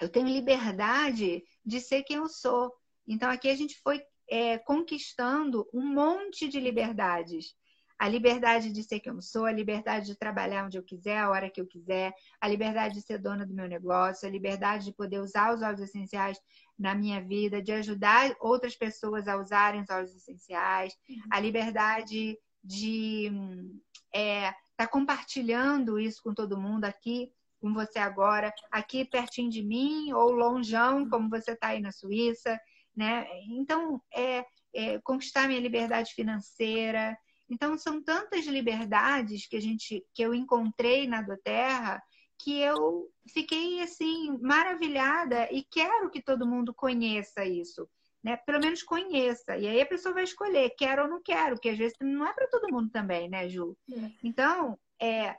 Eu 0.00 0.08
tenho 0.08 0.28
liberdade 0.28 1.42
de 1.64 1.80
ser 1.80 2.02
quem 2.04 2.16
eu 2.16 2.28
sou. 2.28 2.72
Então, 3.06 3.30
aqui 3.30 3.48
a 3.48 3.56
gente 3.56 3.78
foi 3.82 4.02
é, 4.28 4.58
conquistando 4.58 5.68
um 5.74 5.84
monte 5.84 6.48
de 6.48 6.60
liberdades 6.60 7.54
a 8.00 8.08
liberdade 8.08 8.72
de 8.72 8.82
ser 8.82 8.98
quem 8.98 9.12
eu 9.12 9.20
sou, 9.20 9.44
a 9.44 9.52
liberdade 9.52 10.06
de 10.06 10.16
trabalhar 10.16 10.64
onde 10.64 10.78
eu 10.78 10.82
quiser, 10.82 11.18
a 11.18 11.28
hora 11.28 11.50
que 11.50 11.60
eu 11.60 11.66
quiser, 11.66 12.14
a 12.40 12.48
liberdade 12.48 12.94
de 12.94 13.02
ser 13.02 13.18
dona 13.18 13.44
do 13.44 13.52
meu 13.52 13.68
negócio, 13.68 14.26
a 14.26 14.30
liberdade 14.30 14.86
de 14.86 14.92
poder 14.94 15.20
usar 15.20 15.54
os 15.54 15.60
óleos 15.60 15.80
essenciais 15.80 16.40
na 16.78 16.94
minha 16.94 17.20
vida, 17.20 17.60
de 17.60 17.72
ajudar 17.72 18.34
outras 18.40 18.74
pessoas 18.74 19.28
a 19.28 19.36
usarem 19.36 19.82
os 19.82 19.90
óleos 19.90 20.16
essenciais, 20.16 20.96
a 21.30 21.38
liberdade 21.38 22.38
de 22.64 23.26
estar 23.26 24.18
é, 24.18 24.54
tá 24.78 24.86
compartilhando 24.86 26.00
isso 26.00 26.22
com 26.22 26.32
todo 26.32 26.58
mundo 26.58 26.86
aqui, 26.86 27.30
com 27.60 27.74
você 27.74 27.98
agora, 27.98 28.50
aqui 28.72 29.04
pertinho 29.04 29.50
de 29.50 29.62
mim 29.62 30.10
ou 30.14 30.30
longeão, 30.30 31.06
como 31.06 31.28
você 31.28 31.52
está 31.52 31.68
aí 31.68 31.80
na 31.82 31.92
Suíça, 31.92 32.58
né? 32.96 33.26
Então, 33.50 34.00
é, 34.10 34.42
é 34.74 34.98
conquistar 35.00 35.46
minha 35.46 35.60
liberdade 35.60 36.14
financeira, 36.14 37.14
então 37.50 37.76
são 37.76 38.00
tantas 38.02 38.46
liberdades 38.46 39.46
que 39.46 39.56
a 39.56 39.60
gente 39.60 40.06
que 40.14 40.22
eu 40.22 40.32
encontrei 40.32 41.06
na 41.06 41.20
do 41.20 41.36
Terra 41.36 42.00
que 42.42 42.58
eu 42.58 43.10
fiquei 43.28 43.82
assim 43.82 44.38
maravilhada 44.40 45.48
e 45.52 45.62
quero 45.62 46.10
que 46.10 46.22
todo 46.22 46.46
mundo 46.46 46.72
conheça 46.72 47.44
isso, 47.44 47.88
né? 48.22 48.36
Pelo 48.36 48.60
menos 48.60 48.82
conheça. 48.82 49.56
E 49.56 49.68
aí 49.68 49.80
a 49.80 49.86
pessoa 49.86 50.14
vai 50.14 50.24
escolher, 50.24 50.70
quero 50.70 51.02
ou 51.02 51.08
não 51.08 51.22
quero, 51.22 51.58
que 51.58 51.68
às 51.68 51.76
vezes 51.76 51.96
não 52.00 52.26
é 52.26 52.32
para 52.32 52.48
todo 52.48 52.72
mundo 52.72 52.90
também, 52.90 53.28
né, 53.28 53.48
Ju? 53.48 53.76
É. 53.92 54.10
Então, 54.24 54.78
é, 54.98 55.36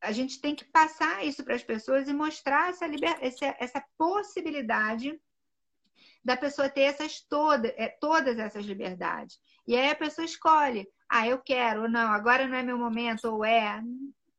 a 0.00 0.10
gente 0.10 0.40
tem 0.40 0.54
que 0.54 0.64
passar 0.64 1.24
isso 1.24 1.44
para 1.44 1.54
as 1.54 1.62
pessoas 1.62 2.08
e 2.08 2.14
mostrar 2.14 2.70
essa, 2.70 2.86
liber... 2.86 3.16
essa, 3.20 3.54
essa 3.58 3.84
possibilidade 3.98 5.18
da 6.24 6.36
pessoa 6.36 6.68
ter 6.68 6.82
essas 6.82 7.20
toda, 7.20 7.68
é, 7.76 7.88
todas 8.00 8.38
essas 8.38 8.64
liberdades. 8.64 9.38
E 9.66 9.76
aí 9.76 9.90
a 9.90 9.94
pessoa 9.94 10.24
escolhe, 10.24 10.88
ah, 11.14 11.28
eu 11.28 11.38
quero, 11.38 11.82
ou 11.82 11.88
não, 11.90 12.10
agora 12.10 12.48
não 12.48 12.56
é 12.56 12.62
meu 12.62 12.78
momento, 12.78 13.26
ou 13.26 13.44
é, 13.44 13.82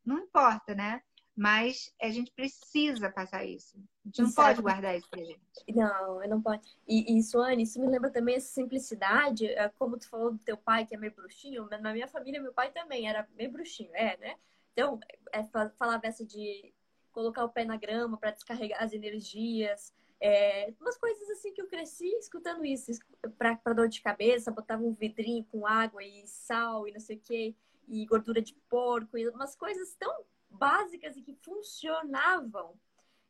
não 0.04 0.18
importa, 0.18 0.74
né? 0.74 1.04
Mas 1.36 1.94
a 2.02 2.10
gente 2.10 2.32
precisa 2.32 3.12
passar 3.12 3.46
isso. 3.46 3.78
A 3.78 4.08
gente 4.08 4.22
não 4.22 4.28
Exato. 4.28 4.48
pode 4.48 4.62
guardar 4.64 4.98
isso 4.98 5.08
pra 5.08 5.24
gente. 5.24 5.40
Não, 5.70 6.28
não 6.28 6.42
pode. 6.42 6.68
E, 6.88 7.16
e 7.16 7.22
Suane, 7.22 7.62
isso 7.62 7.80
me 7.80 7.88
lembra 7.88 8.10
também 8.10 8.38
essa 8.38 8.52
simplicidade, 8.52 9.46
é 9.46 9.70
como 9.70 10.00
tu 10.00 10.10
falou 10.10 10.32
do 10.32 10.40
teu 10.40 10.58
pai, 10.58 10.84
que 10.84 10.96
é 10.96 10.98
meio 10.98 11.14
bruxinho, 11.14 11.70
na 11.70 11.94
minha 11.94 12.08
família, 12.08 12.42
meu 12.42 12.54
pai 12.54 12.72
também 12.72 13.08
era 13.08 13.28
meio 13.38 13.52
bruxinho, 13.52 13.92
é, 13.94 14.18
né? 14.18 14.36
Então, 14.72 15.00
é, 15.32 15.44
falava 15.78 16.08
essa 16.08 16.26
de 16.26 16.74
colocar 17.12 17.46
o 17.46 17.50
pé 17.50 17.66
na 17.66 17.78
grama 17.78 18.18
para 18.18 18.32
descarregar 18.32 18.82
as 18.82 18.94
energias, 18.94 19.94
É, 20.26 20.74
umas 20.80 20.98
coisas 20.98 21.30
assim 21.32 21.54
que 21.54 21.62
eu 21.62 21.68
cresci 21.68 22.08
escutando 22.16 22.64
isso, 22.64 22.94
para 23.38 23.74
dor 23.74 23.90
de 23.90 24.02
cabeça, 24.02 24.54
botava 24.54 24.82
um 24.82 24.94
vidrinho 24.94 25.44
com 25.52 25.68
água 25.68 26.02
e 26.02 26.26
sal 26.26 26.88
e 26.88 26.94
não 26.94 27.00
sei 27.02 27.18
o 27.18 27.20
que, 27.20 27.54
e 27.90 28.06
gordura 28.06 28.42
de 28.42 28.54
porco, 28.70 29.18
e 29.18 29.28
umas 29.28 29.54
coisas 29.54 29.94
tão 29.96 30.24
básicas 30.50 31.18
e 31.18 31.22
que 31.22 31.36
funcionavam. 31.36 32.80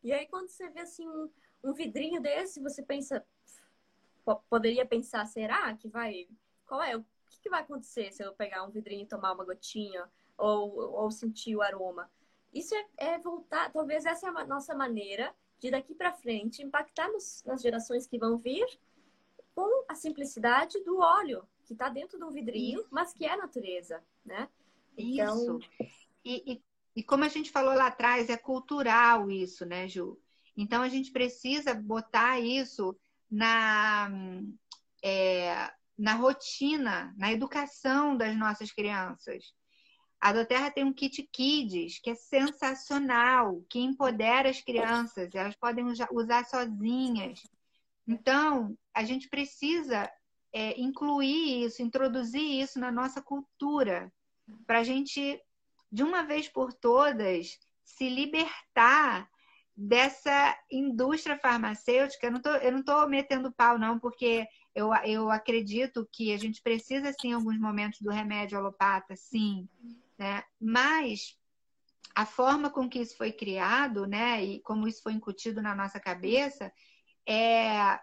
E 0.03 0.13
aí 0.13 0.27
quando 0.27 0.49
você 0.49 0.69
vê 0.69 0.81
assim 0.81 1.09
um, 1.09 1.31
um 1.63 1.73
vidrinho 1.73 2.21
desse, 2.21 2.61
você 2.61 2.83
pensa, 2.83 3.25
poderia 4.47 4.85
pensar, 4.85 5.25
será 5.25 5.75
que 5.75 5.87
vai, 5.87 6.27
qual 6.67 6.79
é, 6.83 6.95
o 6.95 7.03
que, 7.27 7.41
que 7.41 7.49
vai 7.49 7.61
acontecer 7.61 8.11
se 8.11 8.23
eu 8.23 8.35
pegar 8.35 8.63
um 8.65 8.69
vidrinho 8.69 9.01
e 9.01 9.07
tomar 9.07 9.33
uma 9.33 9.43
gotinha 9.43 10.07
ou, 10.37 10.77
ou 10.77 11.09
sentir 11.09 11.55
o 11.55 11.63
aroma? 11.63 12.07
Isso 12.53 12.75
é, 12.75 12.85
é 12.97 13.17
voltar, 13.17 13.71
talvez 13.71 14.05
essa 14.05 14.27
é 14.27 14.29
a 14.29 14.45
nossa 14.45 14.75
maneira 14.75 15.33
de 15.63 15.71
daqui 15.71 15.95
para 15.95 16.11
frente 16.11 16.61
impactar 16.61 17.09
nos, 17.09 17.41
nas 17.45 17.61
gerações 17.61 18.05
que 18.05 18.19
vão 18.19 18.37
vir 18.37 18.65
com 19.55 19.85
a 19.87 19.95
simplicidade 19.95 20.83
do 20.83 20.97
óleo 20.97 21.47
que 21.65 21.71
está 21.71 21.87
dentro 21.87 22.17
de 22.17 22.23
um 22.25 22.31
vidrinho, 22.31 22.81
Isso. 22.81 22.89
mas 22.91 23.13
que 23.13 23.25
é 23.25 23.37
natureza, 23.37 24.03
né? 24.25 24.49
Então... 24.97 25.59
Isso. 25.59 25.59
E, 26.25 26.53
e, 26.53 26.63
e, 26.97 27.03
como 27.03 27.23
a 27.23 27.29
gente 27.29 27.49
falou 27.49 27.73
lá 27.73 27.87
atrás, 27.87 28.29
é 28.29 28.35
cultural 28.35 29.31
isso, 29.31 29.65
né, 29.65 29.87
Ju? 29.87 30.19
Então 30.55 30.81
a 30.81 30.89
gente 30.89 31.11
precisa 31.11 31.73
botar 31.73 32.39
isso 32.39 32.95
na, 33.31 34.09
é, 35.01 35.71
na 35.97 36.15
rotina, 36.15 37.13
na 37.17 37.31
educação 37.31 38.17
das 38.17 38.37
nossas 38.37 38.71
crianças. 38.71 39.53
A 40.23 40.31
Doterra 40.31 40.71
tem 40.71 40.85
um 40.85 40.93
kit 40.93 41.21
Kids 41.21 41.99
que 41.99 42.11
é 42.11 42.15
sensacional, 42.15 43.61
que 43.67 43.77
empodera 43.77 44.49
as 44.49 44.61
crianças, 44.61 45.35
elas 45.35 45.53
podem 45.57 45.83
usar 46.13 46.45
sozinhas. 46.45 47.43
Então, 48.07 48.73
a 48.93 49.03
gente 49.03 49.27
precisa 49.27 50.09
é, 50.53 50.79
incluir 50.79 51.65
isso, 51.65 51.81
introduzir 51.81 52.41
isso 52.41 52.79
na 52.79 52.89
nossa 52.89 53.21
cultura, 53.21 54.09
para 54.65 54.79
a 54.79 54.83
gente, 54.85 55.41
de 55.91 56.03
uma 56.03 56.23
vez 56.23 56.47
por 56.47 56.71
todas, 56.71 57.59
se 57.83 58.07
libertar 58.07 59.29
dessa 59.75 60.57
indústria 60.71 61.37
farmacêutica. 61.37 62.27
Eu 62.27 62.31
não 62.31 62.41
tô, 62.41 62.49
eu 62.49 62.71
não 62.71 62.79
estou 62.79 63.09
metendo 63.09 63.51
pau, 63.51 63.77
não, 63.77 63.99
porque 63.99 64.47
eu, 64.73 64.93
eu 65.03 65.29
acredito 65.29 66.07
que 66.09 66.33
a 66.33 66.37
gente 66.37 66.61
precisa, 66.61 67.11
sim, 67.11 67.31
em 67.31 67.33
alguns 67.33 67.59
momentos 67.59 67.99
do 67.99 68.09
remédio 68.09 68.57
alopata, 68.57 69.17
sim. 69.17 69.67
Né? 70.17 70.43
Mas 70.59 71.37
a 72.15 72.25
forma 72.25 72.69
com 72.69 72.87
que 72.87 72.99
isso 72.99 73.17
foi 73.17 73.31
criado, 73.31 74.05
né, 74.05 74.43
e 74.43 74.59
como 74.61 74.87
isso 74.87 75.01
foi 75.01 75.13
incutido 75.13 75.61
na 75.61 75.75
nossa 75.75 75.99
cabeça, 75.99 76.71
é, 77.27 77.99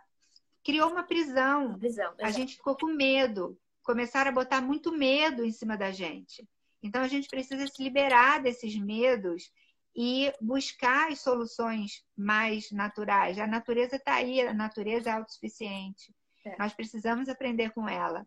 criou 0.64 0.90
uma 0.90 1.04
prisão. 1.04 1.78
prisão 1.78 2.12
a 2.20 2.30
gente 2.30 2.56
ficou 2.56 2.76
com 2.76 2.86
medo. 2.86 3.58
Começaram 3.82 4.30
a 4.30 4.34
botar 4.34 4.60
muito 4.60 4.92
medo 4.92 5.44
em 5.44 5.52
cima 5.52 5.76
da 5.76 5.90
gente. 5.90 6.46
Então 6.82 7.02
a 7.02 7.08
gente 7.08 7.28
precisa 7.28 7.66
se 7.66 7.82
liberar 7.82 8.42
desses 8.42 8.76
medos 8.76 9.50
e 9.94 10.32
buscar 10.40 11.10
as 11.10 11.20
soluções 11.20 12.04
mais 12.16 12.70
naturais. 12.70 13.38
A 13.38 13.46
natureza 13.46 13.96
está 13.96 14.14
aí, 14.14 14.40
a 14.40 14.54
natureza 14.54 15.10
é 15.10 15.12
autossuficiente. 15.12 16.14
É. 16.44 16.56
Nós 16.58 16.72
precisamos 16.72 17.28
aprender 17.28 17.70
com 17.70 17.88
ela. 17.88 18.26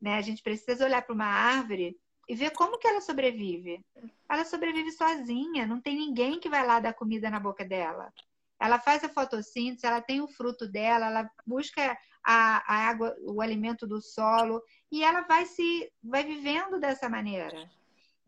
Né? 0.00 0.16
A 0.16 0.22
gente 0.22 0.42
precisa 0.42 0.84
olhar 0.84 1.02
para 1.02 1.14
uma 1.14 1.26
árvore 1.26 1.96
e 2.28 2.34
ver 2.34 2.50
como 2.52 2.78
que 2.78 2.86
ela 2.86 3.00
sobrevive. 3.00 3.84
Ela 4.28 4.44
sobrevive 4.44 4.90
sozinha, 4.92 5.66
não 5.66 5.80
tem 5.80 5.96
ninguém 5.96 6.38
que 6.40 6.48
vai 6.48 6.66
lá 6.66 6.80
dar 6.80 6.94
comida 6.94 7.28
na 7.30 7.40
boca 7.40 7.64
dela. 7.64 8.12
Ela 8.60 8.78
faz 8.78 9.02
a 9.02 9.08
fotossíntese, 9.08 9.86
ela 9.86 10.00
tem 10.00 10.20
o 10.20 10.28
fruto 10.28 10.68
dela, 10.68 11.06
ela 11.06 11.30
busca 11.46 11.98
a, 12.24 12.74
a 12.74 12.88
água, 12.88 13.16
o 13.20 13.42
alimento 13.42 13.86
do 13.86 14.00
solo 14.00 14.62
e 14.90 15.02
ela 15.02 15.22
vai 15.22 15.46
se 15.46 15.90
vai 16.02 16.22
vivendo 16.22 16.78
dessa 16.78 17.08
maneira. 17.08 17.68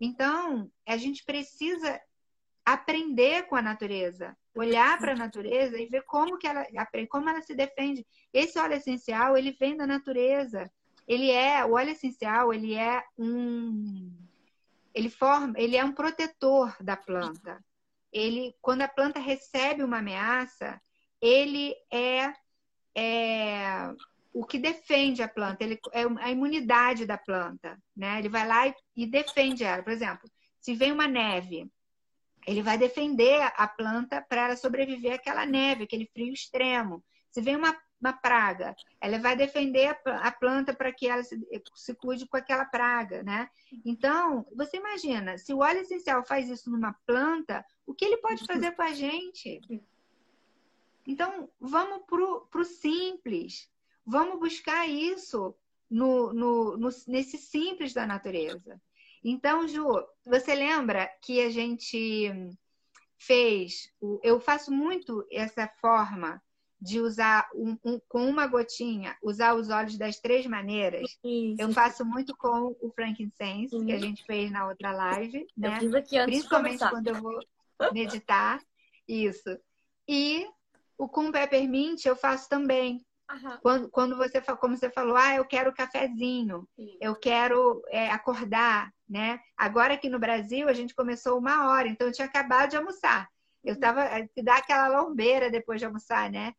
Então, 0.00 0.70
a 0.86 0.96
gente 0.96 1.24
precisa 1.24 2.00
aprender 2.64 3.46
com 3.46 3.54
a 3.54 3.62
natureza, 3.62 4.36
olhar 4.54 4.98
para 4.98 5.12
a 5.12 5.16
natureza 5.16 5.78
e 5.78 5.86
ver 5.86 6.02
como 6.02 6.38
que 6.38 6.46
ela 6.46 6.66
como 7.08 7.28
ela 7.28 7.42
se 7.42 7.54
defende. 7.54 8.04
Esse 8.32 8.58
óleo 8.58 8.74
essencial, 8.74 9.36
ele 9.36 9.52
vem 9.52 9.76
da 9.76 9.86
natureza 9.86 10.70
ele 11.06 11.30
é, 11.30 11.64
o 11.64 11.72
óleo 11.72 11.90
essencial, 11.90 12.52
ele 12.52 12.74
é 12.74 13.04
um 13.18 14.10
ele 14.94 15.10
forma, 15.10 15.54
ele 15.56 15.76
é 15.76 15.84
um 15.84 15.92
protetor 15.92 16.74
da 16.80 16.96
planta. 16.96 17.62
Ele, 18.12 18.54
quando 18.62 18.82
a 18.82 18.88
planta 18.88 19.18
recebe 19.18 19.82
uma 19.82 19.98
ameaça, 19.98 20.80
ele 21.20 21.74
é, 21.90 22.32
é 22.96 23.92
o 24.32 24.44
que 24.46 24.56
defende 24.56 25.20
a 25.20 25.28
planta, 25.28 25.64
ele 25.64 25.80
é 25.92 26.04
a 26.20 26.30
imunidade 26.30 27.06
da 27.06 27.18
planta, 27.18 27.76
né? 27.96 28.20
Ele 28.20 28.28
vai 28.28 28.46
lá 28.46 28.68
e, 28.68 28.74
e 28.96 29.06
defende 29.06 29.64
ela. 29.64 29.82
Por 29.82 29.92
exemplo, 29.92 30.30
se 30.60 30.74
vem 30.74 30.92
uma 30.92 31.08
neve, 31.08 31.68
ele 32.46 32.62
vai 32.62 32.78
defender 32.78 33.40
a 33.56 33.66
planta 33.66 34.22
para 34.22 34.44
ela 34.44 34.56
sobreviver 34.56 35.14
àquela 35.14 35.44
neve, 35.44 35.84
aquele 35.84 36.06
frio 36.06 36.32
extremo. 36.32 37.02
Se 37.32 37.40
vem 37.40 37.56
uma 37.56 37.76
uma 38.04 38.12
praga. 38.12 38.76
Ela 39.00 39.18
vai 39.18 39.34
defender 39.34 39.96
a 40.04 40.30
planta 40.30 40.74
para 40.74 40.92
que 40.92 41.08
ela 41.08 41.22
se, 41.22 41.40
se 41.74 41.94
cuide 41.94 42.26
com 42.26 42.36
aquela 42.36 42.66
praga, 42.66 43.22
né? 43.22 43.48
Então, 43.84 44.46
você 44.54 44.76
imagina, 44.76 45.38
se 45.38 45.54
o 45.54 45.60
óleo 45.60 45.80
essencial 45.80 46.22
faz 46.22 46.48
isso 46.50 46.70
numa 46.70 46.92
planta, 47.06 47.64
o 47.86 47.94
que 47.94 48.04
ele 48.04 48.18
pode 48.18 48.44
fazer 48.44 48.72
com 48.72 48.82
a 48.82 48.92
gente? 48.92 49.60
Então, 51.06 51.50
vamos 51.58 52.02
para 52.06 52.60
o 52.60 52.64
simples. 52.64 53.70
Vamos 54.04 54.38
buscar 54.38 54.86
isso 54.86 55.54
no, 55.88 56.32
no, 56.34 56.76
no, 56.76 56.88
nesse 57.08 57.38
simples 57.38 57.94
da 57.94 58.06
natureza. 58.06 58.80
Então, 59.22 59.66
Ju, 59.66 59.86
você 60.26 60.54
lembra 60.54 61.10
que 61.22 61.40
a 61.40 61.48
gente 61.48 62.30
fez, 63.16 63.90
eu 64.22 64.38
faço 64.38 64.70
muito 64.70 65.26
essa 65.32 65.66
forma 65.80 66.42
de 66.80 67.00
usar 67.00 67.48
um, 67.54 67.76
um, 67.84 68.00
com 68.08 68.28
uma 68.28 68.46
gotinha, 68.46 69.16
usar 69.22 69.54
os 69.54 69.70
óleos 69.70 69.96
das 69.96 70.18
três 70.18 70.46
maneiras. 70.46 71.18
Isso. 71.24 71.60
Eu 71.60 71.72
faço 71.72 72.04
muito 72.04 72.36
com 72.36 72.76
o 72.80 72.90
frankincense, 72.90 73.84
que 73.84 73.92
a 73.92 73.98
gente 73.98 74.24
fez 74.24 74.50
na 74.50 74.68
outra 74.68 74.92
live, 74.92 75.46
né? 75.56 75.78
Principalmente 76.26 76.88
quando 76.90 77.08
eu 77.08 77.14
vou 77.14 77.40
meditar. 77.92 78.60
Isso. 79.08 79.58
E 80.08 80.46
o 80.98 81.08
com 81.08 81.32
peppermint 81.32 82.04
eu 82.04 82.16
faço 82.16 82.48
também. 82.48 83.04
Quando, 83.62 83.88
quando 83.88 84.16
você, 84.16 84.40
como 84.40 84.76
você 84.76 84.90
falou, 84.90 85.16
ah, 85.16 85.34
eu 85.34 85.44
quero 85.44 85.72
cafezinho, 85.72 86.68
Sim. 86.76 86.96
eu 87.00 87.16
quero 87.16 87.82
é, 87.88 88.10
acordar, 88.10 88.92
né? 89.08 89.40
Agora 89.56 89.94
aqui 89.94 90.08
no 90.08 90.18
Brasil 90.18 90.68
a 90.68 90.72
gente 90.72 90.94
começou 90.94 91.38
uma 91.38 91.68
hora, 91.68 91.88
então 91.88 92.06
eu 92.06 92.12
tinha 92.12 92.26
acabado 92.26 92.70
de 92.70 92.76
almoçar. 92.76 93.28
Eu 93.64 93.80
tava, 93.80 94.04
eh, 94.04 94.28
dá 94.42 94.56
aquela 94.56 95.00
lombeira 95.00 95.50
depois 95.50 95.80
de 95.80 95.86
almoçar, 95.86 96.30
né? 96.30 96.52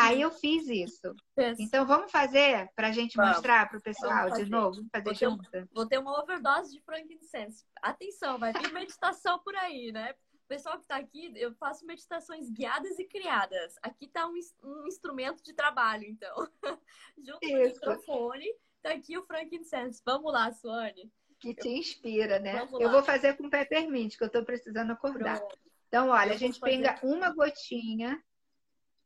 Aí 0.00 0.20
eu 0.20 0.30
fiz 0.30 0.66
isso. 0.68 1.14
Então 1.58 1.86
vamos 1.86 2.10
fazer 2.10 2.70
para 2.74 2.88
a 2.88 2.92
gente 2.92 3.16
vamos. 3.16 3.32
mostrar 3.32 3.68
para 3.68 3.78
o 3.78 3.82
pessoal 3.82 4.30
de 4.30 4.48
novo? 4.48 4.76
Vamos 4.76 4.90
fazer 4.90 5.04
vou 5.04 5.14
junto? 5.14 5.50
Ter, 5.50 5.68
vou 5.72 5.86
ter 5.86 5.98
uma 5.98 6.20
overdose 6.20 6.72
de 6.72 6.80
frankincense. 6.82 7.64
Atenção, 7.82 8.38
vai 8.38 8.52
vir 8.52 8.72
meditação 8.72 9.38
por 9.40 9.54
aí, 9.56 9.92
né? 9.92 10.14
O 10.34 10.48
pessoal 10.48 10.76
que 10.76 10.82
está 10.82 10.96
aqui, 10.96 11.32
eu 11.36 11.54
faço 11.54 11.86
meditações 11.86 12.50
guiadas 12.50 12.98
e 12.98 13.04
criadas. 13.04 13.74
Aqui 13.82 14.06
está 14.06 14.26
um, 14.26 14.34
um, 14.64 14.86
instrumento 14.86 15.42
de 15.44 15.52
trabalho, 15.52 16.04
então. 16.04 16.34
Junto 17.18 17.44
isso. 17.44 17.80
com 17.80 17.90
o 17.90 17.90
microfone, 17.92 18.46
está 18.76 18.90
aqui 18.92 19.16
o 19.16 19.22
frankincense. 19.22 20.02
Vamos 20.04 20.32
lá, 20.32 20.50
Suane. 20.52 21.10
Que 21.38 21.54
te 21.54 21.68
inspira, 21.68 22.38
né? 22.38 22.68
Eu 22.78 22.90
vou 22.90 23.02
fazer 23.02 23.36
com 23.36 23.48
peppermint, 23.48 24.16
que 24.16 24.22
eu 24.22 24.26
estou 24.26 24.44
precisando 24.44 24.90
acordar. 24.90 25.38
Pronto. 25.38 25.58
Então, 25.88 26.08
olha, 26.08 26.30
eu 26.30 26.34
a 26.34 26.38
gente 26.38 26.60
pega 26.60 26.98
uma 27.02 27.30
gotinha 27.30 28.22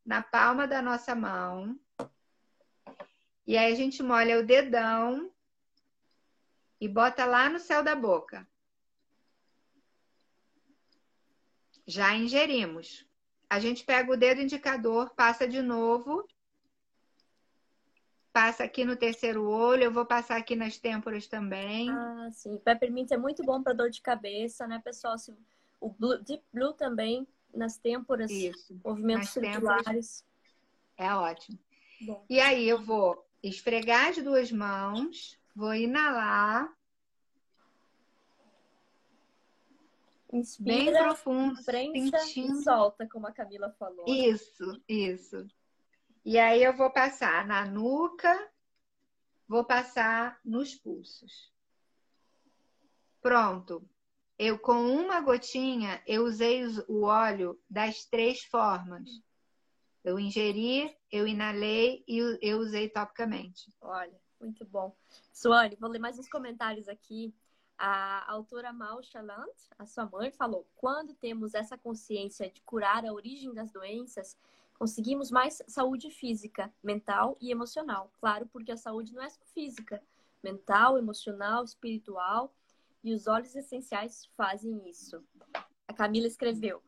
na 0.05 0.23
palma 0.23 0.67
da 0.67 0.83
nossa 0.83 1.15
mão. 1.15 1.79
E 3.47 3.57
aí 3.57 3.73
a 3.73 3.77
gente 3.77 4.03
molha 4.03 4.39
o 4.39 4.47
dedão 4.47 5.31
e 6.81 6.89
bota 6.89 7.25
lá 7.25 7.49
no 7.49 7.59
céu 7.59 7.83
da 7.83 7.95
boca. 7.95 8.47
Já 11.87 12.15
ingerimos. 12.15 13.07
A 13.49 13.61
gente 13.61 13.85
pega 13.85 14.11
o 14.11 14.17
dedo 14.17 14.41
indicador, 14.41 15.11
passa 15.15 15.47
de 15.47 15.63
novo. 15.63 16.27
Passa 18.33 18.65
aqui 18.65 18.85
no 18.85 18.97
terceiro 18.97 19.49
olho, 19.49 19.85
eu 19.85 19.93
vou 19.93 20.05
passar 20.05 20.37
aqui 20.37 20.57
nas 20.57 20.77
têmporas 20.77 21.29
também. 21.29 21.89
Ah, 21.91 22.29
sim. 22.33 22.59
Peppermint 22.59 23.13
é 23.13 23.17
muito 23.17 23.45
bom 23.45 23.63
para 23.63 23.75
dor 23.75 23.91
de 23.91 24.01
cabeça, 24.01 24.67
né, 24.67 24.81
pessoal? 24.83 25.15
O 25.81 25.91
Blue, 25.91 26.19
Deep 26.19 26.43
Blue 26.53 26.73
também 26.73 27.29
nas 27.55 27.79
têmporas, 27.79 28.31
Isso, 28.31 28.79
movimentos 28.85 29.31
circulares. 29.31 30.25
É 30.97 31.13
ótimo. 31.15 31.59
Bom. 32.01 32.25
E 32.29 32.41
aí 32.41 32.69
eu 32.69 32.83
vou 32.83 33.25
esfregar 33.43 34.09
as 34.09 34.23
duas 34.23 34.51
mãos, 34.51 35.39
vou 35.55 35.75
inalar. 35.75 36.73
Inspira, 40.33 40.77
bem 40.77 40.93
profundo, 40.93 41.63
prensa 41.65 42.19
sentindo... 42.19 42.59
e 42.59 42.63
solta, 42.63 43.09
como 43.09 43.27
a 43.27 43.33
Camila 43.33 43.71
falou. 43.79 44.05
Isso, 44.09 44.83
isso. 44.89 45.47
E 46.25 46.39
aí 46.39 46.63
eu 46.63 46.77
vou 46.77 46.91
passar 46.91 47.47
na 47.47 47.65
nuca, 47.65 48.51
vou 49.47 49.65
passar 49.65 50.41
nos 50.45 50.75
pulsos. 50.75 51.53
Pronto. 53.21 53.89
Eu 54.39 54.59
com 54.59 54.75
uma 54.75 55.21
gotinha, 55.21 56.03
eu 56.07 56.25
usei 56.25 56.65
o 56.89 57.03
óleo 57.03 57.61
das 57.71 58.05
três 58.05 58.43
formas. 58.45 59.09
Eu 60.03 60.19
ingeri, 60.19 60.95
eu 61.11 61.27
inalei 61.27 62.05
e 62.07 62.19
eu 62.43 62.59
usei 62.59 62.89
topicamente. 62.89 63.73
Olha, 63.81 64.21
muito 64.41 64.65
bom. 64.65 64.95
Suane, 65.33 65.77
vou 65.81 65.89
ler 65.89 66.01
mais 66.01 66.19
uns 66.19 66.29
comentários 66.29 66.89
aqui. 66.89 67.35
A 67.79 68.31
autora 68.31 68.73
Mal 68.73 69.03
Chalant, 69.03 69.55
a 69.79 69.87
sua 69.87 70.07
mãe, 70.07 70.31
falou: 70.31 70.69
quando 70.77 71.15
temos 71.15 71.55
essa 71.55 71.79
consciência 71.79 72.51
de 72.51 72.61
curar 72.63 73.05
a 73.05 73.13
origem 73.13 73.53
das 73.55 73.71
doenças, 73.71 74.37
conseguimos 74.79 75.31
mais 75.31 75.63
saúde 75.67 76.11
física, 76.11 76.73
mental 76.83 77.37
e 77.41 77.51
emocional. 77.51 78.13
Claro, 78.21 78.47
porque 78.47 78.73
a 78.73 78.77
saúde 78.77 79.13
não 79.13 79.23
é 79.23 79.31
só 79.31 79.45
física, 79.47 80.03
mental, 80.43 80.99
emocional, 80.99 81.65
espiritual, 81.65 82.55
e 83.05 83.15
os 83.15 83.27
óleos 83.27 83.55
essenciais 83.55 84.25
fazem 84.37 84.89
isso. 84.89 85.23
A 85.87 85.93
Camila 85.93 86.27
escreveu: 86.27 86.83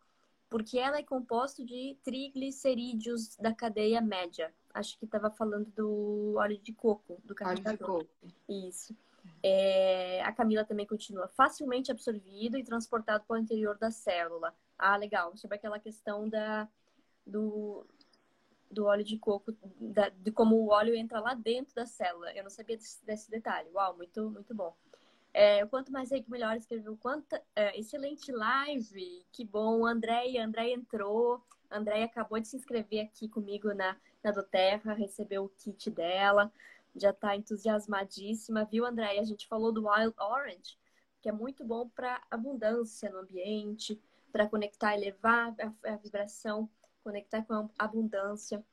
porque 0.49 0.79
ela 0.79 0.97
é 0.97 1.03
composto 1.03 1.65
de 1.65 1.97
triglicerídeos 2.03 3.37
da 3.37 3.55
cadeia 3.55 4.01
média. 4.01 4.53
Acho 4.73 4.99
que 4.99 5.05
estava 5.05 5.31
falando 5.31 5.71
do 5.73 6.35
óleo 6.37 6.59
de 6.59 6.73
coco, 6.73 7.21
do 7.25 7.35
carregador. 7.35 7.91
Óleo 7.91 8.05
de 8.05 8.09
coco. 8.09 8.35
Isso. 8.49 8.97
É, 9.43 10.23
a 10.23 10.33
Camila 10.33 10.65
também 10.65 10.87
continua 10.87 11.29
facilmente 11.29 11.91
absorvido 11.91 12.57
e 12.57 12.65
transportado 12.65 13.25
para 13.27 13.37
o 13.37 13.39
interior 13.39 13.77
da 13.77 13.91
célula. 13.91 14.55
Ah, 14.79 14.97
legal. 14.97 15.37
Sobre 15.37 15.57
aquela 15.57 15.79
questão 15.79 16.29
da, 16.29 16.69
do, 17.27 17.85
do 18.71 18.85
óleo 18.85 19.05
de 19.05 19.19
coco, 19.19 19.55
da, 19.81 20.09
de 20.11 20.31
como 20.31 20.57
o 20.57 20.69
óleo 20.69 20.95
entra 20.95 21.21
lá 21.21 21.35
dentro 21.35 21.75
da 21.75 21.87
célula. 21.87 22.33
Eu 22.33 22.45
não 22.45 22.51
sabia 22.51 22.77
desse, 22.77 23.05
desse 23.05 23.31
detalhe. 23.31 23.69
Uau, 23.73 23.97
muito, 23.97 24.31
muito 24.31 24.55
bom. 24.55 24.77
É, 25.39 25.67
quanto 25.67 25.93
mais 25.93 26.09
que 26.09 26.31
melhor 26.31 26.57
escreveu. 26.57 26.97
Quanta, 26.97 27.43
é, 27.55 27.79
excelente 27.79 28.33
live, 28.33 29.23
que 29.31 29.45
bom. 29.45 29.85
Andréia, 29.85 30.43
Andréia 30.43 30.73
entrou. 30.73 31.45
Andréia 31.71 32.07
acabou 32.07 32.41
de 32.41 32.49
se 32.49 32.57
inscrever 32.57 33.05
aqui 33.05 33.29
comigo 33.29 33.75
na, 33.75 33.99
na 34.25 34.31
do 34.31 34.43
Terra, 34.43 34.95
recebeu 34.95 35.45
o 35.45 35.51
kit 35.51 35.91
dela, 35.91 36.51
já 36.95 37.11
está 37.11 37.37
entusiasmadíssima, 37.37 38.65
viu, 38.65 38.87
Andréia? 38.87 39.21
A 39.21 39.25
gente 39.25 39.47
falou 39.47 39.71
do 39.73 39.87
Wild 39.87 40.15
Orange, 40.19 40.79
que 41.21 41.29
é 41.29 41.33
muito 41.33 41.63
bom 41.63 41.87
para 41.87 42.23
abundância 42.31 43.11
no 43.11 43.19
ambiente, 43.19 44.01
para 44.33 44.49
conectar, 44.49 44.95
elevar 44.95 45.55
a, 45.61 45.93
a 45.93 45.97
vibração, 45.97 46.67
conectar 47.05 47.43
com 47.43 47.53
a 47.53 47.69
abundância. 47.77 48.65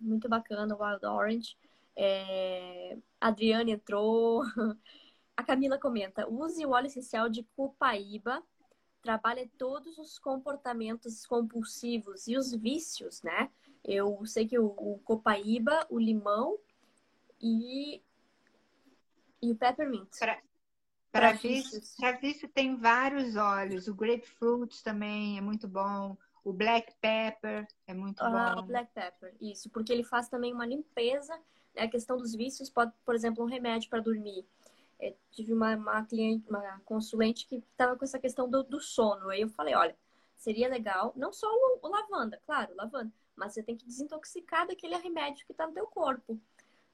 Muito 0.00 0.28
bacana 0.28 0.74
o 0.74 0.82
Wild 0.82 1.06
Orange. 1.06 1.56
É... 1.94 2.98
Adriane 3.20 3.70
entrou. 3.70 4.42
A 5.36 5.42
Camila 5.42 5.78
comenta: 5.78 6.28
use 6.28 6.64
o 6.64 6.70
óleo 6.70 6.86
essencial 6.86 7.28
de 7.28 7.42
Copaíba, 7.56 8.42
trabalha 9.00 9.48
todos 9.58 9.98
os 9.98 10.18
comportamentos 10.18 11.26
compulsivos 11.26 12.26
e 12.26 12.36
os 12.36 12.52
vícios, 12.52 13.22
né? 13.22 13.50
Eu 13.84 14.24
sei 14.26 14.46
que 14.46 14.58
o, 14.58 14.66
o 14.66 15.00
Copaíba, 15.04 15.86
o 15.90 15.98
limão 15.98 16.58
e, 17.40 18.00
e 19.42 19.50
o 19.50 19.56
peppermint. 19.56 20.10
Para 21.10 21.32
vício, 21.32 21.82
vício 22.20 22.48
tem 22.48 22.76
vários 22.76 23.36
óleos. 23.36 23.86
O 23.86 23.94
grapefruit 23.94 24.82
também 24.82 25.36
é 25.36 25.40
muito 25.42 25.68
bom. 25.68 26.16
O 26.42 26.52
black 26.52 26.94
pepper 27.00 27.66
é 27.86 27.92
muito 27.92 28.22
ah, 28.22 28.54
bom. 28.54 28.62
O 28.62 28.66
black 28.66 28.90
pepper, 28.94 29.34
isso. 29.40 29.68
Porque 29.68 29.92
ele 29.92 30.04
faz 30.04 30.28
também 30.28 30.54
uma 30.54 30.64
limpeza. 30.64 31.36
Né? 31.74 31.82
A 31.82 31.88
questão 31.88 32.16
dos 32.16 32.34
vícios 32.34 32.70
pode, 32.70 32.92
por 33.04 33.14
exemplo, 33.14 33.44
um 33.44 33.48
remédio 33.48 33.90
para 33.90 34.00
dormir 34.00 34.46
é, 35.02 35.16
tive 35.32 35.52
uma, 35.52 35.74
uma 35.76 36.04
cliente, 36.04 36.48
uma 36.48 36.80
consulente 36.84 37.46
que 37.46 37.56
estava 37.56 37.96
com 37.96 38.04
essa 38.04 38.20
questão 38.20 38.48
do, 38.48 38.62
do, 38.62 38.80
sono. 38.80 39.28
Aí 39.30 39.40
eu 39.40 39.48
falei, 39.48 39.74
olha, 39.74 39.96
seria 40.36 40.68
legal, 40.68 41.12
não 41.16 41.32
só 41.32 41.48
o, 41.48 41.80
o 41.82 41.88
lavanda, 41.88 42.40
claro, 42.46 42.74
lavanda, 42.76 43.12
mas 43.34 43.52
você 43.52 43.62
tem 43.62 43.76
que 43.76 43.84
desintoxicar 43.84 44.66
daquele 44.66 44.96
remédio 44.96 45.44
que 45.44 45.52
está 45.52 45.66
no 45.66 45.74
teu 45.74 45.86
corpo. 45.88 46.40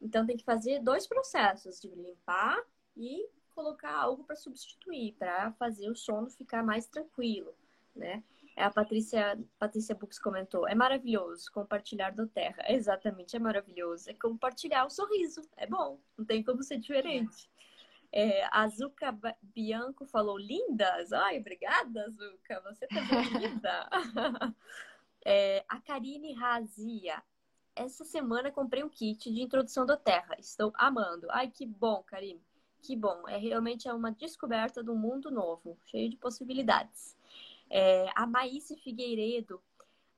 Então 0.01 0.25
tem 0.25 0.37
que 0.37 0.45
fazer 0.45 0.81
dois 0.81 1.07
processos, 1.07 1.81
de 1.81 1.89
limpar 1.89 2.59
e 2.97 3.29
colocar 3.55 3.95
algo 3.95 4.25
para 4.25 4.37
substituir, 4.37 5.15
para 5.19 5.53
fazer 5.53 5.91
o 5.91 5.97
sono 5.97 6.31
ficar 6.31 6.63
mais 6.63 6.87
tranquilo, 6.87 7.55
né? 7.95 8.23
É, 8.57 8.65
a 8.65 8.71
Patrícia, 8.71 9.39
Patrícia 9.59 9.95
Bux 9.95 10.19
comentou, 10.19 10.67
é 10.67 10.75
maravilhoso 10.75 11.53
compartilhar 11.53 12.11
do 12.11 12.27
Terra. 12.27 12.65
Exatamente, 12.73 13.37
é 13.37 13.39
maravilhoso. 13.39 14.11
É 14.11 14.15
compartilhar 14.15 14.85
o 14.85 14.91
sorriso. 14.91 15.49
É 15.57 15.67
bom, 15.67 16.01
não 16.17 16.25
tem 16.25 16.43
como 16.43 16.63
ser 16.63 16.79
diferente. 16.79 17.49
É, 17.57 17.68
a 18.51 18.63
Azuka 18.63 19.17
Bianco 19.43 20.07
falou, 20.07 20.39
lindas! 20.39 21.13
Ai, 21.13 21.39
obrigada, 21.39 22.07
Azuka, 22.07 22.61
você 22.63 22.87
tá 22.87 23.01
linda! 23.39 23.89
é, 25.25 25.65
a 25.69 25.81
Karine 25.81 26.33
Razia, 26.33 27.23
essa 27.77 28.05
semana 28.05 28.51
comprei 28.51 28.83
um 28.83 28.89
kit 28.89 29.33
de 29.33 29.43
introdução 29.43 29.85
da 29.85 29.97
Terra, 29.97 30.37
estou 30.39 30.73
amando. 30.77 31.29
Ai, 31.31 31.49
que 31.49 31.67
bom, 31.67 32.03
Karine, 32.03 32.43
que 32.83 32.97
bom. 32.97 33.29
É 33.29 33.37
realmente 33.37 33.87
é 33.89 33.93
uma 33.93 34.11
descoberta 34.11 34.83
de 34.83 34.91
um 34.91 34.97
mundo 34.97 35.31
novo, 35.31 35.79
cheio 35.85 36.09
de 36.09 36.17
possibilidades. 36.17 37.17
É, 37.71 38.11
a 38.15 38.27
Maíse 38.27 38.75
Figueiredo, 38.77 39.63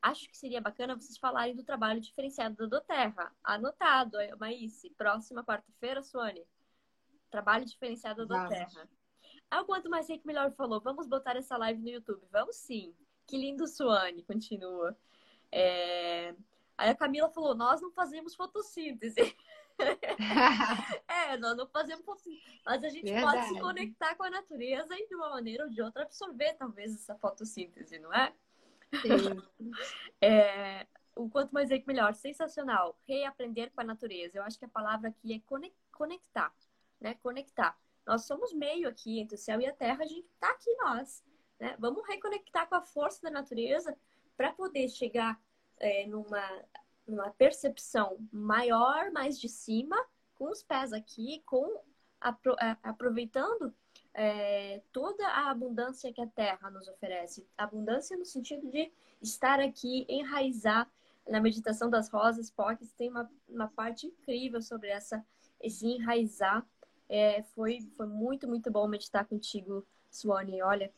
acho 0.01 0.31
que 0.31 0.39
seria 0.39 0.61
bacana 0.61 0.95
vocês 0.95 1.19
falarem 1.19 1.57
do 1.57 1.65
trabalho 1.65 2.01
diferenciado 2.01 2.69
da 2.69 2.81
Terra. 2.81 3.33
Anotado, 3.43 4.17
Maíse. 4.39 4.91
Próxima 4.91 5.45
quarta-feira, 5.45 6.03
Suane 6.03 6.47
Trabalho 7.31 7.65
diferenciado 7.65 8.27
da 8.27 8.49
Terra. 8.49 8.89
Ah, 9.51 9.65
quanto 9.65 9.89
mais 9.89 10.09
rico, 10.09 10.27
melhor 10.27 10.53
falou. 10.53 10.81
Vamos 10.81 11.09
botar 11.09 11.37
essa 11.37 11.57
live 11.57 11.81
no 11.81 11.89
YouTube. 11.89 12.23
Vamos 12.31 12.57
sim. 12.57 12.95
Que 13.27 13.37
lindo, 13.37 13.67
Suane. 13.67 14.23
Continua. 14.23 14.97
É... 15.51 16.35
Aí 16.77 16.91
a 16.91 16.95
Camila 16.95 17.29
falou: 17.31 17.55
Nós 17.55 17.81
não 17.81 17.91
fazemos 17.93 18.35
fotossíntese. 18.35 19.37
é, 21.09 21.37
nós 21.37 21.57
não 21.57 21.67
fazemos 21.67 22.05
fotossíntese. 22.05 22.61
Mas 22.65 22.85
a 22.85 22.89
gente 22.89 23.11
Verdade. 23.11 23.37
pode 23.37 23.49
se 23.49 23.61
conectar 23.61 24.15
com 24.15 24.25
a 24.25 24.31
natureza 24.31 24.95
e 24.97 25.07
de 25.07 25.15
uma 25.15 25.31
maneira 25.31 25.65
ou 25.65 25.71
de 25.71 25.83
outra 25.83 26.03
absorver, 26.03 26.55
talvez, 26.55 26.95
essa 26.95 27.17
fotossíntese, 27.17 27.99
não 27.99 28.13
é? 28.13 28.33
Sim. 29.03 29.43
é, 30.21 30.87
o 31.17 31.29
quanto 31.29 31.53
mais 31.53 31.71
rico, 31.71 31.87
melhor. 31.87 32.15
Sensacional. 32.15 32.99
Reaprender 33.07 33.73
com 33.73 33.81
a 33.81 33.85
natureza. 33.85 34.39
Eu 34.39 34.43
acho 34.45 34.59
que 34.59 34.65
a 34.65 34.69
palavra 34.69 35.09
aqui 35.09 35.35
é 35.35 35.41
conectar 35.93 36.53
né? 37.01 37.15
Conectar. 37.23 37.79
Nós 38.07 38.25
somos 38.25 38.53
meio 38.53 38.89
aqui 38.89 39.21
entre 39.21 39.37
o 39.37 39.39
céu 39.39 39.61
e 39.61 39.67
a 39.67 39.73
terra, 39.73 40.03
a 40.03 40.07
gente 40.07 40.27
está 40.27 40.51
aqui 40.51 40.75
nós, 40.77 41.25
né? 41.59 41.77
Vamos 41.79 42.07
reconectar 42.07 42.69
com 42.69 42.75
a 42.75 42.83
força 42.83 43.23
da 43.23 43.31
natureza 43.31 43.97
para 44.37 44.53
poder 44.53 44.89
chegar 44.89 45.41
é, 45.79 46.07
numa, 46.07 46.65
numa 47.07 47.31
percepção 47.31 48.19
maior, 48.33 49.11
mais 49.11 49.39
de 49.39 49.49
cima, 49.49 49.97
com 50.35 50.51
os 50.51 50.63
pés 50.63 50.93
aqui, 50.93 51.43
com 51.45 51.83
apro 52.21 52.55
aproveitando 52.83 53.75
é, 54.13 54.83
toda 54.93 55.27
a 55.27 55.51
abundância 55.51 56.13
que 56.13 56.21
a 56.21 56.27
Terra 56.27 56.71
nos 56.71 56.89
oferece. 56.89 57.47
Abundância 57.57 58.17
no 58.17 58.25
sentido 58.25 58.69
de 58.71 58.91
estar 59.21 59.61
aqui, 59.61 60.07
enraizar. 60.09 60.91
Na 61.29 61.41
meditação 61.41 61.89
das 61.89 62.09
rosas, 62.09 62.51
Pockets 62.51 62.93
tem 62.95 63.09
uma, 63.09 63.31
uma 63.49 63.69
parte 63.69 64.07
incrível 64.07 64.61
sobre 64.61 64.89
essa, 64.89 65.25
esse 65.61 65.87
enraizar 65.87 66.67
é, 67.11 67.43
foi, 67.43 67.81
foi 67.97 68.07
muito, 68.07 68.47
muito 68.47 68.71
bom 68.71 68.87
meditar 68.87 69.27
contigo, 69.27 69.85
Swane. 70.09 70.63
Olha, 70.63 70.93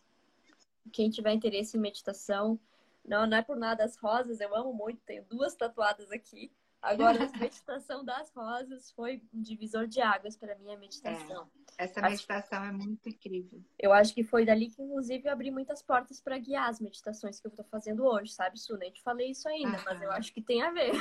quem 0.92 1.08
tiver 1.08 1.32
interesse 1.32 1.78
em 1.78 1.80
meditação, 1.80 2.60
não, 3.02 3.26
não 3.26 3.38
é 3.38 3.42
por 3.42 3.56
nada 3.56 3.82
as 3.82 3.96
rosas, 3.96 4.38
eu 4.38 4.54
amo 4.54 4.74
muito, 4.74 5.00
tenho 5.06 5.24
duas 5.24 5.54
tatuadas 5.54 6.12
aqui. 6.12 6.52
Agora, 6.82 7.24
a 7.24 7.38
meditação 7.40 8.04
das 8.04 8.30
rosas 8.32 8.90
foi 8.90 9.22
um 9.32 9.40
divisor 9.40 9.86
de 9.86 10.02
águas 10.02 10.36
para 10.36 10.54
mim, 10.56 10.70
a 10.74 10.76
meditação. 10.76 11.48
É, 11.78 11.84
essa 11.84 12.02
meditação 12.02 12.62
acho, 12.62 12.68
é 12.68 12.72
muito 12.72 13.08
incrível. 13.08 13.62
Eu 13.78 13.94
acho 13.94 14.12
que 14.12 14.22
foi 14.22 14.44
dali 14.44 14.68
que, 14.68 14.82
inclusive, 14.82 15.26
eu 15.26 15.32
abri 15.32 15.50
muitas 15.50 15.80
portas 15.80 16.20
para 16.20 16.36
guiar 16.36 16.68
as 16.68 16.78
meditações 16.78 17.40
que 17.40 17.46
eu 17.46 17.50
estou 17.50 17.64
fazendo 17.64 18.04
hoje, 18.04 18.32
sabe, 18.32 18.58
Su? 18.58 18.76
Nem 18.76 18.92
te 18.92 19.00
falei 19.02 19.30
isso 19.30 19.48
ainda, 19.48 19.78
Aham. 19.78 19.84
mas 19.86 20.02
eu 20.02 20.10
acho 20.10 20.34
que 20.34 20.42
tem 20.42 20.60
a 20.60 20.70
ver. 20.70 20.92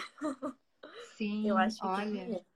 Sim, 1.18 1.48
eu 1.50 1.58
acho 1.58 1.82
que 1.82 1.88
olha. 1.88 2.12
Tem 2.12 2.22
a 2.22 2.26
ver. 2.38 2.51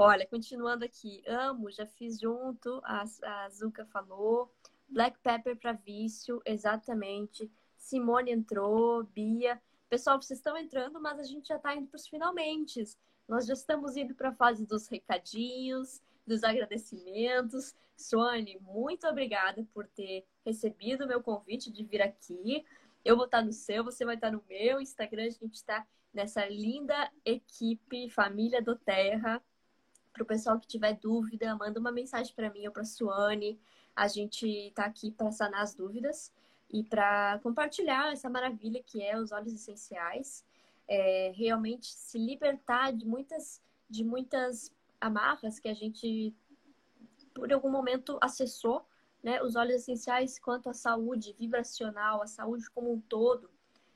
Olha, 0.00 0.24
continuando 0.28 0.84
aqui, 0.84 1.24
amo, 1.26 1.72
já 1.72 1.84
fiz 1.84 2.20
junto, 2.20 2.80
a, 2.84 3.02
a 3.02 3.50
Zuka 3.50 3.84
falou. 3.86 4.48
Black 4.88 5.18
Pepper 5.18 5.56
para 5.56 5.72
vício, 5.72 6.40
exatamente. 6.46 7.50
Simone 7.76 8.30
entrou, 8.30 9.02
Bia. 9.02 9.60
Pessoal, 9.88 10.22
vocês 10.22 10.38
estão 10.38 10.56
entrando, 10.56 11.00
mas 11.00 11.18
a 11.18 11.24
gente 11.24 11.48
já 11.48 11.56
está 11.56 11.74
indo 11.74 11.88
para 11.88 11.96
os 11.96 12.06
finalmente. 12.06 12.84
Nós 13.26 13.44
já 13.44 13.54
estamos 13.54 13.96
indo 13.96 14.14
para 14.14 14.28
a 14.28 14.34
fase 14.36 14.64
dos 14.64 14.86
recadinhos, 14.86 16.00
dos 16.24 16.44
agradecimentos. 16.44 17.74
Suane, 17.96 18.56
muito 18.60 19.04
obrigada 19.04 19.66
por 19.74 19.88
ter 19.88 20.24
recebido 20.46 21.06
o 21.06 21.08
meu 21.08 21.20
convite 21.20 21.72
de 21.72 21.82
vir 21.82 22.02
aqui. 22.02 22.64
Eu 23.04 23.16
vou 23.16 23.24
estar 23.24 23.42
no 23.42 23.52
seu, 23.52 23.82
você 23.82 24.04
vai 24.04 24.14
estar 24.14 24.30
no 24.30 24.44
meu 24.48 24.80
Instagram. 24.80 25.24
A 25.24 25.30
gente 25.30 25.54
está 25.54 25.84
nessa 26.14 26.46
linda 26.46 27.10
equipe, 27.24 28.08
família 28.10 28.62
do 28.62 28.76
Terra. 28.76 29.42
Para 30.12 30.22
o 30.22 30.26
pessoal 30.26 30.58
que 30.58 30.66
tiver 30.66 30.94
dúvida, 30.94 31.54
manda 31.56 31.78
uma 31.78 31.92
mensagem 31.92 32.34
para 32.34 32.50
mim 32.50 32.66
ou 32.66 32.72
para 32.72 32.82
a 32.82 32.86
Suane. 32.86 33.58
A 33.94 34.08
gente 34.08 34.46
está 34.46 34.84
aqui 34.84 35.10
para 35.10 35.30
sanar 35.30 35.62
as 35.62 35.74
dúvidas 35.74 36.32
e 36.70 36.82
para 36.82 37.38
compartilhar 37.42 38.12
essa 38.12 38.28
maravilha 38.28 38.82
que 38.82 39.02
é 39.02 39.18
os 39.18 39.32
óleos 39.32 39.52
essenciais. 39.52 40.44
É, 40.86 41.32
realmente 41.34 41.86
se 41.86 42.18
libertar 42.18 42.92
de 42.92 43.06
muitas, 43.06 43.62
de 43.88 44.04
muitas 44.04 44.72
amarras 45.00 45.58
que 45.58 45.68
a 45.68 45.74
gente, 45.74 46.34
por 47.34 47.52
algum 47.52 47.70
momento, 47.70 48.18
acessou. 48.20 48.84
Né? 49.22 49.42
Os 49.42 49.56
óleos 49.56 49.82
essenciais 49.82 50.38
quanto 50.38 50.68
à 50.68 50.74
saúde 50.74 51.32
vibracional, 51.32 52.22
a 52.22 52.26
saúde 52.26 52.70
como 52.70 52.92
um 52.92 53.00
todo, 53.00 53.50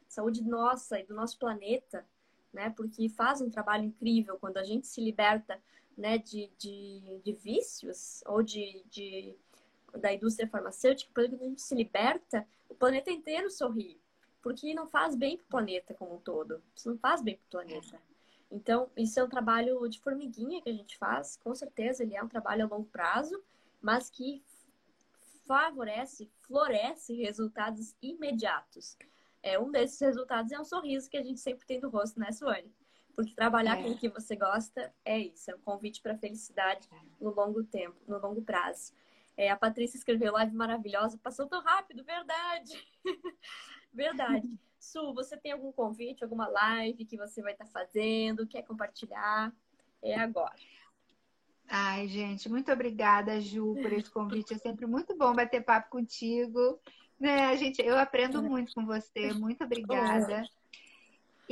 saúde 0.09 0.43
nossa 0.43 0.99
e 0.99 1.05
do 1.05 1.15
nosso 1.15 1.39
planeta, 1.39 2.05
né? 2.53 2.71
Porque 2.71 3.09
faz 3.09 3.41
um 3.41 3.49
trabalho 3.49 3.85
incrível 3.85 4.37
quando 4.39 4.59
a 4.59 4.65
gente 4.65 4.87
se 4.87 5.01
liberta, 5.01 5.59
né? 5.97 6.18
De, 6.18 6.51
de, 6.59 7.20
de 7.24 7.32
vícios 7.32 8.22
ou 8.26 8.43
de, 8.43 8.82
de 8.90 9.36
da 9.99 10.12
indústria 10.12 10.49
farmacêutica, 10.49 11.11
quando 11.14 11.34
a 11.34 11.45
gente 11.45 11.61
se 11.61 11.74
liberta, 11.74 12.47
o 12.68 12.74
planeta 12.74 13.11
inteiro 13.11 13.51
sorri, 13.51 14.01
porque 14.40 14.74
não 14.74 14.86
faz 14.86 15.14
bem 15.14 15.36
para 15.36 15.45
o 15.45 15.49
planeta 15.49 15.95
como 15.95 16.14
um 16.14 16.18
todo. 16.18 16.62
Isso 16.74 16.88
não 16.88 16.99
faz 16.99 17.22
bem 17.22 17.36
para 17.36 17.47
o 17.47 17.51
planeta. 17.51 18.01
Então, 18.51 18.90
isso 18.97 19.18
é 19.18 19.24
um 19.24 19.28
trabalho 19.28 19.86
de 19.88 20.01
formiguinha 20.01 20.61
que 20.61 20.68
a 20.68 20.72
gente 20.72 20.97
faz, 20.99 21.36
com 21.36 21.55
certeza 21.55 22.03
ele 22.03 22.16
é 22.16 22.22
um 22.22 22.28
trabalho 22.28 22.64
a 22.64 22.68
longo 22.68 22.86
prazo, 22.86 23.43
mas 23.80 24.11
que 24.11 24.43
favorece, 25.47 26.30
floresce 26.43 27.14
resultados 27.14 27.95
imediatos. 28.01 28.97
É, 29.43 29.59
um 29.59 29.70
desses 29.70 29.99
resultados 30.01 30.53
é 30.53 30.61
um 30.61 30.64
sorriso 30.64 31.11
que 31.11 31.16
a 31.16 31.22
gente 31.22 31.40
sempre 31.40 31.66
tem 31.66 31.80
do 31.80 31.88
rosto, 31.88 32.20
né, 32.20 32.30
Suane? 32.30 32.70
Porque 33.15 33.35
trabalhar 33.35 33.79
é. 33.79 33.83
com 33.83 33.91
o 33.91 33.99
que 33.99 34.09
você 34.09 34.35
gosta 34.35 34.93
é 35.05 35.19
isso, 35.19 35.51
é 35.51 35.55
um 35.55 35.61
convite 35.61 36.01
para 36.01 36.17
felicidade 36.17 36.89
no 37.21 37.31
longo 37.31 37.63
tempo, 37.63 37.97
no 38.07 38.19
longo 38.19 38.43
prazo. 38.43 38.93
É, 39.37 39.51
a 39.51 39.57
Patrícia 39.57 39.97
escreveu 39.97 40.33
live 40.33 40.55
maravilhosa, 40.55 41.19
passou 41.19 41.47
tão 41.47 41.63
rápido, 41.63 42.05
verdade. 42.05 42.73
verdade. 43.93 44.51
Su, 44.79 45.15
você 45.15 45.37
tem 45.37 45.53
algum 45.53 45.73
convite, 45.73 46.25
alguma 46.25 46.49
live 46.49 47.05
que 47.05 47.17
você 47.17 47.41
vai 47.41 47.53
estar 47.53 47.67
tá 47.67 47.71
fazendo, 47.71 48.47
quer 48.47 48.63
compartilhar? 48.63 49.53
É 50.03 50.19
agora. 50.19 50.55
Ai, 51.69 52.09
gente, 52.09 52.49
muito 52.49 52.71
obrigada, 52.71 53.41
Ju, 53.41 53.75
por 53.81 53.93
esse 53.93 54.11
convite. 54.11 54.55
É 54.55 54.59
sempre 54.59 54.85
muito 54.85 55.17
bom 55.17 55.35
bater 55.35 55.65
papo 55.65 55.91
contigo. 55.91 56.81
Né, 57.19 57.57
gente, 57.57 57.81
eu 57.81 57.97
aprendo 57.97 58.43
muito 58.43 58.75
com 58.75 58.85
você. 58.85 59.33
Muito 59.33 59.63
obrigada. 59.65 60.45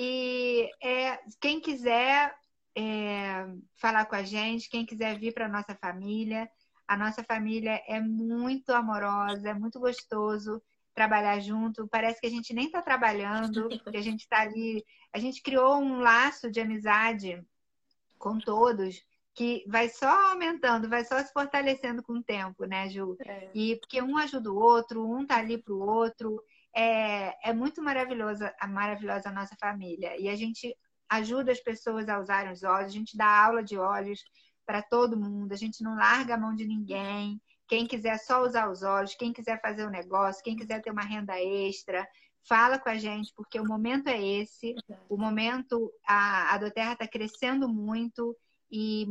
E 0.02 0.70
é, 0.82 1.20
quem 1.38 1.60
quiser 1.60 2.34
é, 2.74 3.46
falar 3.76 4.06
com 4.06 4.14
a 4.14 4.22
gente, 4.22 4.70
quem 4.70 4.86
quiser 4.86 5.18
vir 5.18 5.34
para 5.34 5.46
nossa 5.46 5.74
família, 5.74 6.50
a 6.88 6.96
nossa 6.96 7.22
família 7.22 7.82
é 7.86 8.00
muito 8.00 8.70
amorosa, 8.70 9.50
é 9.50 9.52
muito 9.52 9.78
gostoso 9.78 10.62
trabalhar 10.94 11.38
junto. 11.40 11.86
Parece 11.86 12.18
que 12.18 12.26
a 12.26 12.30
gente 12.30 12.54
nem 12.54 12.64
está 12.64 12.80
trabalhando, 12.80 13.68
que 13.92 13.96
a 13.98 14.00
gente 14.00 14.20
está 14.20 14.40
ali. 14.40 14.82
A 15.12 15.18
gente 15.18 15.42
criou 15.42 15.76
um 15.76 15.98
laço 15.98 16.50
de 16.50 16.60
amizade 16.60 17.44
com 18.18 18.38
todos 18.38 19.04
que 19.34 19.64
vai 19.68 19.90
só 19.90 20.30
aumentando, 20.30 20.88
vai 20.88 21.04
só 21.04 21.22
se 21.22 21.30
fortalecendo 21.30 22.02
com 22.02 22.14
o 22.14 22.22
tempo, 22.22 22.64
né, 22.64 22.88
Ju? 22.88 23.18
É. 23.20 23.50
E 23.54 23.76
porque 23.76 24.00
um 24.00 24.16
ajuda 24.16 24.50
o 24.50 24.58
outro, 24.58 25.06
um 25.06 25.26
tá 25.26 25.36
ali 25.36 25.58
pro 25.58 25.78
outro. 25.78 26.42
É, 26.74 27.50
é 27.50 27.52
muito 27.52 27.82
maravilhosa, 27.82 28.54
a 28.60 28.66
maravilhosa 28.66 29.28
a 29.28 29.32
nossa 29.32 29.56
família. 29.60 30.16
E 30.20 30.28
a 30.28 30.36
gente 30.36 30.76
ajuda 31.08 31.50
as 31.50 31.60
pessoas 31.60 32.08
a 32.08 32.20
usarem 32.20 32.52
os 32.52 32.62
óleos, 32.62 32.92
a 32.92 32.96
gente 32.96 33.16
dá 33.16 33.44
aula 33.44 33.62
de 33.62 33.76
óleos 33.76 34.22
para 34.64 34.80
todo 34.82 35.18
mundo, 35.18 35.52
a 35.52 35.56
gente 35.56 35.82
não 35.82 35.96
larga 35.96 36.34
a 36.34 36.38
mão 36.38 36.54
de 36.54 36.64
ninguém. 36.64 37.40
Quem 37.66 37.86
quiser 37.86 38.18
só 38.18 38.42
usar 38.42 38.70
os 38.70 38.82
óleos, 38.82 39.16
quem 39.16 39.32
quiser 39.32 39.60
fazer 39.60 39.84
o 39.84 39.88
um 39.88 39.90
negócio, 39.90 40.42
quem 40.42 40.56
quiser 40.56 40.80
ter 40.80 40.90
uma 40.90 41.02
renda 41.02 41.40
extra, 41.40 42.06
fala 42.48 42.78
com 42.78 42.88
a 42.88 42.96
gente, 42.96 43.32
porque 43.34 43.58
o 43.58 43.66
momento 43.66 44.08
é 44.08 44.22
esse. 44.22 44.74
O 45.08 45.16
momento, 45.16 45.92
a, 46.06 46.54
a 46.54 46.58
Doterra 46.58 46.92
está 46.92 47.06
crescendo 47.06 47.68
muito 47.68 48.36
e 48.70 49.06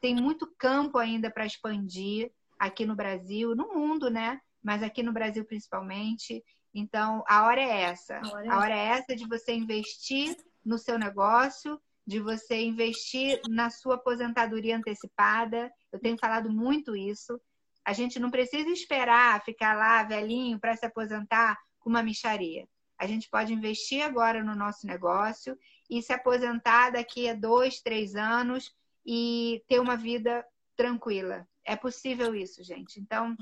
tem 0.00 0.14
muito 0.16 0.52
campo 0.58 0.98
ainda 0.98 1.30
para 1.30 1.46
expandir 1.46 2.30
aqui 2.58 2.84
no 2.84 2.96
Brasil, 2.96 3.54
no 3.54 3.72
mundo, 3.72 4.10
né? 4.10 4.40
Mas 4.62 4.82
aqui 4.82 5.02
no 5.02 5.12
Brasil 5.12 5.44
principalmente. 5.44 6.42
Então, 6.74 7.22
a 7.28 7.46
hora 7.46 7.60
é 7.60 7.82
essa. 7.82 8.18
A 8.18 8.28
hora 8.32 8.46
é, 8.46 8.50
a 8.50 8.58
hora 8.58 8.74
é 8.74 8.86
essa 8.86 9.14
de 9.14 9.26
você 9.28 9.52
investir 9.54 10.36
no 10.64 10.76
seu 10.76 10.98
negócio, 10.98 11.80
de 12.06 12.20
você 12.20 12.60
investir 12.62 13.40
na 13.48 13.70
sua 13.70 13.94
aposentadoria 13.94 14.76
antecipada. 14.76 15.72
Eu 15.92 16.00
tenho 16.00 16.18
falado 16.18 16.50
muito 16.50 16.96
isso. 16.96 17.40
A 17.84 17.92
gente 17.92 18.18
não 18.18 18.30
precisa 18.30 18.68
esperar 18.70 19.44
ficar 19.44 19.76
lá 19.76 20.02
velhinho 20.02 20.58
para 20.58 20.76
se 20.76 20.84
aposentar 20.84 21.56
com 21.78 21.90
uma 21.90 22.02
micharia. 22.02 22.66
A 22.98 23.06
gente 23.06 23.28
pode 23.28 23.52
investir 23.52 24.02
agora 24.02 24.42
no 24.42 24.54
nosso 24.54 24.86
negócio 24.86 25.56
e 25.88 26.02
se 26.02 26.12
aposentar 26.12 26.90
daqui 26.90 27.28
a 27.28 27.34
dois, 27.34 27.80
três 27.80 28.14
anos 28.16 28.74
e 29.04 29.62
ter 29.68 29.78
uma 29.80 29.96
vida 29.96 30.44
tranquila. 30.76 31.46
É 31.64 31.76
possível 31.76 32.34
isso, 32.34 32.62
gente. 32.62 33.00
Então, 33.00 33.36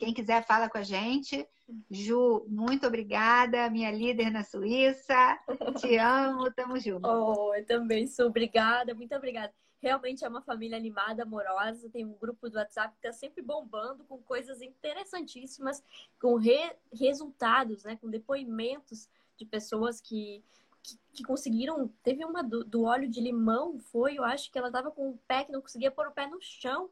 quem 0.00 0.14
quiser, 0.14 0.46
fala 0.46 0.70
com 0.70 0.78
a 0.78 0.82
gente. 0.82 1.46
Ju, 1.90 2.46
muito 2.48 2.86
obrigada, 2.86 3.68
minha 3.68 3.90
líder 3.90 4.30
na 4.30 4.42
Suíça. 4.42 5.38
Te 5.78 5.98
amo, 6.00 6.50
tamo 6.52 6.80
junto. 6.80 7.06
Oh, 7.06 7.54
eu 7.54 7.66
também 7.66 8.06
sou 8.06 8.28
obrigada, 8.28 8.94
muito 8.94 9.14
obrigada. 9.14 9.52
Realmente 9.78 10.24
é 10.24 10.28
uma 10.28 10.40
família 10.40 10.78
animada, 10.78 11.22
amorosa. 11.22 11.90
Tem 11.90 12.06
um 12.06 12.14
grupo 12.14 12.48
do 12.48 12.56
WhatsApp 12.56 12.94
que 12.94 13.06
está 13.06 13.12
sempre 13.12 13.42
bombando 13.42 14.02
com 14.04 14.16
coisas 14.22 14.62
interessantíssimas, 14.62 15.84
com 16.18 16.36
re 16.36 16.72
resultados, 16.92 17.84
né? 17.84 17.96
com 18.00 18.08
depoimentos 18.08 19.06
de 19.36 19.44
pessoas 19.44 20.00
que 20.00 20.42
que, 20.82 20.98
que 21.12 21.22
conseguiram. 21.22 21.88
Teve 22.02 22.24
uma 22.24 22.42
do, 22.42 22.64
do, 22.64 22.84
óleo 22.84 23.06
de 23.06 23.20
limão, 23.20 23.78
foi, 23.78 24.14
eu 24.16 24.24
acho 24.24 24.50
que 24.50 24.58
ela 24.58 24.70
tava 24.70 24.90
com 24.90 25.10
o 25.10 25.18
pé 25.28 25.44
que 25.44 25.52
não 25.52 25.60
conseguia 25.60 25.90
pôr 25.90 26.08
o 26.08 26.12
pé 26.12 26.26
no 26.26 26.40
chão, 26.40 26.88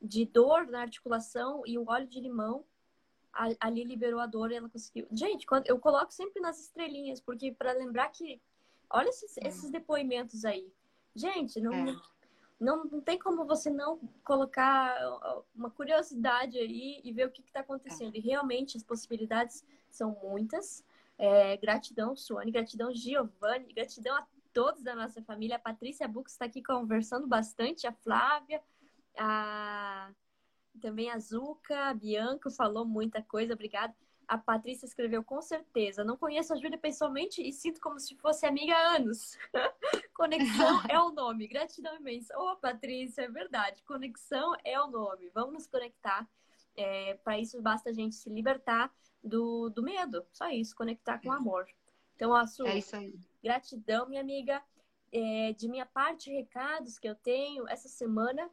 de 0.00 0.24
dor 0.24 0.66
na 0.66 0.80
articulação, 0.80 1.62
e 1.66 1.78
o 1.78 1.88
óleo 1.88 2.06
de 2.06 2.20
limão 2.20 2.64
ali 3.32 3.84
liberou 3.84 4.20
a 4.20 4.26
dor 4.26 4.50
e 4.50 4.56
ela 4.56 4.68
conseguiu. 4.68 5.06
Gente, 5.12 5.46
quando, 5.46 5.66
eu 5.66 5.78
coloco 5.78 6.12
sempre 6.12 6.40
nas 6.40 6.60
estrelinhas, 6.60 7.20
porque 7.20 7.52
para 7.52 7.72
lembrar 7.72 8.08
que. 8.08 8.40
Olha 8.92 9.08
esses, 9.08 9.36
é. 9.38 9.46
esses 9.46 9.70
depoimentos 9.70 10.44
aí. 10.44 10.72
Gente, 11.14 11.60
não, 11.60 11.72
é. 11.72 11.96
não, 12.58 12.84
não 12.84 13.00
tem 13.00 13.18
como 13.18 13.44
você 13.44 13.70
não 13.70 14.00
colocar 14.24 14.96
uma 15.54 15.70
curiosidade 15.70 16.58
aí 16.58 17.00
e 17.04 17.12
ver 17.12 17.28
o 17.28 17.30
que 17.30 17.40
está 17.40 17.60
acontecendo. 17.60 18.14
É. 18.14 18.18
E 18.18 18.20
realmente 18.20 18.76
as 18.76 18.82
possibilidades 18.82 19.64
são 19.90 20.16
muitas. 20.22 20.84
É, 21.16 21.56
gratidão, 21.58 22.16
Suane, 22.16 22.50
gratidão, 22.50 22.92
Giovanni, 22.94 23.72
gratidão 23.74 24.16
a 24.16 24.26
todos 24.52 24.82
da 24.82 24.94
nossa 24.94 25.22
família. 25.22 25.56
A 25.56 25.60
Patrícia 25.60 26.08
Bux 26.08 26.32
está 26.32 26.46
aqui 26.46 26.62
conversando 26.62 27.26
bastante, 27.26 27.86
a 27.86 27.92
Flávia, 27.92 28.60
a... 29.18 30.10
também 30.80 31.10
a 31.10 31.18
Zuca, 31.18 31.88
a 31.88 31.94
Bianca 31.94 32.50
falou 32.50 32.84
muita 32.84 33.22
coisa, 33.22 33.54
obrigada. 33.54 33.94
A 34.26 34.38
Patrícia 34.38 34.86
escreveu 34.86 35.24
com 35.24 35.42
certeza. 35.42 36.04
Não 36.04 36.16
conheço 36.16 36.52
a 36.52 36.56
Júlia 36.56 36.78
pessoalmente 36.78 37.42
e 37.42 37.52
sinto 37.52 37.80
como 37.80 37.98
se 37.98 38.14
fosse 38.14 38.46
amiga 38.46 38.76
há 38.76 38.96
anos. 38.96 39.36
Conexão 40.14 40.82
é 40.88 41.00
o 41.00 41.10
nome. 41.10 41.48
Gratidão 41.48 41.96
imensa. 41.96 42.38
Ô, 42.38 42.52
oh, 42.52 42.56
Patrícia, 42.56 43.22
é 43.22 43.28
verdade. 43.28 43.82
Conexão 43.82 44.54
é 44.64 44.80
o 44.80 44.86
nome. 44.86 45.28
Vamos 45.34 45.54
nos 45.54 45.66
conectar. 45.66 46.28
É, 46.76 47.14
Para 47.24 47.40
isso, 47.40 47.60
basta 47.60 47.90
a 47.90 47.92
gente 47.92 48.14
se 48.14 48.30
libertar 48.30 48.94
do, 49.20 49.68
do 49.70 49.82
medo. 49.82 50.24
Só 50.32 50.48
isso, 50.48 50.76
conectar 50.76 51.18
com 51.18 51.28
o 51.28 51.32
amor. 51.32 51.66
Então, 52.14 52.34
a 52.34 52.46
sua 52.46 52.68
é 52.68 52.80
gratidão, 53.42 54.08
minha 54.08 54.20
amiga. 54.20 54.62
É, 55.12 55.52
de 55.54 55.68
minha 55.68 55.86
parte, 55.86 56.30
recados 56.30 56.98
que 56.98 57.08
eu 57.08 57.16
tenho, 57.16 57.68
essa 57.68 57.88
semana 57.88 58.48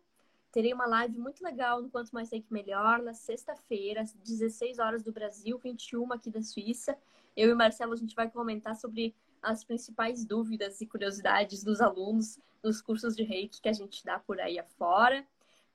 terei 0.58 0.74
uma 0.74 0.88
live 0.88 1.20
muito 1.20 1.44
legal 1.44 1.84
no 1.84 1.90
Quanto 1.92 2.10
Mais 2.10 2.30
Sei 2.30 2.42
Que 2.42 2.52
Melhor, 2.52 2.98
na 3.04 3.14
sexta-feira, 3.14 4.02
às 4.02 4.12
16 4.12 4.80
horas 4.80 5.04
do 5.04 5.12
Brasil, 5.12 5.60
21 5.60 6.12
aqui 6.12 6.32
da 6.32 6.42
Suíça. 6.42 6.98
Eu 7.36 7.52
e 7.52 7.54
Marcelo, 7.54 7.94
a 7.94 7.96
gente 7.96 8.16
vai 8.16 8.28
comentar 8.28 8.76
sobre 8.76 9.14
as 9.40 9.64
principais 9.64 10.26
dúvidas 10.26 10.82
e 10.82 10.88
curiosidades 10.88 11.64
dos 11.64 11.80
alunos 11.80 12.40
dos 12.64 12.82
cursos 12.82 13.16
de 13.16 13.22
reiki 13.22 13.62
que 13.62 13.70
a 13.70 13.72
gente 13.74 14.04
dá 14.04 14.18
por 14.18 14.40
aí 14.40 14.58
afora. 14.58 15.24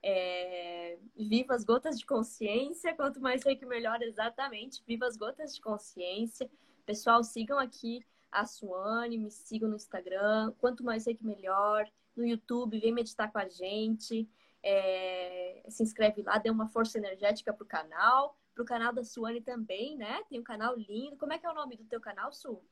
É, 0.03 0.99
viva 1.17 1.55
as 1.55 1.63
gotas 1.63 1.97
de 1.97 2.05
consciência, 2.05 2.93
quanto 2.93 3.21
mais 3.21 3.45
reiki 3.45 3.65
melhor, 3.65 4.03
exatamente. 4.03 4.83
Viva 4.85 5.07
as 5.07 5.17
gotas 5.17 5.55
de 5.55 5.61
consciência. 5.61 6.51
Pessoal, 6.85 7.23
sigam 7.23 7.57
aqui 7.57 8.05
a 8.33 8.45
Suane, 8.45 9.17
me 9.17 9.31
sigam 9.31 9.69
no 9.69 9.77
Instagram. 9.77 10.53
Quanto 10.59 10.83
mais 10.83 11.07
reiki 11.07 11.25
melhor. 11.25 11.89
No 12.17 12.27
YouTube, 12.27 12.81
vem 12.81 12.93
meditar 12.93 13.31
com 13.31 13.39
a 13.39 13.49
gente. 13.49 14.29
É, 14.63 15.65
se 15.69 15.83
inscreve 15.83 16.23
lá, 16.23 16.39
dê 16.39 16.51
uma 16.51 16.69
força 16.69 16.99
energética 16.99 17.53
pro 17.53 17.67
canal. 17.67 18.39
Pro 18.55 18.65
canal 18.65 18.93
da 18.93 19.03
Suane 19.03 19.41
também, 19.41 19.97
né? 19.97 20.23
Tem 20.29 20.39
um 20.39 20.45
canal 20.45 20.77
lindo. 20.77 21.17
Como 21.17 21.33
é 21.33 21.39
que 21.39 21.47
é 21.47 21.51
o 21.51 21.55
nome 21.55 21.77
do 21.77 21.85
teu 21.85 22.01
canal, 22.01 22.33
Su? 22.33 22.63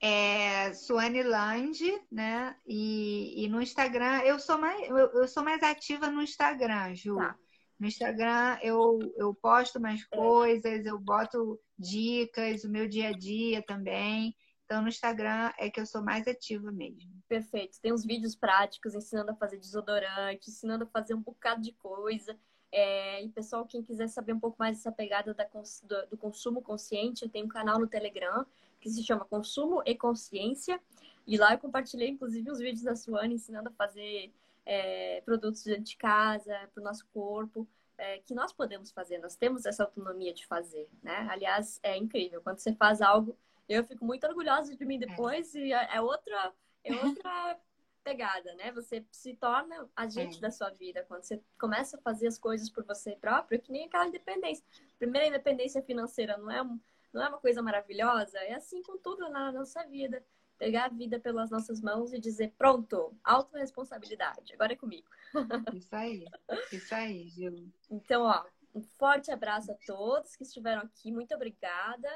é 0.00 0.72
Suane 0.72 1.22
Land, 1.22 1.84
né? 2.10 2.56
E, 2.66 3.44
e, 3.44 3.48
no 3.48 3.60
Instagram, 3.60 4.20
eu 4.20 4.38
sou 4.38 4.58
mais, 4.58 4.88
eu, 4.88 4.96
eu, 4.96 5.28
sou 5.28 5.44
mais 5.44 5.62
ativa 5.62 6.10
no 6.10 6.22
Instagram, 6.22 6.94
Ju. 6.94 7.16
Tá. 7.16 7.36
No 7.78 7.86
Instagram 7.86 8.58
eu, 8.62 8.98
eu 9.16 9.34
posto 9.34 9.78
mais 9.78 10.00
é. 10.10 10.16
coisas, 10.16 10.86
eu 10.86 10.98
boto 10.98 11.60
dicas, 11.78 12.64
o 12.64 12.70
meu 12.70 12.88
dia 12.88 13.08
a 13.08 13.12
dia 13.12 13.62
também. 13.62 14.34
Então, 14.70 14.82
no 14.82 14.88
Instagram 14.88 15.50
é 15.58 15.68
que 15.68 15.80
eu 15.80 15.84
sou 15.84 16.00
mais 16.00 16.28
ativa 16.28 16.70
mesmo. 16.70 17.10
Perfeito. 17.28 17.80
Tem 17.80 17.92
uns 17.92 18.04
vídeos 18.04 18.36
práticos 18.36 18.94
ensinando 18.94 19.32
a 19.32 19.34
fazer 19.34 19.56
desodorante, 19.56 20.48
ensinando 20.48 20.84
a 20.84 20.86
fazer 20.86 21.12
um 21.12 21.20
bocado 21.20 21.60
de 21.60 21.72
coisa. 21.72 22.38
É, 22.70 23.20
e 23.20 23.28
pessoal, 23.30 23.66
quem 23.66 23.82
quiser 23.82 24.06
saber 24.06 24.32
um 24.32 24.38
pouco 24.38 24.56
mais 24.60 24.76
dessa 24.76 24.92
pegada 24.92 25.34
da, 25.34 25.44
do, 25.44 26.10
do 26.10 26.16
consumo 26.16 26.62
consciente, 26.62 27.24
eu 27.24 27.28
tenho 27.28 27.46
um 27.46 27.48
canal 27.48 27.80
no 27.80 27.88
Telegram 27.88 28.46
que 28.80 28.88
se 28.88 29.02
chama 29.02 29.24
Consumo 29.24 29.82
e 29.84 29.92
Consciência. 29.96 30.80
E 31.26 31.36
lá 31.36 31.52
eu 31.52 31.58
compartilhei, 31.58 32.08
inclusive, 32.08 32.48
os 32.48 32.60
vídeos 32.60 32.84
da 32.84 32.94
Suane 32.94 33.34
ensinando 33.34 33.70
a 33.70 33.72
fazer 33.72 34.32
é, 34.64 35.20
produtos 35.22 35.64
de 35.64 35.96
casa, 35.96 36.56
para 36.72 36.80
o 36.80 36.84
nosso 36.84 37.04
corpo, 37.12 37.66
é, 37.98 38.18
que 38.18 38.36
nós 38.36 38.52
podemos 38.52 38.92
fazer, 38.92 39.18
nós 39.18 39.34
temos 39.34 39.66
essa 39.66 39.82
autonomia 39.82 40.32
de 40.32 40.46
fazer, 40.46 40.88
né? 41.02 41.26
Aliás, 41.28 41.80
é 41.82 41.96
incrível. 41.96 42.40
Quando 42.40 42.60
você 42.60 42.72
faz 42.72 43.02
algo, 43.02 43.36
eu 43.70 43.84
fico 43.84 44.04
muito 44.04 44.26
orgulhosa 44.26 44.76
de 44.76 44.84
mim 44.84 44.96
é. 44.96 45.06
depois, 45.06 45.54
é. 45.54 45.58
e 45.58 45.72
é 45.72 46.00
outra, 46.00 46.52
é 46.84 46.94
outra 46.94 47.60
pegada, 48.02 48.52
né? 48.54 48.72
Você 48.72 49.06
se 49.10 49.34
torna 49.34 49.88
agente 49.94 50.38
é. 50.38 50.40
da 50.40 50.50
sua 50.50 50.70
vida. 50.70 51.04
Quando 51.06 51.22
você 51.22 51.40
começa 51.58 51.96
a 51.96 52.00
fazer 52.00 52.26
as 52.26 52.38
coisas 52.38 52.68
por 52.68 52.84
você 52.84 53.16
próprio, 53.16 53.56
é 53.56 53.60
que 53.60 53.70
nem 53.70 53.86
aquela 53.86 54.06
independência. 54.06 54.64
Primeira 54.98 55.28
independência 55.28 55.82
financeira 55.82 56.36
não 56.36 56.50
é 56.50 56.62
um 56.62 56.80
não 57.12 57.22
é 57.22 57.28
uma 57.28 57.38
coisa 57.38 57.60
maravilhosa? 57.60 58.38
É 58.38 58.54
assim 58.54 58.82
com 58.82 58.96
tudo 58.96 59.28
na 59.30 59.50
nossa 59.50 59.84
vida. 59.84 60.24
Pegar 60.58 60.84
a 60.84 60.88
vida 60.88 61.18
pelas 61.18 61.50
nossas 61.50 61.80
mãos 61.80 62.12
e 62.12 62.20
dizer, 62.20 62.54
pronto, 62.56 63.16
autorresponsabilidade, 63.24 64.52
agora 64.52 64.74
é 64.74 64.76
comigo. 64.76 65.08
Isso 65.74 65.96
aí, 65.96 66.24
isso 66.70 66.94
aí, 66.94 67.28
Gil. 67.28 67.72
Então, 67.90 68.22
ó, 68.22 68.44
um 68.74 68.82
forte 68.82 69.30
abraço 69.30 69.72
a 69.72 69.76
todos 69.86 70.36
que 70.36 70.42
estiveram 70.42 70.82
aqui, 70.82 71.10
muito 71.10 71.34
obrigada. 71.34 72.08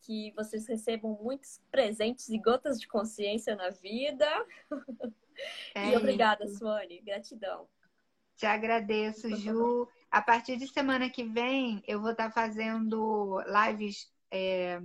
Que 0.00 0.32
vocês 0.36 0.66
recebam 0.66 1.18
muitos 1.22 1.60
presentes 1.70 2.28
e 2.28 2.38
gotas 2.38 2.80
de 2.80 2.88
consciência 2.88 3.54
na 3.56 3.70
vida. 3.70 4.26
É 5.74 5.92
e 5.92 5.96
obrigada, 5.96 6.44
isso. 6.44 6.58
Suane. 6.58 7.00
Gratidão. 7.00 7.66
Te 8.36 8.46
agradeço, 8.46 9.34
Ju. 9.36 9.88
A 10.10 10.20
partir 10.20 10.56
de 10.56 10.66
semana 10.68 11.08
que 11.08 11.24
vem, 11.24 11.82
eu 11.86 12.00
vou 12.00 12.10
estar 12.10 12.30
fazendo 12.30 13.38
lives 13.42 14.12
é, 14.30 14.80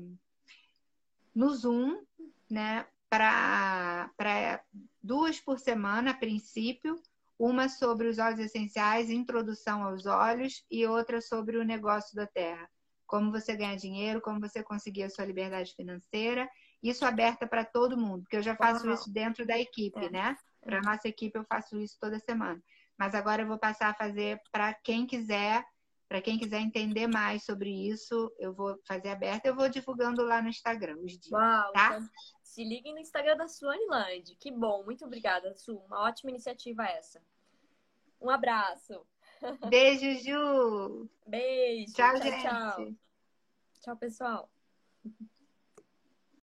no 1.33 1.53
Zoom, 1.53 2.03
né? 2.49 2.85
Para 3.09 4.61
duas 5.01 5.39
por 5.39 5.59
semana, 5.59 6.11
a 6.11 6.13
princípio, 6.13 7.01
uma 7.39 7.69
sobre 7.69 8.07
os 8.07 8.17
óleos 8.17 8.39
essenciais, 8.39 9.09
introdução 9.09 9.83
aos 9.83 10.05
óleos, 10.05 10.65
e 10.69 10.85
outra 10.85 11.21
sobre 11.21 11.57
o 11.57 11.63
negócio 11.63 12.15
da 12.15 12.27
terra. 12.27 12.69
Como 13.05 13.31
você 13.31 13.55
ganhar 13.55 13.75
dinheiro, 13.75 14.21
como 14.21 14.39
você 14.39 14.63
conseguir 14.63 15.03
a 15.03 15.09
sua 15.09 15.25
liberdade 15.25 15.73
financeira. 15.75 16.49
Isso 16.81 17.05
aberta 17.05 17.47
para 17.47 17.65
todo 17.65 17.97
mundo, 17.97 18.23
porque 18.23 18.37
eu 18.37 18.43
já 18.43 18.55
faço 18.55 18.89
isso 18.91 19.11
dentro 19.11 19.45
da 19.45 19.57
equipe, 19.57 20.05
é. 20.05 20.09
né? 20.09 20.35
Para 20.61 20.81
nossa 20.81 21.07
equipe 21.07 21.37
eu 21.37 21.45
faço 21.45 21.79
isso 21.79 21.97
toda 21.99 22.19
semana. 22.19 22.61
Mas 22.97 23.13
agora 23.13 23.41
eu 23.41 23.47
vou 23.47 23.57
passar 23.57 23.89
a 23.89 23.93
fazer 23.93 24.39
para 24.51 24.73
quem 24.73 25.05
quiser 25.05 25.63
para 26.07 26.21
quem 26.21 26.37
quiser 26.37 26.61
entender 26.61 27.07
mais 27.07 27.43
sobre 27.43 27.69
isso, 27.69 28.31
eu 28.37 28.53
vou 28.53 28.79
fazer 28.87 29.09
aberto, 29.09 29.47
eu 29.47 29.55
vou 29.55 29.67
divulgando 29.67 30.23
lá 30.23 30.41
no 30.41 30.49
Instagram 30.49 30.97
os 30.99 31.13
dias. 31.13 31.31
Uau, 31.31 31.71
tá? 31.71 31.97
Então, 31.97 32.09
se 32.43 32.63
liguem 32.63 32.93
no 32.93 32.99
Instagram 32.99 33.35
da 33.35 33.47
Suane 33.47 33.85
Land. 33.87 34.35
Que 34.35 34.51
bom, 34.51 34.83
muito 34.83 35.03
obrigada, 35.03 35.53
Su. 35.55 35.77
Uma 35.77 36.03
ótima 36.03 36.29
iniciativa 36.29 36.85
essa. 36.85 37.21
Um 38.21 38.29
abraço. 38.29 39.05
Beijo, 39.69 40.11
Ju. 40.21 41.09
Beijo. 41.27 41.93
Tchau, 41.93 42.19
tchau 42.19 42.21
gente. 42.21 42.41
Tchau, 42.41 42.95
tchau 43.81 43.97
pessoal. 43.97 44.54